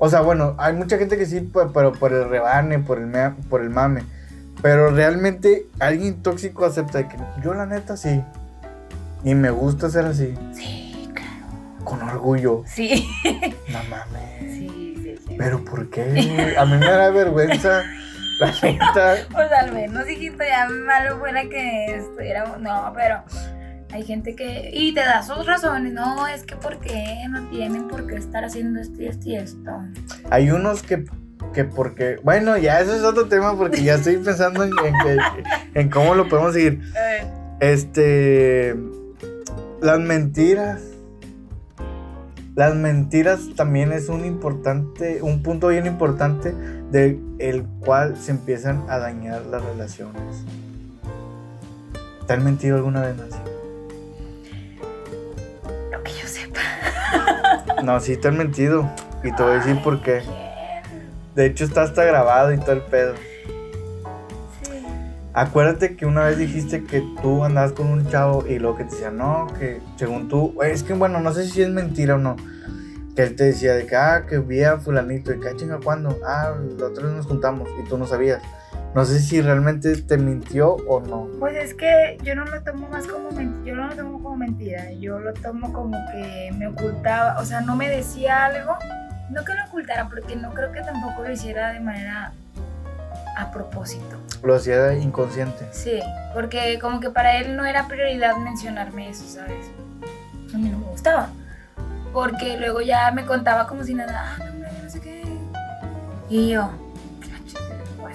O 0.05 0.09
sea, 0.09 0.21
bueno, 0.21 0.57
hay 0.59 0.73
mucha 0.73 0.99
gente 0.99 1.17
que 1.17 1.27
sí, 1.27 1.41
pe- 1.43 1.69
pero 1.73 1.93
por 1.93 2.13
el 2.13 2.29
rebane, 2.29 2.81
por 2.81 2.99
el, 2.99 3.07
mea- 3.07 3.37
por 3.49 3.61
el 3.61 3.71
mame. 3.71 4.03
Pero 4.61 4.91
realmente 4.91 5.67
alguien 5.79 6.25
tóxico 6.25 6.65
acepta 6.65 6.99
de 6.99 7.07
que 7.07 7.17
yo 7.45 7.55
la 7.55 7.67
neta 7.67 7.97
sí. 7.97 8.21
Y 9.23 9.37
me 9.37 9.51
gusta 9.51 9.89
ser 9.91 10.07
así. 10.07 10.35
Sí, 10.55 11.09
claro. 11.15 11.85
Con 11.85 12.03
orgullo. 12.03 12.65
Sí. 12.67 13.09
No 13.69 13.79
mames. 13.85 14.53
Sí, 14.53 14.95
sí, 15.05 15.19
sí. 15.25 15.35
Pero 15.39 15.65
¿por 15.65 15.89
qué? 15.89 16.57
A 16.59 16.65
mí 16.65 16.77
me 16.79 16.87
da 16.87 17.11
vergüenza. 17.11 17.85
La 18.41 18.53
neta. 18.63 19.15
Pues 19.31 19.53
al 19.53 19.71
menos, 19.73 20.11
hijito, 20.11 20.39
ya 20.43 20.69
malo 20.69 21.19
fuera 21.21 21.43
que 21.45 21.95
estuviéramos. 21.95 22.61
No, 22.61 22.93
pero 22.97 23.23
hay 23.93 24.03
gente 24.05 24.35
que. 24.35 24.71
Y 24.73 24.95
te 24.95 25.01
da 25.01 25.23
sus 25.23 25.47
razones. 25.47 25.93
No, 25.93 26.27
es 26.27 26.43
que 26.45 26.57
¿por 26.57 26.79
qué 26.79 27.17
no 27.31 27.43
tienen 27.51 27.89
por 27.89 28.07
qué 28.07 28.17
estar 28.17 28.45
haciendo 28.45 28.81
esto 28.81 29.03
y 29.03 29.07
esto 29.07 29.29
y 29.29 29.37
esto? 29.37 29.71
Hay 30.31 30.51
unos 30.51 30.83
que, 30.83 31.05
que 31.53 31.65
porque. 31.65 32.19
Bueno, 32.23 32.57
ya 32.57 32.81
eso 32.81 32.95
es 32.95 33.03
otro 33.03 33.27
tema 33.29 33.57
porque 33.57 33.83
ya 33.83 33.95
estoy 33.97 34.17
pensando 34.17 34.65
en, 34.65 34.71
en 34.85 34.95
que- 35.05 35.79
en 35.81 35.91
cómo 35.91 36.15
lo 36.15 36.29
podemos 36.29 36.55
seguir. 36.55 36.81
Este. 37.61 38.75
Las 39.81 39.99
mentiras. 40.01 40.81
Las 42.55 42.75
mentiras 42.75 43.41
también 43.57 43.93
es 43.93 44.11
un 44.11 44.27
importante, 44.27 45.23
un 45.23 45.43
punto 45.43 45.69
bien 45.69 45.87
importante 45.87 46.53
del 46.91 47.19
el 47.39 47.65
cual 47.81 48.19
se 48.19 48.31
empiezan 48.33 48.85
a 48.91 48.99
dañar 48.99 49.47
las 49.47 49.65
relaciones. 49.65 50.45
¿Te 52.27 52.35
han 52.35 52.45
mentido 52.45 52.77
alguna 52.77 53.01
vez, 53.01 53.17
Nancy? 53.17 53.39
No, 57.83 57.99
sí 57.99 58.17
te 58.17 58.29
han 58.29 58.39
mentido. 58.39 58.89
Y 59.25 59.33
te 59.35 59.43
voy 59.43 59.53
a 59.53 59.55
decir 59.57 59.83
por 59.83 60.03
qué. 60.03 60.23
De 61.35 61.47
hecho, 61.47 61.65
está 61.65 61.83
hasta 61.83 62.05
grabado 62.05 62.53
y 62.53 62.59
todo 62.59 62.73
el 62.73 62.83
pedo. 62.83 63.15
Sí. 64.63 64.71
Acuérdate 65.33 65.97
que 65.97 66.07
una 66.07 66.25
vez 66.27 66.39
dijiste 66.39 66.85
que 66.85 67.03
tú 67.23 67.45
andabas 67.45 67.73
con 67.73 67.89
un 67.89 68.09
chavo 68.09 68.45
y 68.47 68.59
luego 68.59 68.77
que 68.77 68.85
te 68.85 68.91
decía, 68.91 69.11
no, 69.11 69.49
que 69.59 69.81
según 69.97 70.29
tú, 70.29 70.55
es 70.63 70.83
que 70.83 70.93
bueno, 70.95 71.21
no 71.21 71.33
sé 71.33 71.49
si 71.49 71.63
es 71.63 71.71
mentira 71.71 72.17
o 72.17 72.19
no. 72.19 72.37
Que 73.17 73.25
él 73.25 73.37
te 73.37 73.45
decía 73.45 73.75
de 73.75 73.87
que, 73.87 73.97
ah, 73.97 74.27
que 74.29 74.39
vi 74.39 74.63
a 74.63 74.79
fulanito 74.79 75.33
y 75.33 75.41
que, 75.41 75.49
ah, 75.49 75.57
chinga, 75.57 75.81
¿cuándo? 75.83 76.19
Ah, 76.25 76.55
la 76.79 76.87
otra 76.87 77.07
vez 77.07 77.17
nos 77.17 77.27
juntamos 77.27 77.69
y 77.83 77.89
tú 77.89 77.99
no 77.99 78.07
sabías. 78.07 78.43
No 78.95 79.05
sé 79.07 79.21
si 79.21 79.41
realmente 79.41 79.97
te 79.97 80.19
mintió 80.19 80.73
o 80.75 81.01
no. 81.01 81.27
Pues 81.39 81.57
es 81.57 81.75
que 81.75 82.19
yo 82.23 82.35
no 82.35 82.45
lo 82.45 82.61
tomo 82.63 82.89
más 82.89 83.07
como 83.07 83.31
mentira, 83.31 83.65
yo 83.65 83.75
no 83.75 83.89
lo 83.89 83.97
tomo 83.97 84.23
como 84.23 84.37
mentira, 84.37 84.93
yo 84.93 85.19
lo 85.19 85.33
tomo 85.33 85.73
como 85.73 85.97
que 86.13 86.53
me 86.59 86.67
ocultaba, 86.67 87.41
o 87.41 87.45
sea, 87.45 87.63
no 87.63 87.75
me 87.75 87.89
decía 87.89 88.45
algo, 88.45 88.77
no 89.31 89.45
que 89.45 89.55
lo 89.55 89.65
ocultara, 89.65 90.09
porque 90.09 90.37
no 90.37 90.53
creo 90.53 90.73
que 90.73 90.83
tampoco 90.83 91.23
lo 91.23 91.31
hiciera 91.33 91.73
de 91.73 91.81
manera 91.81 92.33
a 93.39 93.51
propósito. 93.51 94.19
Lo 94.43 94.57
hacía 94.57 94.95
inconsciente. 94.95 95.67
Sí, 95.73 96.01
porque 96.35 96.79
como 96.79 97.01
que 97.01 97.09
para 97.09 97.37
él 97.39 97.57
no 97.57 97.65
era 97.65 97.89
prioridad 97.89 98.37
mencionarme 98.37 99.09
eso, 99.09 99.25
¿sabes? 99.27 99.71
A 100.55 100.59
mí 100.59 100.69
no 100.69 100.79
me 100.79 100.87
gustaba. 100.87 101.31
Porque 102.13 102.59
luego 102.59 102.83
ya 102.83 103.11
me 103.11 103.25
contaba 103.25 103.67
como 103.67 103.85
si 103.85 103.95
nada, 103.95 104.37
ah, 104.39 104.45
no, 104.45 104.83
no 104.85 104.91
sé 104.91 105.01
qué. 105.01 105.23
Y 106.29 106.51
yo, 106.51 106.71
"Pues 106.92 106.92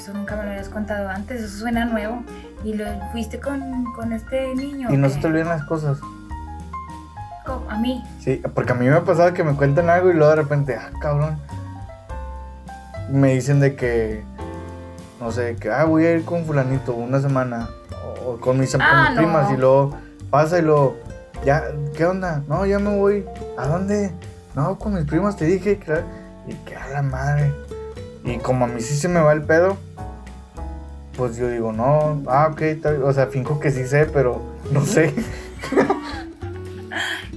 eso 0.07 0.17
nunca 0.17 0.35
me 0.37 0.43
lo 0.45 0.51
habías 0.51 0.69
contado 0.69 1.09
antes, 1.09 1.41
eso 1.41 1.57
suena 1.59 1.83
nuevo. 1.85 2.23
Y 2.63 2.73
lo 2.75 2.85
fuiste 3.11 3.39
con, 3.39 3.85
con 3.93 4.13
este 4.13 4.55
niño. 4.55 4.87
Y 4.91 4.97
no 4.97 5.09
se 5.09 5.19
te 5.19 5.27
olvidan 5.27 5.49
las 5.49 5.63
cosas. 5.65 5.99
Co- 7.45 7.65
A 7.69 7.77
mí. 7.77 8.03
Sí, 8.19 8.41
porque 8.53 8.71
a 8.71 8.75
mí 8.75 8.85
me 8.87 8.95
ha 8.95 9.03
pasado 9.03 9.33
que 9.33 9.43
me 9.43 9.53
cuentan 9.55 9.89
algo 9.89 10.09
y 10.09 10.13
luego 10.13 10.29
de 10.29 10.35
repente, 10.37 10.75
ah, 10.75 10.91
cabrón. 11.01 11.37
Me 13.09 13.33
dicen 13.33 13.59
de 13.59 13.75
que, 13.75 14.23
no 15.19 15.31
sé, 15.31 15.55
que, 15.57 15.71
ah, 15.71 15.83
voy 15.85 16.05
a 16.05 16.13
ir 16.13 16.23
con 16.25 16.45
fulanito 16.45 16.93
una 16.93 17.19
semana. 17.21 17.69
O, 18.25 18.37
con 18.37 18.59
mis, 18.59 18.71
con 18.71 18.81
Ah, 18.81 19.01
mis 19.09 19.09
no. 19.11 19.15
primas 19.17 19.51
y 19.51 19.57
luego 19.57 19.93
pasa 20.29 20.59
y 20.59 20.61
luego, 20.61 20.97
ya, 21.45 21.63
¿qué 21.95 22.05
onda? 22.05 22.41
No, 22.47 22.65
ya 22.65 22.79
me 22.79 22.95
voy. 22.97 23.25
¿A 23.57 23.67
dónde? 23.67 24.11
No, 24.55 24.77
con 24.79 24.93
mis 24.93 25.03
primas 25.05 25.35
te 25.35 25.45
dije. 25.45 25.77
que- 25.79 26.03
Y 26.47 26.53
que 26.65 26.77
a 26.77 26.87
la 26.89 27.01
madre. 27.01 27.53
Y 28.23 28.37
como 28.37 28.63
a 28.65 28.67
mí 28.69 28.79
sí 28.81 28.95
se 28.95 29.09
me 29.09 29.19
va 29.19 29.33
el 29.33 29.41
pedo, 29.43 29.75
pues 31.17 31.35
yo 31.37 31.49
digo, 31.49 31.73
no, 31.73 32.23
ah, 32.27 32.49
ok, 32.51 32.61
bien. 32.81 33.03
o 33.03 33.11
sea, 33.11 33.27
finjo 33.27 33.59
que 33.59 33.71
sí 33.71 33.85
sé, 33.85 34.05
pero 34.05 34.41
no 34.71 34.81
sé. 34.85 35.13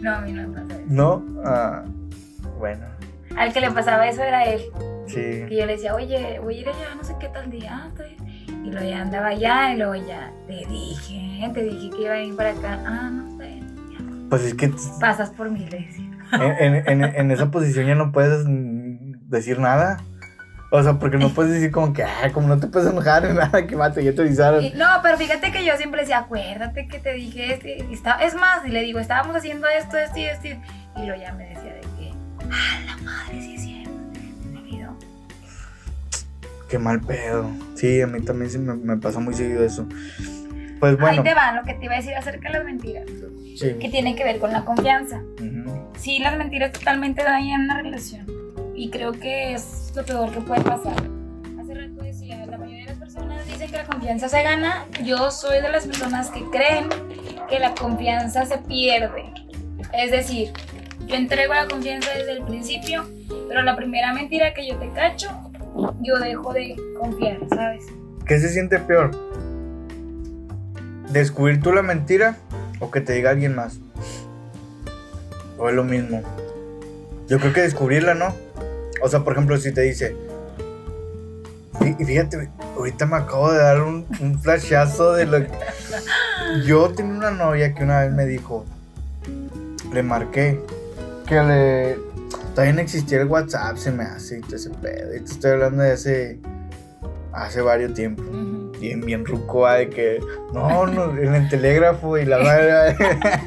No, 0.00 0.14
a 0.14 0.20
mí 0.22 0.32
no 0.32 0.48
me 0.48 0.54
pasa 0.60 0.74
eso. 0.80 0.84
No, 0.88 1.22
ah, 1.44 1.82
bueno, 2.58 2.86
Al 3.36 3.52
que 3.52 3.60
le 3.60 3.70
pasaba 3.70 4.08
eso 4.08 4.22
era 4.22 4.44
él. 4.44 4.62
sí. 5.06 5.44
Y 5.50 5.56
yo 5.58 5.66
le 5.66 5.72
decía, 5.74 5.94
oye, 5.94 6.38
voy 6.42 6.56
a 6.56 6.60
ir 6.60 6.68
allá, 6.68 6.94
no 6.96 7.04
sé 7.04 7.14
qué 7.20 7.28
tal 7.28 7.50
día. 7.50 7.70
Ah, 7.84 7.90
bien. 7.98 8.16
Y 8.64 8.70
luego 8.70 8.88
ya 8.88 9.02
andaba 9.02 9.26
allá 9.28 9.74
y 9.74 9.76
luego 9.78 9.94
ya 9.96 10.32
te 10.46 10.66
dije, 10.68 11.50
te 11.52 11.62
dije 11.64 11.90
que 11.90 12.02
iba 12.02 12.12
a 12.14 12.20
ir 12.22 12.34
para 12.36 12.50
acá. 12.50 12.78
Ah, 12.86 13.10
no, 13.12 13.36
bien. 13.36 14.26
Pues 14.30 14.42
es 14.44 14.54
que 14.54 14.72
Pasas 15.00 15.30
por 15.30 15.50
le 15.70 15.78
decía. 15.78 16.10
en, 16.32 16.74
en- 16.76 16.88
en- 17.04 17.14
en 17.14 17.30
esa 17.30 17.50
posición 17.50 17.86
ya 17.86 17.94
no 17.94 18.10
puedes 18.12 18.44
decir 19.28 19.58
nada. 19.58 19.98
O 20.72 20.82
sea, 20.84 20.98
porque 21.00 21.16
no 21.18 21.30
puedes 21.30 21.52
decir 21.52 21.72
como 21.72 21.92
que, 21.92 22.04
ah, 22.04 22.30
como 22.32 22.46
no 22.46 22.58
te 22.60 22.68
puedes 22.68 22.88
enojar 22.90 23.24
ni 23.28 23.34
nada, 23.36 23.66
que 23.66 23.74
mate, 23.74 24.04
ya 24.04 24.14
te 24.14 24.22
avisaron. 24.22 24.64
No, 24.76 24.86
pero 25.02 25.16
fíjate 25.18 25.50
que 25.50 25.64
yo 25.64 25.76
siempre 25.76 26.02
decía, 26.02 26.18
acuérdate 26.18 26.86
que 26.86 26.98
te 27.00 27.12
dije 27.14 27.54
este. 27.54 27.92
estaba- 27.92 28.22
es 28.22 28.34
más, 28.36 28.64
y 28.64 28.70
le 28.70 28.82
digo, 28.82 29.00
estábamos 29.00 29.34
haciendo 29.34 29.66
esto, 29.68 29.96
esto 29.98 30.18
y 30.18 30.24
esto. 30.26 30.46
Y 30.48 31.06
luego 31.06 31.20
ya 31.20 31.32
me 31.32 31.46
decía 31.48 31.74
de 31.74 31.80
que, 31.80 32.12
ah, 32.52 32.80
la 32.86 32.96
madre, 32.98 33.40
sí 33.42 33.54
es 33.56 33.62
cierto. 33.62 33.90
Me 34.52 34.58
olvidó. 34.60 34.96
Qué 36.68 36.78
mal 36.78 37.00
pedo. 37.00 37.50
Sí, 37.74 38.00
a 38.00 38.06
mí 38.06 38.20
también 38.20 38.50
sí 38.50 38.58
me, 38.58 38.74
me 38.74 38.96
pasa 38.96 39.18
muy 39.18 39.34
seguido 39.34 39.64
eso. 39.64 39.88
Pues 40.78 40.96
bueno. 40.98 41.18
Ahí 41.18 41.28
te 41.28 41.34
va 41.34 41.52
lo 41.52 41.64
que 41.64 41.74
te 41.74 41.84
iba 41.86 41.94
a 41.94 41.96
decir 41.96 42.14
acerca 42.14 42.48
de 42.48 42.54
las 42.58 42.64
mentiras, 42.64 43.04
Sí. 43.58 43.74
que 43.80 43.88
tiene 43.90 44.14
que 44.14 44.22
ver 44.24 44.38
con 44.38 44.52
la 44.52 44.64
confianza. 44.64 45.16
Ujú. 45.40 45.90
Sí, 45.98 46.20
las 46.20 46.38
mentiras 46.38 46.70
totalmente 46.72 47.22
dañan 47.24 47.62
una 47.64 47.82
relación. 47.82 48.24
Y 48.80 48.88
creo 48.88 49.12
que 49.12 49.52
es 49.52 49.92
lo 49.94 50.02
peor 50.06 50.30
que 50.30 50.40
puede 50.40 50.62
pasar. 50.62 50.94
Hace 51.60 51.74
rato 51.74 52.02
decía, 52.02 52.46
la 52.46 52.56
mayoría 52.56 52.86
de 52.86 52.90
las 52.92 52.98
personas 52.98 53.46
dicen 53.46 53.70
que 53.70 53.76
la 53.76 53.84
confianza 53.84 54.28
se 54.30 54.42
gana. 54.42 54.86
Yo 55.04 55.30
soy 55.30 55.60
de 55.60 55.68
las 55.68 55.86
personas 55.86 56.30
que 56.30 56.42
creen 56.44 56.88
que 57.50 57.58
la 57.58 57.74
confianza 57.74 58.46
se 58.46 58.56
pierde. 58.56 59.34
Es 59.92 60.10
decir, 60.10 60.54
yo 61.06 61.14
entrego 61.14 61.52
la 61.52 61.68
confianza 61.68 62.10
desde 62.16 62.32
el 62.32 62.42
principio, 62.44 63.04
pero 63.48 63.60
la 63.60 63.76
primera 63.76 64.14
mentira 64.14 64.54
que 64.54 64.66
yo 64.66 64.78
te 64.78 64.90
cacho, 64.92 65.28
yo 66.00 66.18
dejo 66.18 66.54
de 66.54 66.74
confiar, 66.98 67.36
¿sabes? 67.50 67.84
¿Qué 68.24 68.38
se 68.38 68.48
siente 68.48 68.78
peor? 68.78 69.10
¿Descubrir 71.10 71.60
tú 71.60 71.74
la 71.74 71.82
mentira 71.82 72.38
o 72.78 72.90
que 72.90 73.02
te 73.02 73.12
diga 73.12 73.28
alguien 73.28 73.54
más? 73.54 73.78
¿O 75.58 75.68
es 75.68 75.74
lo 75.74 75.84
mismo? 75.84 76.22
Yo 77.28 77.38
creo 77.38 77.52
que 77.52 77.60
descubrirla, 77.60 78.14
¿no? 78.14 78.34
O 79.02 79.08
sea, 79.08 79.20
por 79.20 79.32
ejemplo, 79.34 79.56
si 79.58 79.72
te 79.72 79.82
dice... 79.82 80.16
Fí- 81.74 82.04
Fíjate, 82.04 82.50
ahorita 82.76 83.06
me 83.06 83.16
acabo 83.16 83.50
de 83.52 83.58
dar 83.58 83.80
un, 83.82 84.06
un 84.20 84.40
flashazo 84.40 85.14
de 85.14 85.26
lo 85.26 85.38
que... 85.38 85.50
Yo 86.66 86.90
tenía 86.90 87.12
una 87.14 87.30
novia 87.30 87.74
que 87.74 87.82
una 87.84 88.00
vez 88.00 88.12
me 88.12 88.26
dijo... 88.26 88.64
Le 89.92 90.02
marqué 90.02 90.60
que 91.26 91.40
le... 91.42 91.98
Todavía 92.54 92.74
no 92.74 92.80
existía 92.80 93.20
el 93.20 93.28
WhatsApp, 93.28 93.76
se 93.76 93.90
me 93.92 94.04
hace 94.04 94.38
y 94.38 94.40
todo 94.40 94.56
ese 94.56 94.70
pedo. 94.70 95.14
Y 95.16 95.20
te 95.20 95.32
estoy 95.32 95.52
hablando 95.52 95.82
de 95.82 95.92
hace... 95.92 96.38
Hace 97.32 97.60
varios 97.60 97.94
tiempos 97.94 98.26
bien, 98.80 99.02
bien 99.02 99.24
ruco, 99.24 99.66
ah, 99.66 99.74
de 99.74 99.88
que, 99.90 100.20
no, 100.52 100.86
no, 100.86 101.16
en 101.16 101.34
el 101.34 101.48
telégrafo 101.48 102.16
y 102.18 102.24
la 102.24 102.38
madre 102.38 102.96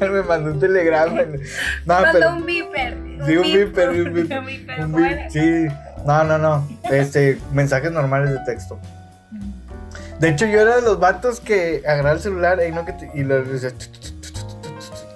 me 0.00 0.22
mandó 0.22 0.52
un 0.52 0.60
telegrama. 0.60 1.22
No, 1.22 1.34
Mandó 1.84 2.08
pero, 2.12 2.30
un 2.36 2.46
beeper. 2.46 2.96
Sí, 3.26 3.36
un 3.36 3.44
un 4.96 5.30
sí, 5.30 5.66
no, 6.06 6.24
no, 6.24 6.38
no, 6.38 6.68
este, 6.90 7.38
mensajes 7.52 7.90
normales 7.92 8.30
de 8.32 8.38
texto. 8.46 8.78
De 10.20 10.28
hecho, 10.30 10.46
yo 10.46 10.60
era 10.60 10.76
de 10.76 10.82
los 10.82 10.98
vatos 11.00 11.40
que 11.40 11.82
agarraba 11.86 12.12
el 12.12 12.20
celular 12.20 12.60
y 12.66 12.72
no 12.72 12.84
que 12.84 12.92
te- 12.92 13.10
y 13.14 13.24
lo 13.24 13.42
decía, 13.44 13.70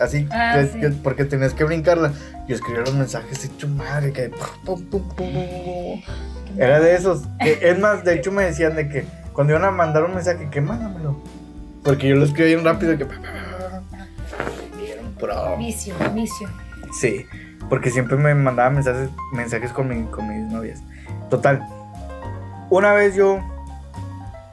así, 0.01 0.27
Ah, 0.31 0.55
que- 0.57 0.67
sí. 0.67 0.81
que- 0.81 0.89
porque 1.03 1.25
tenías 1.25 1.55
que 1.55 1.65
brincarla. 1.65 2.13
Yo 2.49 2.55
escribía 2.57 2.81
los 2.81 2.95
mensajes 2.95 3.45
hecho 3.45 3.69
madre, 3.69 4.13
que 4.13 4.31
pum, 4.31 4.47
pum, 4.65 4.83
pum, 4.91 5.03
pum, 5.15 5.27
pum. 5.27 6.03
Era 6.57 6.81
de 6.81 6.95
esos. 6.97 7.23
Que, 7.41 7.59
es 7.63 7.79
más, 7.79 8.05
de 8.05 8.15
hecho 8.15 8.33
me 8.33 8.45
decían 8.45 8.75
de 8.75 8.89
que 8.89 9.05
cuando 9.33 9.53
iban 9.53 9.65
a 9.67 9.71
mandar 9.71 10.03
un 10.05 10.15
mensaje, 10.15 10.49
que 10.51 10.61
mándamelo. 10.61 11.23
Porque 11.85 12.09
yo 12.09 12.17
lo 12.17 12.25
escribía 12.25 12.55
bien 12.57 12.65
rápido 12.65 12.97
que. 12.99 13.07
Vicio, 15.59 15.95
vicio. 16.15 16.49
Sí, 17.01 17.27
porque 17.69 17.91
siempre 17.91 18.17
me 18.17 18.35
mandaba 18.35 18.71
mensajes, 18.71 19.11
mensajes 19.33 19.73
con, 19.73 19.89
mi- 19.89 20.07
con 20.11 20.29
mis 20.29 20.51
novias. 20.53 20.83
Total. 21.31 21.67
Una 22.71 22.93
vez 22.93 23.15
yo. 23.15 23.41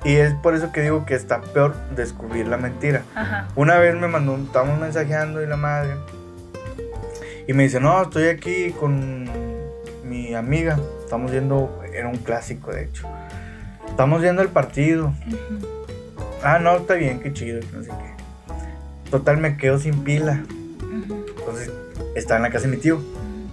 Y 0.04 0.16
es 0.18 0.34
por 0.36 0.54
eso 0.54 0.72
que 0.72 0.82
digo 0.82 1.04
que 1.06 1.16
está 1.16 1.42
peor 1.42 1.76
descubrir 1.96 2.48
la 2.48 2.58
mentira. 2.58 3.02
Ajá. 3.16 3.48
Una 3.56 3.78
vez 3.78 3.96
me 3.96 4.08
mandó, 4.08 4.36
estábamos 4.38 4.80
mensajeando 4.80 5.42
y 5.42 5.48
la 5.48 5.58
madre. 5.58 5.96
Y 7.48 7.54
me 7.54 7.64
dice, 7.64 7.80
no, 7.80 8.02
estoy 8.04 8.28
aquí 8.28 8.72
con 8.80 9.26
mi 10.04 10.34
amiga. 10.36 10.78
Estamos 11.04 11.32
viendo, 11.32 11.82
era 11.94 12.08
un 12.08 12.18
clásico 12.18 12.72
de 12.72 12.84
hecho. 12.86 13.08
Estamos 13.88 14.22
viendo 14.22 14.42
el 14.42 14.50
partido. 14.50 15.12
Ah, 16.44 16.60
no, 16.60 16.76
está 16.76 16.94
bien, 16.96 17.20
qué 17.20 17.34
chido, 17.34 17.60
no 17.74 17.82
sé 17.82 17.90
qué. 17.90 19.10
Total, 19.10 19.38
me 19.38 19.58
quedo 19.58 19.80
sin 19.80 20.04
pila. 20.04 20.44
Está 22.16 22.38
en 22.38 22.44
la 22.44 22.50
casa 22.50 22.68
de 22.68 22.76
mi 22.76 22.82
tío. 22.82 23.00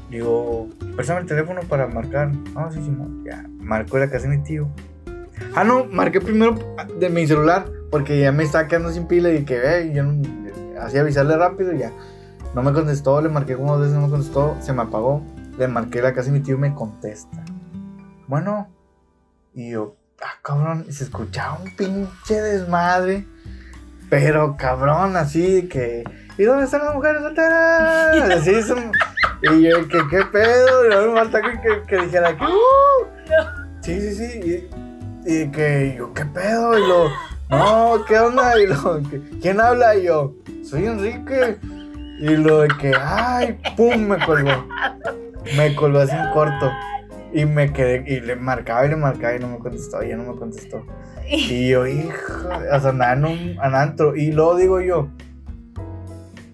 Digo, 0.09 0.69
préstame 0.95 1.21
el 1.21 1.27
teléfono 1.27 1.61
para 1.63 1.87
marcar. 1.87 2.33
No, 2.55 2.71
sí, 2.73 2.81
sí, 2.83 2.91
no. 2.91 3.09
Ya, 3.25 3.45
marco 3.59 3.99
la 3.99 4.09
casa 4.09 4.29
de 4.29 4.37
mi 4.37 4.43
tío. 4.43 4.69
Ah, 5.55 5.65
no, 5.65 5.85
marqué 5.85 6.21
primero 6.21 6.55
de 6.99 7.11
mi 7.11 7.27
celular 7.27 7.67
porque 7.91 8.21
ya 8.21 8.33
me 8.33 8.45
estaba 8.45 8.69
quedando 8.69 8.91
sin 8.91 9.07
pila 9.07 9.31
y 9.31 9.45
que, 9.45 9.61
eh, 9.63 9.93
yo 9.93 10.05
no, 10.05 10.23
así 10.81 10.97
avisarle 10.97 11.37
rápido 11.37 11.75
y 11.75 11.79
ya. 11.79 11.93
No 12.55 12.63
me 12.63 12.73
contestó, 12.73 13.21
le 13.21 13.29
marqué 13.29 13.57
como 13.57 13.73
dos 13.73 13.81
veces, 13.81 13.95
no 13.95 14.03
me 14.03 14.11
contestó, 14.11 14.57
se 14.61 14.73
me 14.73 14.83
apagó. 14.83 15.23
Le 15.59 15.69
marqué 15.69 16.01
la 16.01 16.15
casa 16.15 16.31
de 16.31 16.39
mi 16.39 16.45
tío 16.45 16.57
y 16.57 16.59
me 16.59 16.75
contesta. 16.75 17.45
Bueno, 18.29 18.69
y 19.55 19.73
yo, 19.73 19.97
ah, 20.23 20.39
cabrón, 20.43 20.87
y 20.89 20.93
se 20.93 21.05
escuchaba 21.05 21.59
un 21.63 21.75
pinche 21.77 22.41
desmadre. 22.41 23.27
Pero 24.09 24.57
cabrón, 24.57 25.17
así 25.17 25.69
que. 25.69 26.05
¿Y 26.39 26.45
dónde 26.45 26.65
están 26.65 26.85
las 26.85 26.95
mujeres 26.95 27.23
solteras? 27.23 28.31
Así 28.31 28.63
son. 28.63 28.91
Y 29.43 29.63
yo, 29.69 29.89
¿qué, 29.89 29.99
qué 30.11 30.25
pedo? 30.33 30.85
Y 30.85 30.89
luego 30.89 31.13
me 31.15 31.21
falta 31.21 31.43
que, 31.43 31.61
que, 31.61 31.83
que 31.87 31.97
dijera 32.05 32.37
que. 32.37 32.45
"Uh". 32.45 33.07
Sí, 33.83 34.01
sí, 34.01 34.15
sí. 34.15 34.69
Y, 35.27 35.33
y 35.43 35.51
que 35.51 35.95
yo, 35.99 36.13
¿qué 36.15 36.25
pedo? 36.27 36.79
Y 36.79 36.87
lo. 36.87 37.11
No, 37.51 38.05
¿qué 38.07 38.19
onda? 38.19 38.59
Y 38.59 38.67
lo, 38.67 39.01
¿quién 39.43 39.61
habla? 39.61 39.97
Y 39.97 40.05
yo, 40.05 40.35
soy 40.65 40.87
Enrique. 40.87 41.59
Y 42.21 42.37
lo 42.37 42.61
de 42.61 42.69
que, 42.81 42.93
ay, 42.99 43.59
pum, 43.77 44.07
me 44.07 44.25
colgó. 44.25 44.67
Me 45.57 45.75
colgó 45.75 45.99
así 45.99 46.15
en 46.15 46.31
corto. 46.33 46.71
Y 47.35 47.45
me 47.47 47.73
quedé, 47.73 48.05
y 48.07 48.21
le 48.21 48.37
marcaba 48.37 48.87
y 48.87 48.91
le 48.91 48.97
marcaba 48.97 49.35
y 49.35 49.39
no 49.41 49.49
me 49.49 49.59
contestó, 49.59 50.03
ya 50.03 50.17
no 50.17 50.33
me 50.33 50.39
contestó. 50.39 50.85
Y 51.29 51.69
yo, 51.71 51.87
hijo, 51.87 52.49
o 52.73 52.81
sea, 52.81 52.91
andaba 52.91 53.13
en 53.15 53.25
un 53.25 53.75
antro. 53.75 54.15
Y 54.15 54.31
luego 54.33 54.57
digo 54.57 54.81
yo, 54.81 55.09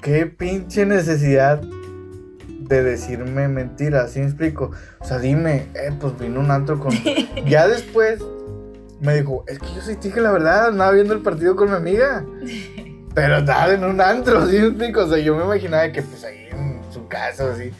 qué 0.02 0.26
pinche 0.26 0.86
necesidad 0.86 1.60
de 1.60 2.82
decirme 2.82 3.48
mentiras, 3.48 4.12
¿sí 4.12 4.20
me 4.20 4.26
explico? 4.26 4.70
O 5.00 5.04
sea, 5.04 5.18
dime, 5.18 5.66
eh, 5.74 5.90
pues 5.98 6.18
vino 6.18 6.40
un 6.40 6.50
antro 6.50 6.78
con... 6.78 6.92
Ya 7.46 7.66
después 7.66 8.20
me 9.00 9.14
dijo, 9.16 9.44
es 9.46 9.58
que 9.58 9.66
yo 9.74 9.80
sí 9.80 9.96
dije 10.02 10.20
la 10.20 10.32
verdad, 10.32 10.68
andaba 10.68 10.90
viendo 10.92 11.14
el 11.14 11.20
partido 11.20 11.56
con 11.56 11.70
mi 11.70 11.76
amiga. 11.76 12.24
Pero 13.14 13.38
estaba 13.38 13.72
en 13.72 13.84
un 13.84 14.00
antro, 14.00 14.46
¿sí 14.48 14.58
me 14.58 14.66
explico? 14.68 15.00
O 15.04 15.08
sea, 15.08 15.18
yo 15.18 15.34
me 15.36 15.44
imaginaba 15.44 15.90
que 15.90 16.02
pues 16.02 16.22
ahí 16.24 16.46
en 16.52 16.80
su 16.92 17.08
casa, 17.08 17.50
así. 17.52 17.70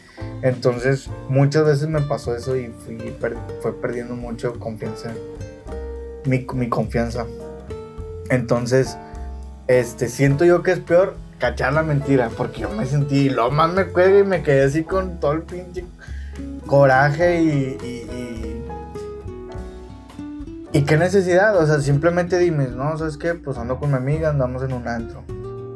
Entonces, 0.41 1.09
muchas 1.29 1.65
veces 1.65 1.87
me 1.87 2.01
pasó 2.01 2.35
eso 2.35 2.57
y 2.57 2.67
fui 2.85 2.95
per- 3.21 3.37
fue 3.61 3.73
perdiendo 3.79 4.15
mucho 4.15 4.57
confianza. 4.59 5.11
Mi, 6.25 6.45
mi 6.55 6.67
confianza. 6.67 7.25
Entonces, 8.29 8.97
este, 9.67 10.07
siento 10.09 10.45
yo 10.45 10.61
que 10.63 10.71
es 10.71 10.79
peor 10.79 11.15
cachar 11.39 11.73
la 11.73 11.81
mentira, 11.81 12.29
porque 12.35 12.61
yo 12.61 12.69
me 12.69 12.85
sentí, 12.85 13.27
y 13.27 13.29
lo 13.29 13.49
más 13.49 13.73
me 13.73 13.85
cuelga 13.85 14.19
y 14.19 14.23
me 14.23 14.43
quedé 14.43 14.63
así 14.65 14.83
con 14.83 15.19
todo 15.19 15.31
el 15.31 15.43
pinche 15.43 15.85
coraje 16.67 17.41
y, 17.41 17.77
y, 17.81 18.63
y, 20.73 20.77
y 20.77 20.81
qué 20.83 20.97
necesidad, 20.97 21.57
o 21.57 21.65
sea, 21.65 21.79
simplemente 21.79 22.37
dime, 22.37 22.67
no, 22.67 22.95
¿sabes 22.97 23.17
qué? 23.17 23.33
Pues 23.33 23.57
ando 23.57 23.79
con 23.79 23.89
mi 23.89 23.97
amiga, 23.97 24.29
andamos 24.29 24.61
en 24.63 24.73
un 24.73 24.87
antro. 24.87 25.23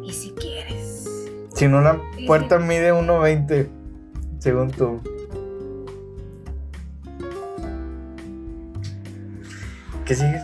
Y 0.04 0.14
si 0.14 0.32
quieres. 0.32 1.10
Si 1.56 1.68
no, 1.68 1.82
la 1.82 2.00
puerta 2.28 2.60
mide 2.60 2.94
1.20, 2.94 3.70
según 4.40 4.72
tú. 4.72 5.02
¿Qué 10.06 10.16
sigues? 10.16 10.42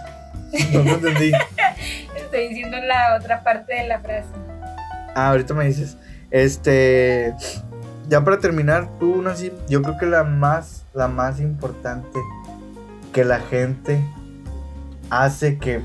No 0.74 0.84
te 0.84 0.91
entendí. 0.91 1.32
Estoy 2.15 2.47
diciendo 2.47 2.78
la 2.78 3.17
otra 3.20 3.43
parte 3.43 3.76
de 3.76 3.88
la 3.88 3.99
frase. 3.99 4.30
Ah, 5.16 5.30
ahorita 5.30 5.53
me 5.53 5.66
dices. 5.66 5.97
Este. 6.32 7.36
Ya 8.07 8.24
para 8.24 8.39
terminar, 8.39 8.89
tú, 8.99 9.22
Nancy, 9.22 9.53
yo 9.68 9.84
creo 9.84 9.97
que 9.99 10.07
la 10.07 10.24
más, 10.24 10.84
la 10.95 11.07
más 11.07 11.39
importante 11.39 12.20
que 13.14 13.24
la 13.24 13.39
gente 13.39 14.03
hace 15.10 15.60
que 15.60 15.82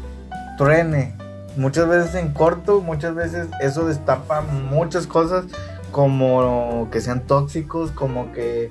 truene. 0.57 1.15
Muchas 1.57 1.87
veces 1.87 2.15
en 2.15 2.33
corto, 2.33 2.81
muchas 2.81 3.15
veces 3.15 3.49
eso 3.61 3.87
destapa 3.87 4.41
muchas 4.41 5.07
cosas, 5.07 5.45
como 5.93 6.89
que 6.91 7.01
sean 7.01 7.21
tóxicos, 7.21 7.91
como 7.93 8.33
que 8.33 8.71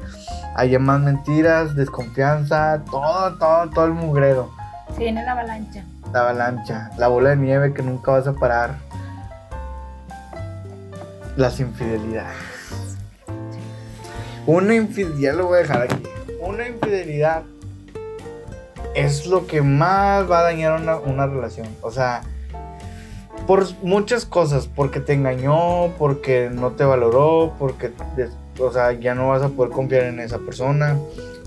haya 0.56 0.80
más 0.80 1.00
mentiras, 1.00 1.76
desconfianza, 1.76 2.82
todo, 2.90 3.38
todo, 3.38 3.70
todo 3.70 3.86
el 3.86 3.94
mugrero. 3.94 4.52
Se 4.94 5.00
viene 5.00 5.24
la 5.24 5.32
avalancha. 5.32 5.86
La 6.12 6.20
avalancha, 6.22 6.90
la 6.98 7.08
bola 7.08 7.30
de 7.30 7.38
nieve 7.38 7.74
que 7.74 7.82
nunca 7.82 8.12
vas 8.12 8.28
a 8.28 8.34
parar. 8.34 8.78
Las 11.36 11.60
infidelidades. 11.60 12.38
Una 14.46 14.76
infidelidad, 14.76 15.36
lo 15.36 15.48
voy 15.48 15.58
a 15.58 15.62
dejar 15.62 15.82
aquí. 15.84 16.04
Una 16.42 16.68
infidelidad 16.68 17.44
es 18.96 19.26
lo 19.26 19.48
que 19.48 19.62
más 19.62 20.30
va 20.30 20.40
a 20.40 20.44
dañar 20.44 20.80
una, 20.80 20.98
una 20.98 21.28
relación. 21.28 21.68
O 21.82 21.92
sea, 21.92 22.24
por 23.48 23.66
muchas 23.84 24.26
cosas. 24.26 24.68
Porque 24.68 25.00
te 25.00 25.14
engañó, 25.14 25.92
porque 25.98 26.50
no 26.54 26.72
te 26.72 26.84
valoró, 26.84 27.54
porque 27.60 27.92
o 28.60 28.72
sea, 28.72 28.92
ya 28.94 29.16
no 29.16 29.30
vas 29.30 29.42
a 29.42 29.50
poder 29.50 29.72
confiar 29.72 30.04
en 30.04 30.20
esa 30.20 30.40
persona. 30.40 30.98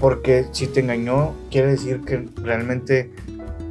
Porque 0.00 0.46
si 0.52 0.66
te 0.66 0.80
engañó, 0.80 1.32
quiere 1.50 1.68
decir 1.68 2.02
que 2.02 2.28
realmente 2.42 3.10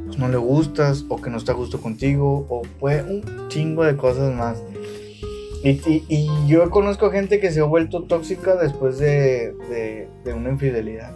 pues, 0.06 0.18
no 0.18 0.28
le 0.28 0.36
gustas 0.36 1.04
o 1.08 1.20
que 1.20 1.30
no 1.30 1.36
está 1.36 1.52
a 1.52 1.54
gusto 1.54 1.80
contigo 1.80 2.46
o 2.48 2.62
puede 2.80 3.02
un 3.02 3.48
chingo 3.48 3.84
de 3.84 3.96
cosas 3.96 4.34
más. 4.34 4.62
Y, 5.68 5.70
y- 5.84 6.04
y 6.08 6.46
yo 6.46 6.70
conozco 6.70 7.10
gente 7.10 7.40
que 7.40 7.50
se 7.50 7.58
ha 7.58 7.64
vuelto 7.64 8.04
tóxica 8.04 8.54
después 8.54 8.98
de, 8.98 9.52
de- 9.68 10.08
de 10.24 10.32
una 10.32 10.50
infidelidad. 10.50 11.10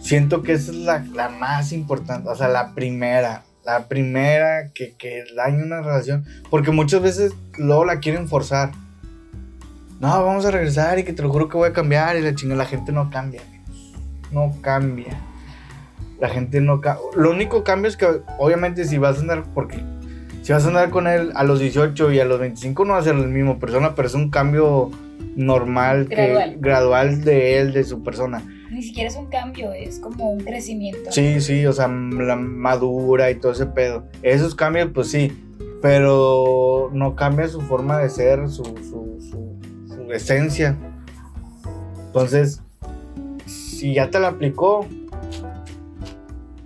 Siento 0.00 0.42
que 0.42 0.52
esa 0.54 0.70
es 0.70 0.78
la, 0.78 1.04
la 1.12 1.28
más 1.28 1.72
importante, 1.72 2.28
o 2.30 2.34
sea, 2.34 2.48
la 2.48 2.74
primera, 2.74 3.42
la 3.66 3.88
primera 3.88 4.70
que, 4.72 4.94
que 4.96 5.24
daña 5.36 5.62
una 5.62 5.82
relación, 5.82 6.24
porque 6.48 6.70
muchas 6.70 7.02
veces 7.02 7.32
luego 7.58 7.84
la 7.84 7.98
quieren 8.00 8.28
forzar. 8.28 8.70
No, 10.00 10.08
vamos 10.24 10.46
a 10.46 10.50
regresar 10.50 10.98
y 10.98 11.04
que 11.04 11.12
te 11.12 11.22
lo 11.22 11.28
juro 11.28 11.48
que 11.48 11.58
voy 11.58 11.68
a 11.68 11.72
cambiar 11.74 12.16
y 12.16 12.22
la 12.22 12.34
chingada, 12.34 12.62
la 12.62 12.68
gente 12.70 12.92
no 12.92 13.10
cambia, 13.10 13.42
no 14.32 14.54
cambia. 14.62 15.20
La 16.18 16.28
gente 16.30 16.60
no 16.62 16.80
cambia. 16.80 17.04
Lo 17.14 17.30
único 17.30 17.62
cambio 17.62 17.88
es 17.90 17.96
que 17.98 18.06
obviamente 18.38 18.84
si 18.86 18.96
vas 18.96 19.18
a 19.18 19.20
andar, 19.20 19.44
porque 19.54 19.76
si 20.48 20.54
vas 20.54 20.64
a 20.64 20.68
andar 20.68 20.88
con 20.88 21.06
él 21.06 21.30
a 21.34 21.44
los 21.44 21.60
18 21.60 22.10
y 22.10 22.20
a 22.20 22.24
los 22.24 22.40
25 22.40 22.86
no 22.86 22.94
va 22.94 23.00
a 23.00 23.02
ser 23.02 23.16
la 23.16 23.26
misma 23.26 23.58
persona, 23.58 23.94
pero 23.94 24.08
es 24.08 24.14
un 24.14 24.30
cambio 24.30 24.90
normal, 25.36 26.08
que- 26.08 26.56
Gradual. 26.58 27.22
de 27.22 27.58
él, 27.58 27.74
de 27.74 27.84
su 27.84 28.02
persona. 28.02 28.42
Ni 28.70 28.80
siquiera 28.80 29.10
es 29.10 29.16
un 29.16 29.26
cambio, 29.26 29.74
es 29.74 29.98
como 29.98 30.30
un 30.30 30.40
crecimiento. 30.40 31.12
Sí, 31.12 31.42
sí, 31.42 31.66
o 31.66 31.72
sea, 31.74 31.86
la 31.88 32.36
madura 32.36 33.30
y 33.30 33.34
todo 33.34 33.52
ese 33.52 33.66
pedo. 33.66 34.04
Esos 34.22 34.54
cambios, 34.54 34.88
pues 34.94 35.10
sí, 35.10 35.30
pero 35.82 36.88
no 36.94 37.14
cambia 37.14 37.46
su 37.46 37.60
forma 37.60 37.98
de 37.98 38.08
ser, 38.08 38.48
su, 38.48 38.64
su, 38.64 39.18
su, 39.20 39.54
su 39.94 40.12
esencia. 40.14 40.78
Entonces, 42.06 42.62
si 43.44 43.92
ya 43.92 44.08
te 44.08 44.18
la 44.18 44.28
aplicó, 44.28 44.86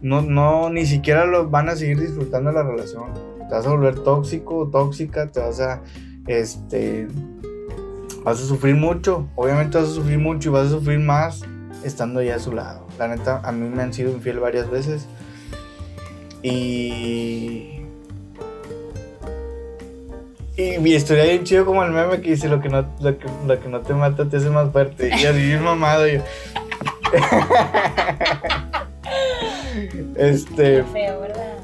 no, 0.00 0.22
no, 0.22 0.70
ni 0.70 0.86
siquiera 0.86 1.24
lo 1.26 1.50
van 1.50 1.68
a 1.68 1.74
seguir 1.74 1.98
disfrutando 1.98 2.52
la 2.52 2.62
relación. 2.62 3.31
Te 3.52 3.56
vas 3.56 3.66
a 3.66 3.68
volver 3.68 3.96
tóxico, 3.96 4.70
tóxica, 4.72 5.26
te 5.26 5.38
vas 5.38 5.60
a, 5.60 5.82
este, 6.26 7.06
vas 8.24 8.40
a 8.40 8.46
sufrir 8.46 8.76
mucho. 8.76 9.28
Obviamente 9.36 9.76
vas 9.76 9.90
a 9.90 9.92
sufrir 9.92 10.18
mucho 10.18 10.48
y 10.48 10.52
vas 10.52 10.68
a 10.68 10.70
sufrir 10.70 11.00
más 11.00 11.42
estando 11.84 12.22
ya 12.22 12.36
a 12.36 12.38
su 12.38 12.52
lado. 12.52 12.86
La 12.98 13.08
neta, 13.08 13.42
a 13.44 13.52
mí 13.52 13.68
me 13.68 13.82
han 13.82 13.92
sido 13.92 14.10
infiel 14.10 14.40
varias 14.40 14.70
veces. 14.70 15.06
Y. 16.42 17.82
Y 20.56 20.78
mi 20.80 20.92
historia 20.92 21.24
bien 21.24 21.44
chido 21.44 21.66
como 21.66 21.84
el 21.84 21.92
meme 21.92 22.22
que 22.22 22.30
dice 22.30 22.48
lo 22.48 22.58
que 22.58 22.70
no, 22.70 22.86
lo 23.00 23.18
que, 23.18 23.26
lo 23.46 23.60
que 23.60 23.68
no 23.68 23.82
te 23.82 23.92
mata 23.92 24.30
te 24.30 24.38
hace 24.38 24.48
más 24.48 24.72
fuerte. 24.72 25.10
Y 25.10 25.26
así 25.26 25.42
bien 25.42 25.62
mamado 25.62 26.06
yo. 26.06 26.22
este, 30.16 30.76
Qué 30.76 30.84
feo, 30.90 31.20
¿verdad? 31.20 31.61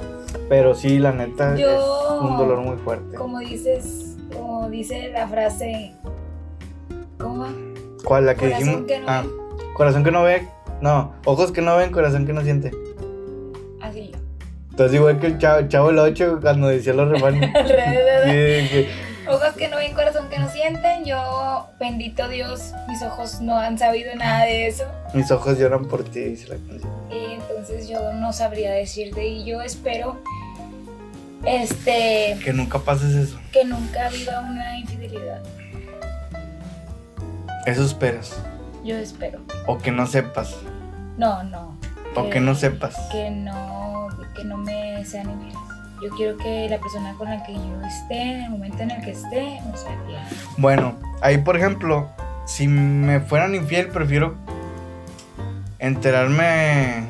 Pero 0.49 0.74
sí, 0.74 0.99
la 0.99 1.12
neta 1.12 1.55
Yo- 1.57 1.68
es 1.70 2.20
un 2.22 2.36
dolor 2.38 2.61
muy 2.61 2.76
fuerte. 2.78 3.16
Como 3.16 3.38
dices, 3.40 4.16
como 4.32 4.68
dice 4.70 5.11
la 5.12 5.28
frase, 5.28 5.92
¿cómo 7.18 7.42
va? 7.44 7.49
¿Cuál? 8.05 8.26
La 8.26 8.34
que 8.34 8.46
Corazón 8.51 8.64
dijimos. 8.64 8.86
que 8.86 9.01
no 9.01 9.07
ah, 9.09 9.22
ve. 9.22 9.28
corazón 9.74 10.05
que 10.05 10.11
no 10.11 10.22
ve. 10.22 10.49
No, 10.80 11.12
ojos 11.24 11.51
que 11.53 11.61
no 11.61 11.76
ven, 11.76 11.90
corazón 11.90 12.24
que 12.26 12.32
no 12.32 12.42
siente. 12.42 12.70
Así 13.82 14.11
yo. 14.12 14.18
Entonces, 14.70 14.94
igual 14.96 15.18
que 15.18 15.26
el 15.26 15.38
chavo, 15.38 15.59
el 15.59 15.68
chavo 15.68 15.90
el 15.90 15.99
8 15.99 16.38
cuando 16.40 16.68
decía 16.68 16.92
los 16.94 17.09
refranes. 17.11 17.51
Sí, 18.24 18.86
Ojos 19.31 19.53
que 19.57 19.68
no 19.68 19.76
ven, 19.76 19.95
corazón 19.95 20.29
que 20.29 20.39
no 20.39 20.49
sienten. 20.51 21.05
Yo, 21.05 21.66
bendito 21.79 22.29
Dios, 22.29 22.72
mis 22.89 23.03
ojos 23.03 23.41
no 23.41 23.59
han 23.59 23.79
sabido 23.79 24.14
nada 24.16 24.45
de 24.45 24.66
eso. 24.68 24.85
mis 25.14 25.31
ojos 25.31 25.59
lloran 25.59 25.85
por 25.87 26.03
ti, 26.05 26.20
dice 26.20 26.49
la 26.49 26.57
canción. 26.57 26.93
Y 27.11 27.35
entonces 27.35 27.89
yo 27.89 28.12
no 28.14 28.33
sabría 28.33 28.72
decirte. 28.72 29.26
Y 29.26 29.45
yo 29.45 29.61
espero, 29.62 30.18
este, 31.45 32.39
Que 32.43 32.53
nunca 32.53 32.79
pases 32.79 33.14
eso. 33.14 33.39
que 33.53 33.64
nunca 33.64 34.09
viva 34.09 34.41
una 34.41 34.79
infidelidad. 34.79 35.41
Eso 37.66 37.85
esperas. 37.85 38.35
Yo 38.85 38.97
espero. 38.97 39.41
O 39.66 39.79
que 39.79 39.91
no 39.93 40.07
sepas. 40.07 40.57
No, 41.18 41.43
no. 41.43 41.76
O 42.16 42.31
que 42.31 42.41
no 42.41 42.55
sepas. 42.55 42.97
Que 43.12 43.31
no, 43.31 44.09
que 44.35 44.45
no 44.45 44.57
me 44.57 45.05
sean 45.05 45.31
infieles. 45.31 45.59
Yo 46.03 46.11
quiero 46.16 46.36
que 46.36 46.68
la 46.68 46.78
persona 46.78 47.14
con 47.18 47.28
la 47.28 47.42
que 47.44 47.53
yo 47.55 47.82
esté, 47.86 48.20
en 48.22 48.42
el 48.44 48.51
momento 48.51 48.82
en 48.82 48.90
el 48.92 49.05
que 49.05 49.11
esté, 49.11 49.61
me 49.70 49.76
sea 49.76 49.96
fiel. 50.07 50.20
Bueno, 50.57 50.96
ahí 51.20 51.38
por 51.38 51.57
ejemplo, 51.57 52.09
si 52.46 52.68
me 52.68 53.20
fueran 53.20 53.55
infiel, 53.55 53.88
prefiero 53.88 54.36
enterarme. 55.78 57.05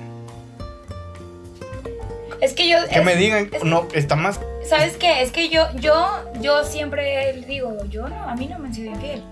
Es 2.41 2.55
que 2.55 2.69
yo. 2.69 2.79
Que 2.89 2.99
es- 3.01 3.05
me 3.05 3.17
digan, 3.17 3.49
es- 3.53 3.65
no, 3.65 3.87
está 3.95 4.17
más. 4.17 4.41
¿Sabes 4.65 4.97
qué? 4.97 5.23
Es 5.23 5.33
que 5.33 5.49
yo, 5.49 5.67
yo, 5.77 6.25
yo 6.41 6.63
siempre 6.65 7.33
digo, 7.49 7.77
yo 7.91 8.09
no, 8.09 8.29
a 8.29 8.35
mí 8.37 8.47
no 8.47 8.59
me 8.59 8.69
han 8.69 8.75
sido 8.75 8.93
infiel. 8.93 9.23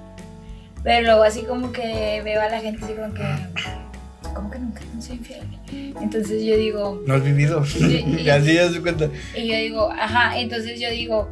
Pero 0.82 1.04
luego 1.07 1.22
así 1.24 1.42
como 1.42 1.72
que 1.72 2.20
veo 2.24 2.40
a 2.40 2.48
la 2.48 2.61
gente 2.61 2.84
así 2.84 2.94
como 2.94 3.12
que, 3.12 3.22
soy 5.07 5.16
infiel? 5.16 5.42
Entonces 6.00 6.42
yo 6.44 6.57
digo, 6.57 7.02
No 7.07 7.14
has 7.14 7.24
vivido. 7.24 7.64
y- 7.80 8.20
y 8.22 8.30
así 8.30 8.54
ya 8.54 8.68
se 8.70 8.80
cuenta. 8.80 9.09
y 9.36 9.46
yo 9.48 9.57
digo, 9.57 9.90
ajá, 9.90 10.38
entonces 10.38 10.78
yo 10.80 10.90
digo, 10.90 11.28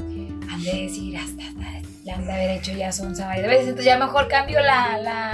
han 0.51 0.63
de 0.63 0.83
decir, 0.83 1.17
hasta, 1.17 1.43
hasta, 1.49 1.81
le 2.05 2.11
han 2.13 2.27
de 2.27 2.33
haber 2.33 2.51
hecho 2.59 2.73
ya 2.73 2.93
son 2.93 3.17
varias 3.17 3.47
veces. 3.47 3.63
Entonces 3.69 3.87
ya 3.87 3.99
mejor 3.99 4.29
cambio 4.29 4.61
la, 4.61 4.99
la, 4.99 5.33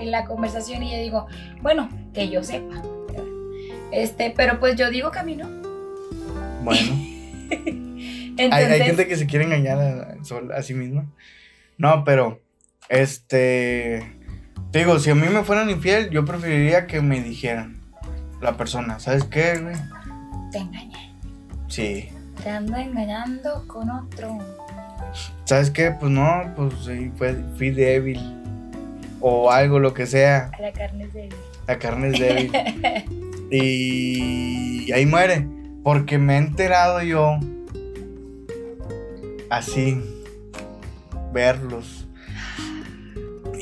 en 0.00 0.10
la 0.10 0.24
conversación 0.24 0.82
y 0.82 0.92
yo 0.92 0.98
digo, 1.02 1.26
bueno, 1.62 1.88
que 2.12 2.28
yo 2.28 2.42
sepa. 2.42 2.82
Este, 3.92 4.32
pero 4.36 4.58
pues 4.58 4.76
yo 4.76 4.90
digo 4.90 5.10
que 5.12 5.18
a 5.20 5.22
mí 5.22 5.36
no. 5.36 5.48
Bueno. 6.62 6.98
Entonces, 7.50 8.34
Hay, 8.52 8.64
hay 8.64 8.80
gente 8.82 9.06
que 9.06 9.16
se 9.16 9.26
quiere 9.26 9.44
engañar 9.44 9.78
a, 9.78 10.16
a 10.56 10.62
sí 10.62 10.74
misma. 10.74 11.06
No, 11.78 12.02
pero, 12.04 12.40
este, 12.88 14.16
te 14.70 14.80
digo, 14.80 14.98
si 14.98 15.10
a 15.10 15.14
mí 15.14 15.28
me 15.28 15.44
fueran 15.44 15.70
infiel, 15.70 16.10
yo 16.10 16.24
preferiría 16.24 16.86
que 16.86 17.00
me 17.00 17.20
dijeran 17.20 17.76
la 18.40 18.56
persona, 18.56 18.98
¿sabes 19.00 19.24
qué, 19.24 19.58
güey? 19.58 19.76
te 20.54 20.58
engañé. 20.60 21.12
Sí. 21.66 22.08
Te 22.42 22.50
ando 22.50 22.76
engañando 22.76 23.66
con 23.66 23.90
otro. 23.90 24.38
¿Sabes 25.44 25.70
qué? 25.70 25.90
Pues 25.90 26.12
no, 26.12 26.52
pues 26.54 26.74
sí, 26.84 27.10
fue, 27.16 27.34
fui 27.56 27.70
débil. 27.70 28.20
O 29.20 29.50
algo, 29.50 29.80
lo 29.80 29.92
que 29.92 30.06
sea. 30.06 30.50
La 30.60 30.72
carne 30.72 31.04
es 31.04 31.12
débil. 31.12 31.34
La 31.66 31.78
carne 31.78 32.08
es 32.08 32.20
débil. 32.20 32.52
y 33.50 34.92
ahí 34.92 35.06
muere. 35.06 35.48
Porque 35.82 36.18
me 36.18 36.34
he 36.34 36.38
enterado 36.38 37.02
yo. 37.02 37.38
Así. 39.50 40.00
Verlos. 41.32 42.03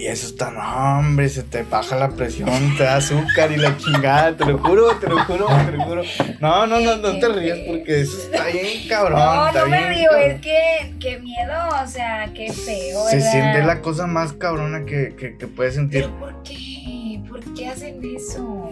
Y 0.03 0.09
eso 0.09 0.27
está, 0.27 0.51
no, 0.51 0.99
hombre, 0.99 1.29
se 1.29 1.45
te 1.45 1.63
baja 1.63 1.95
la 1.95 2.09
presión, 2.09 2.77
te 2.77 2.83
da 2.83 2.97
azúcar 2.97 3.53
y 3.53 3.57
la 3.57 3.77
chingada, 3.77 4.37
te 4.37 4.45
lo 4.45 4.59
juro, 4.59 4.97
te 4.97 5.09
lo 5.09 5.25
juro, 5.27 5.47
te 5.47 5.71
lo 5.77 5.85
juro. 5.85 6.03
No, 6.41 6.67
no, 6.67 6.81
no, 6.81 6.97
no 6.97 7.21
te 7.21 7.29
rías 7.29 7.61
porque 7.69 8.01
eso 8.01 8.19
está 8.21 8.47
bien 8.47 8.89
cabrón. 8.89 9.21
No, 9.21 9.47
está 9.47 9.61
no 9.61 9.69
me 9.69 9.89
río, 9.91 10.11
cabrón. 10.11 10.31
es 10.33 10.41
que 10.41 10.95
qué 10.99 11.21
miedo, 11.21 11.53
o 11.81 11.87
sea, 11.87 12.29
qué 12.35 12.53
feo. 12.53 13.07
Se 13.11 13.19
¿verdad? 13.19 13.31
siente 13.31 13.63
la 13.63 13.81
cosa 13.81 14.09
más 14.09 14.33
cabrona 14.33 14.85
que, 14.87 15.15
que, 15.15 15.37
que 15.37 15.47
puedes 15.47 15.75
sentir. 15.75 16.07
¿Pero 16.07 16.19
por 16.19 16.43
qué? 16.43 17.23
¿Por 17.29 17.55
qué 17.55 17.69
hacen 17.69 18.01
eso? 18.05 18.71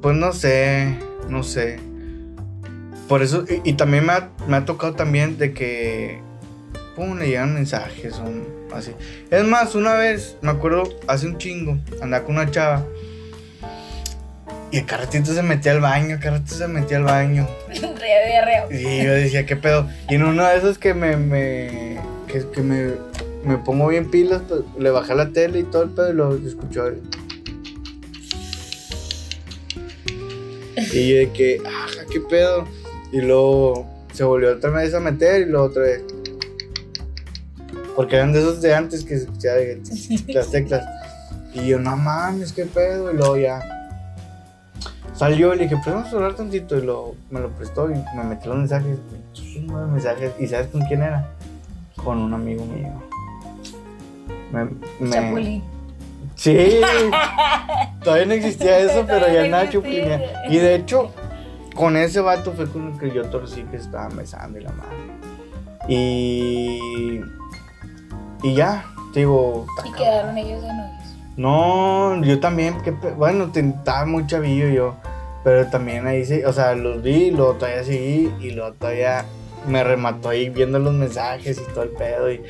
Pues 0.00 0.16
no 0.16 0.32
sé, 0.32 0.96
no 1.28 1.42
sé. 1.42 1.78
Por 3.06 3.22
eso, 3.22 3.44
y, 3.46 3.68
y 3.68 3.72
también 3.74 4.06
me 4.06 4.14
ha, 4.14 4.30
me 4.48 4.56
ha 4.56 4.64
tocado 4.64 4.94
también 4.94 5.36
de 5.36 5.52
que, 5.52 6.22
pum, 6.94 7.18
le 7.18 7.28
llegan 7.28 7.54
mensajes, 7.54 8.14
son 8.14 8.46
así. 8.72 8.92
Es 9.30 9.44
más, 9.44 9.74
una 9.74 9.94
vez, 9.94 10.36
me 10.42 10.50
acuerdo, 10.50 10.84
hace 11.06 11.26
un 11.26 11.38
chingo, 11.38 11.78
andaba 12.00 12.24
con 12.24 12.36
una 12.36 12.50
chava. 12.50 12.86
Y 14.70 14.78
el 14.78 14.86
carretito 14.86 15.32
se 15.32 15.42
metía 15.42 15.72
al 15.72 15.80
baño, 15.80 16.14
el 16.14 16.20
carretito 16.20 16.54
se 16.54 16.66
metía 16.66 16.96
al 16.96 17.04
baño. 17.04 17.48
Reo 17.68 17.94
de 17.94 18.44
reo. 18.44 18.68
Y 18.70 19.04
yo 19.04 19.12
decía, 19.12 19.46
¿qué 19.46 19.56
pedo? 19.56 19.88
Y 20.08 20.16
en 20.16 20.24
uno 20.24 20.46
de 20.46 20.56
esos 20.56 20.78
que 20.78 20.94
me, 20.94 21.16
me, 21.16 22.00
que, 22.26 22.44
que 22.52 22.60
me, 22.62 22.92
me 23.44 23.58
pongo 23.58 23.88
bien 23.88 24.10
pilas, 24.10 24.42
pues, 24.48 24.62
le 24.78 24.90
bajé 24.90 25.14
la 25.14 25.30
tele 25.30 25.60
y 25.60 25.62
todo 25.64 25.84
el 25.84 25.90
pedo 25.90 26.10
y 26.10 26.14
lo 26.14 26.34
escuchó. 26.36 26.90
Y 30.92 31.08
yo 31.08 31.16
de 31.18 31.30
que, 31.32 31.60
ajá, 31.64 32.04
¿qué 32.10 32.20
pedo? 32.20 32.66
Y 33.12 33.20
luego 33.20 33.86
se 34.12 34.24
volvió 34.24 34.52
otra 34.52 34.70
vez 34.70 34.94
a 34.94 35.00
meter 35.00 35.42
y 35.42 35.46
luego 35.46 35.66
otra 35.66 35.82
vez. 35.82 36.02
Porque 37.96 38.16
eran 38.16 38.32
de 38.32 38.40
esos 38.40 38.60
de 38.60 38.74
antes 38.74 39.04
que 39.04 39.18
se 39.18 39.28
las 40.32 40.50
teclas. 40.50 40.84
Y 41.54 41.66
yo, 41.66 41.78
no 41.78 41.96
mames, 41.96 42.52
¿qué 42.52 42.64
pedo? 42.66 43.12
Y 43.12 43.16
luego 43.16 43.36
ya. 43.36 43.62
Salió 45.14 45.54
y 45.54 45.58
le 45.58 45.62
dije, 45.64 45.76
pues 45.82 45.94
vamos 45.94 46.12
a 46.12 46.16
hablar 46.16 46.34
tantito. 46.34 46.76
Y 46.76 46.82
lo, 46.82 47.14
me 47.30 47.38
lo 47.40 47.50
prestó 47.50 47.88
y 47.90 47.94
me 48.16 48.24
metió 48.24 48.50
los 48.50 48.58
mensajes. 48.58 48.98
de 49.54 49.60
mensajes. 49.86 50.32
¿Y 50.40 50.48
sabes 50.48 50.66
con 50.68 50.82
quién 50.86 51.02
era? 51.02 51.28
Con 52.02 52.18
un 52.18 52.34
amigo 52.34 52.64
mío. 52.64 52.92
Me, 54.50 54.64
me- 54.98 55.10
Chapulín. 55.10 55.62
Sí, 56.34 56.80
todavía 58.02 58.26
no 58.26 58.32
existía 58.34 58.78
eso, 58.80 59.04
pero 59.06 59.32
ya 59.32 59.46
nada 59.46 59.70
chuplinea. 59.70 60.48
Y 60.50 60.56
de 60.58 60.74
hecho, 60.74 61.12
con 61.76 61.96
ese 61.96 62.18
vato 62.20 62.52
fue 62.52 62.68
con 62.68 62.92
el 62.92 62.98
que 62.98 63.12
yo 63.14 63.24
torcí 63.26 63.62
que 63.64 63.78
se 63.78 63.84
estaban 63.84 64.16
besando 64.16 64.58
y 64.58 64.62
la 64.64 64.72
madre. 64.72 64.96
Y. 65.88 67.20
Y 68.44 68.54
ya, 68.54 68.84
te 69.12 69.20
digo. 69.20 69.66
Y 69.84 69.90
cabrón. 69.90 69.94
quedaron 69.96 70.38
ellos 70.38 70.62
de 70.62 70.68
novios. 70.68 71.16
No, 71.36 72.22
yo 72.22 72.38
también, 72.38 72.80
que, 72.82 72.90
bueno, 72.90 73.50
estaba 73.52 74.04
muy 74.04 74.26
chavillo 74.26 74.68
yo, 74.68 74.94
pero 75.42 75.66
también 75.66 76.06
ahí 76.06 76.24
sí, 76.24 76.44
o 76.44 76.52
sea, 76.52 76.74
los 76.74 77.02
vi, 77.02 77.30
luego 77.30 77.54
todavía 77.54 77.82
seguí 77.82 78.30
y 78.40 78.50
luego 78.50 78.74
todavía 78.74 79.24
me 79.66 79.82
remató 79.82 80.28
ahí 80.28 80.50
viendo 80.50 80.78
los 80.78 80.92
mensajes 80.92 81.58
y 81.58 81.72
todo 81.72 81.84
el 81.84 81.90
pedo 81.90 82.30
y 82.30 82.40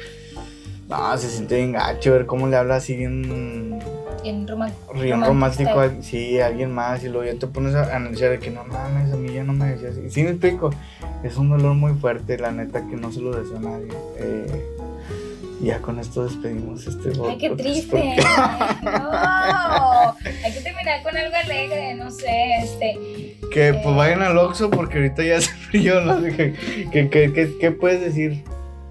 no, 0.88 1.16
se 1.16 1.28
siente 1.28 1.56
bien 1.56 1.72
gacho 1.72 2.12
ver 2.12 2.26
cómo 2.26 2.46
le 2.46 2.56
habla 2.56 2.76
así 2.76 2.96
bien, 2.96 3.80
Bien 4.22 4.48
romántico. 4.48 4.94
bien 4.94 5.24
romántico, 5.24 5.82
sí, 6.00 6.40
a 6.40 6.46
alguien 6.46 6.72
más 6.72 7.04
y 7.04 7.08
luego 7.08 7.30
ya 7.30 7.38
te 7.38 7.46
pones 7.46 7.74
a 7.74 7.94
analizar 7.94 8.30
de 8.30 8.38
que 8.38 8.50
no 8.50 8.64
mames, 8.64 9.12
a 9.12 9.16
mí 9.16 9.32
ya 9.32 9.44
no 9.44 9.52
me 9.52 9.66
decía 9.66 9.90
así. 9.90 10.10
Sí 10.10 10.22
me 10.22 10.30
explico, 10.30 10.70
es 11.22 11.36
un 11.36 11.50
dolor 11.50 11.74
muy 11.74 11.94
fuerte, 11.94 12.38
la 12.38 12.50
neta 12.50 12.86
que 12.86 12.96
no 12.96 13.12
se 13.12 13.20
lo 13.20 13.34
deseo 13.34 13.58
a 13.58 13.60
nadie. 13.60 13.88
Eh, 14.18 14.66
y 14.78 14.83
ya 15.64 15.80
con 15.80 15.98
esto 15.98 16.24
despedimos 16.24 16.86
este 16.86 17.10
Ay, 17.28 17.38
qué 17.38 17.48
podcast, 17.50 17.68
triste. 17.68 18.16
No. 18.82 20.16
Hay 20.44 20.52
que 20.52 20.60
terminar 20.60 21.02
con 21.02 21.16
algo 21.16 21.36
alegre, 21.36 21.94
no 21.94 22.10
sé, 22.10 22.56
este. 22.62 23.36
Que 23.52 23.74
pues 23.82 23.96
vayan 23.96 24.22
al 24.22 24.36
Oxxo 24.38 24.70
porque 24.70 24.96
ahorita 24.98 25.22
ya 25.22 25.40
se 25.40 25.52
frío, 25.52 26.00
no 26.00 26.20
sé 26.20 26.34
qué, 26.36 26.54
qué, 26.92 27.08
qué, 27.10 27.32
qué- 27.32 27.56
qué 27.60 27.70
puedes 27.70 28.00
decir. 28.00 28.44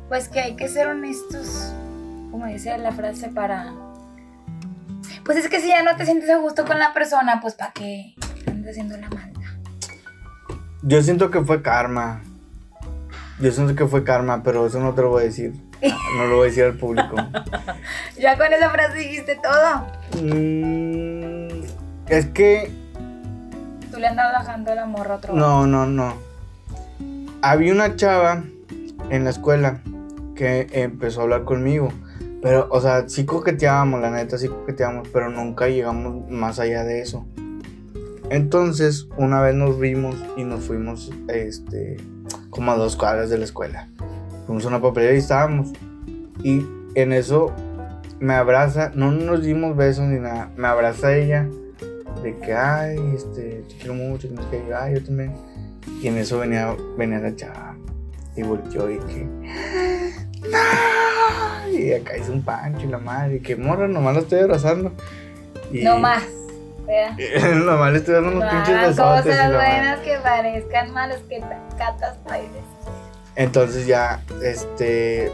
Pues 0.09 0.27
que 0.29 0.39
hay 0.41 0.55
que 0.55 0.67
ser 0.67 0.87
honestos, 0.87 1.73
como 2.31 2.45
dice 2.45 2.77
la 2.77 2.91
frase, 2.91 3.29
para... 3.29 3.73
Pues 5.25 5.37
es 5.37 5.47
que 5.49 5.59
si 5.61 5.69
ya 5.69 5.81
no 5.83 5.95
te 5.95 6.05
sientes 6.05 6.29
a 6.29 6.37
gusto 6.37 6.65
con 6.65 6.77
la 6.79 6.93
persona, 6.93 7.39
pues 7.41 7.53
¿para 7.55 7.71
qué 7.71 8.13
andas 8.47 8.71
haciendo 8.71 8.97
la 8.97 9.09
maldad? 9.09 9.41
Yo 10.83 11.01
siento 11.01 11.31
que 11.31 11.41
fue 11.41 11.61
karma. 11.61 12.21
Yo 13.39 13.51
siento 13.51 13.75
que 13.75 13.87
fue 13.87 14.03
karma, 14.03 14.43
pero 14.43 14.67
eso 14.67 14.79
no 14.79 14.93
te 14.93 15.01
lo 15.01 15.09
voy 15.09 15.23
a 15.23 15.25
decir. 15.25 15.53
No 16.17 16.25
lo 16.27 16.37
voy 16.37 16.47
a 16.47 16.49
decir 16.49 16.63
al 16.63 16.73
público. 16.73 17.15
Ya 18.17 18.37
con 18.37 18.53
esa 18.53 18.69
frase 18.69 18.97
dijiste 18.99 19.37
todo. 19.41 19.87
Mm, 20.23 21.63
es 22.07 22.25
que 22.27 22.71
Tú 23.91 23.99
le 23.99 24.07
andas 24.07 24.31
bajando 24.33 24.73
la 24.73 24.85
morra 24.85 25.15
a 25.15 25.17
otro. 25.17 25.33
no, 25.33 25.67
no, 25.67 25.85
no. 25.85 26.13
Había 27.41 27.73
una 27.73 27.95
chava 27.95 28.43
en 29.09 29.23
la 29.25 29.29
escuela 29.29 29.81
que 30.35 30.67
empezó 30.71 31.19
a 31.19 31.23
hablar 31.23 31.43
conmigo. 31.43 31.89
Pero, 32.41 32.67
o 32.71 32.81
sea, 32.81 33.07
sí 33.07 33.25
coqueteábamos, 33.25 34.01
la 34.01 34.11
neta, 34.11 34.37
sí 34.37 34.47
coqueteábamos, 34.47 35.07
pero 35.09 35.29
nunca 35.29 35.67
llegamos 35.67 36.29
más 36.29 36.59
allá 36.59 36.83
de 36.83 37.01
eso. 37.01 37.25
Entonces, 38.29 39.07
una 39.17 39.41
vez 39.41 39.55
nos 39.55 39.79
vimos 39.79 40.15
y 40.35 40.43
nos 40.43 40.63
fuimos, 40.65 41.11
este, 41.27 41.97
como 42.49 42.71
a 42.71 42.75
dos 42.75 42.95
cuadras 42.95 43.29
de 43.29 43.37
la 43.37 43.45
escuela. 43.45 43.87
Fuimos 44.45 44.65
a 44.65 44.67
una 44.69 44.81
papelería 44.81 45.15
y 45.15 45.19
estábamos. 45.19 45.69
Y 46.43 46.65
en 46.95 47.13
eso 47.13 47.51
me 48.19 48.33
abraza, 48.35 48.91
no 48.95 49.11
nos 49.11 49.43
dimos 49.43 49.75
besos 49.75 50.05
ni 50.05 50.19
nada, 50.19 50.49
me 50.55 50.67
abraza 50.67 51.15
ella 51.15 51.47
de 52.21 52.37
que, 52.37 52.53
ay, 52.53 52.97
este, 53.15 53.63
te 53.67 53.75
quiero 53.77 53.93
mucho, 53.95 54.27
que 54.29 54.35
no 54.35 54.41
sé 54.43 54.47
qué, 54.51 54.63
y 54.65 54.69
yo, 54.69 54.77
ay, 54.79 54.93
yo 54.95 55.03
también. 55.03 55.33
Y 56.01 56.07
en 56.07 56.17
eso 56.17 56.39
venía, 56.39 56.75
venía 56.97 57.19
la 57.19 57.35
chava 57.35 57.75
y 58.35 58.43
volteó 58.43 58.89
y 58.89 58.97
que, 58.99 59.27
"No", 60.49 61.69
y 61.77 61.93
acá 61.93 62.17
hizo 62.17 62.31
un 62.31 62.41
pancho 62.43 62.85
y 62.85 62.89
la 62.89 62.97
madre, 62.99 63.35
y 63.35 63.39
que 63.41 63.55
morra, 63.55 63.87
nomás 63.87 64.15
la 64.15 64.21
estoy 64.21 64.39
abrazando. 64.39 64.91
Y, 65.71 65.83
No 65.83 65.97
más. 65.99 66.23
nomás 67.65 67.91
le 67.93 67.97
estoy 67.99 68.13
dando 68.15 68.31
unos 68.31 68.43
No 68.43 68.49
pinches 68.51 68.81
besotes. 68.89 69.25
cosas 69.35 69.53
buenas 69.53 69.99
que 69.99 70.17
parezcan 70.21 70.91
malas 70.93 71.19
que 71.29 71.39
ta- 71.39 71.59
catas 71.77 72.17
bailes. 72.25 72.63
Entonces 73.35 73.87
ya, 73.87 74.21
este, 74.43 75.31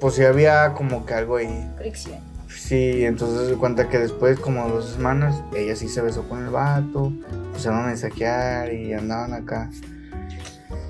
pues 0.00 0.14
sí 0.14 0.24
había 0.24 0.72
como 0.74 1.04
que 1.04 1.14
algo 1.14 1.36
ahí. 1.36 1.70
Fricción. 1.76 2.18
Sí, 2.48 3.04
entonces 3.04 3.48
se 3.48 3.54
cuenta 3.56 3.88
que 3.88 3.98
después, 3.98 4.38
como 4.38 4.68
dos 4.68 4.90
semanas, 4.90 5.42
ella 5.54 5.76
sí 5.76 5.88
se 5.88 6.00
besó 6.00 6.28
con 6.28 6.44
el 6.44 6.50
vato, 6.50 7.12
empezaron 7.46 7.80
a 7.80 7.86
mensajear 7.88 8.72
y 8.72 8.92
andaban 8.92 9.34
acá. 9.34 9.70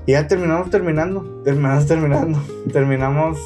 Y 0.06 0.12
ya 0.12 0.28
terminamos 0.28 0.70
terminando, 0.70 1.42
terminamos 1.44 1.86
terminando, 1.86 2.42
terminamos 2.72 3.38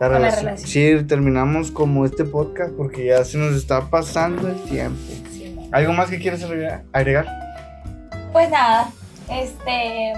la 0.00 0.08
la 0.08 0.18
relación. 0.30 0.58
Sí, 0.58 1.04
terminamos 1.06 1.70
como 1.70 2.06
este 2.06 2.24
podcast 2.24 2.72
porque 2.72 3.06
ya 3.06 3.24
se 3.24 3.36
nos 3.36 3.54
está 3.54 3.90
pasando 3.90 4.48
el 4.48 4.56
tiempo. 4.64 4.98
Sí. 5.30 5.56
¿Algo 5.72 5.92
más 5.92 6.08
que 6.08 6.30
agregar? 6.30 6.84
agregar? 6.92 7.26
Pues 8.32 8.50
nada, 8.50 8.90
este. 9.28 10.12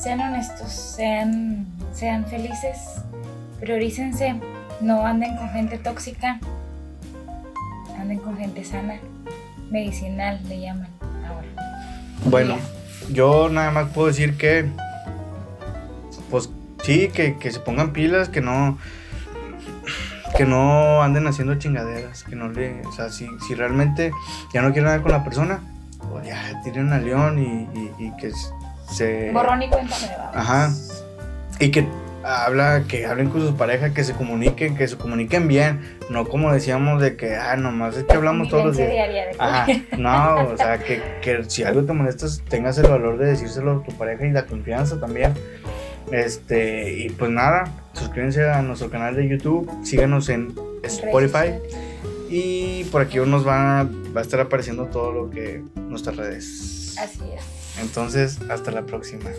Sean 0.00 0.20
honestos, 0.20 0.70
sean, 0.72 1.66
sean 1.92 2.24
felices, 2.26 3.02
priorícense, 3.60 4.36
no 4.80 5.04
anden 5.04 5.36
con 5.36 5.48
gente 5.50 5.76
tóxica, 5.78 6.38
anden 7.98 8.18
con 8.18 8.36
gente 8.36 8.64
sana, 8.64 8.94
medicinal 9.70 10.40
le 10.48 10.60
llaman 10.60 10.88
ahora. 11.26 11.48
Bueno, 12.26 12.56
yo 13.10 13.48
nada 13.48 13.72
más 13.72 13.90
puedo 13.90 14.06
decir 14.06 14.36
que, 14.36 14.66
pues 16.30 16.48
sí, 16.84 17.08
que, 17.08 17.36
que 17.36 17.50
se 17.50 17.58
pongan 17.58 17.92
pilas, 17.92 18.28
que 18.28 18.40
no, 18.40 18.78
que 20.36 20.44
no 20.46 21.02
anden 21.02 21.26
haciendo 21.26 21.56
chingaderas, 21.56 22.22
que 22.22 22.36
no 22.36 22.48
le, 22.48 22.86
o 22.86 22.92
sea, 22.92 23.10
si, 23.10 23.26
si 23.48 23.54
realmente 23.56 24.12
ya 24.54 24.62
no 24.62 24.68
quieren 24.68 24.84
nada 24.84 25.02
con 25.02 25.10
la 25.10 25.24
persona, 25.24 25.60
pues 26.08 26.24
ya 26.28 26.60
tiren 26.62 26.92
a 26.92 26.98
León 26.98 27.38
y, 27.40 27.78
y- 27.78 28.06
y 28.06 28.16
que 28.16 28.30
se... 28.90 29.30
Borrón 29.32 29.62
y 29.62 29.68
cuenta 29.68 29.94
nueva. 30.00 30.32
Ajá. 30.34 30.72
Y 31.60 31.70
que 31.70 31.86
habla, 32.28 32.84
que 32.86 33.06
hablen 33.06 33.30
con 33.30 33.40
sus 33.40 33.52
parejas, 33.52 33.92
que 33.92 34.04
se 34.04 34.12
comuniquen, 34.12 34.76
que 34.76 34.86
se 34.86 34.96
comuniquen 34.96 35.48
bien, 35.48 35.98
no 36.10 36.26
como 36.26 36.52
decíamos 36.52 37.00
de 37.00 37.16
que, 37.16 37.36
ah, 37.36 37.56
nomás 37.56 37.96
es 37.96 38.04
que 38.04 38.14
hablamos 38.14 38.48
todos 38.48 38.66
los 38.66 38.76
días. 38.76 38.90
diaria 38.90 39.26
de 39.26 39.36
Ajá, 39.38 39.66
no, 39.98 40.52
o 40.52 40.56
sea, 40.56 40.78
que, 40.78 41.02
que 41.22 41.44
si 41.48 41.64
algo 41.64 41.84
te 41.84 41.92
molestas, 41.92 42.42
tengas 42.48 42.76
el 42.78 42.88
valor 42.88 43.18
de 43.18 43.26
decírselo 43.26 43.80
a 43.80 43.82
tu 43.82 43.96
pareja 43.96 44.26
y 44.26 44.30
la 44.30 44.46
confianza 44.46 45.00
también. 45.00 45.34
Este, 46.12 46.92
y 46.98 47.10
pues 47.10 47.30
nada, 47.30 47.70
suscríbanse 47.92 48.48
a 48.48 48.62
nuestro 48.62 48.90
canal 48.90 49.14
de 49.14 49.28
YouTube, 49.28 49.70
síganos 49.84 50.28
en 50.28 50.54
Spotify 50.82 51.54
y 52.30 52.84
por 52.84 53.02
aquí 53.02 53.18
nos 53.18 53.46
va, 53.46 53.86
va 54.16 54.20
a 54.20 54.22
estar 54.22 54.40
apareciendo 54.40 54.86
todo 54.86 55.12
lo 55.12 55.30
que 55.30 55.62
nuestras 55.76 56.16
redes. 56.16 56.96
Así 56.98 57.20
es. 57.34 57.57
Entonces, 57.80 58.38
hasta 58.48 58.70
la 58.70 58.84
próxima. 58.86 59.30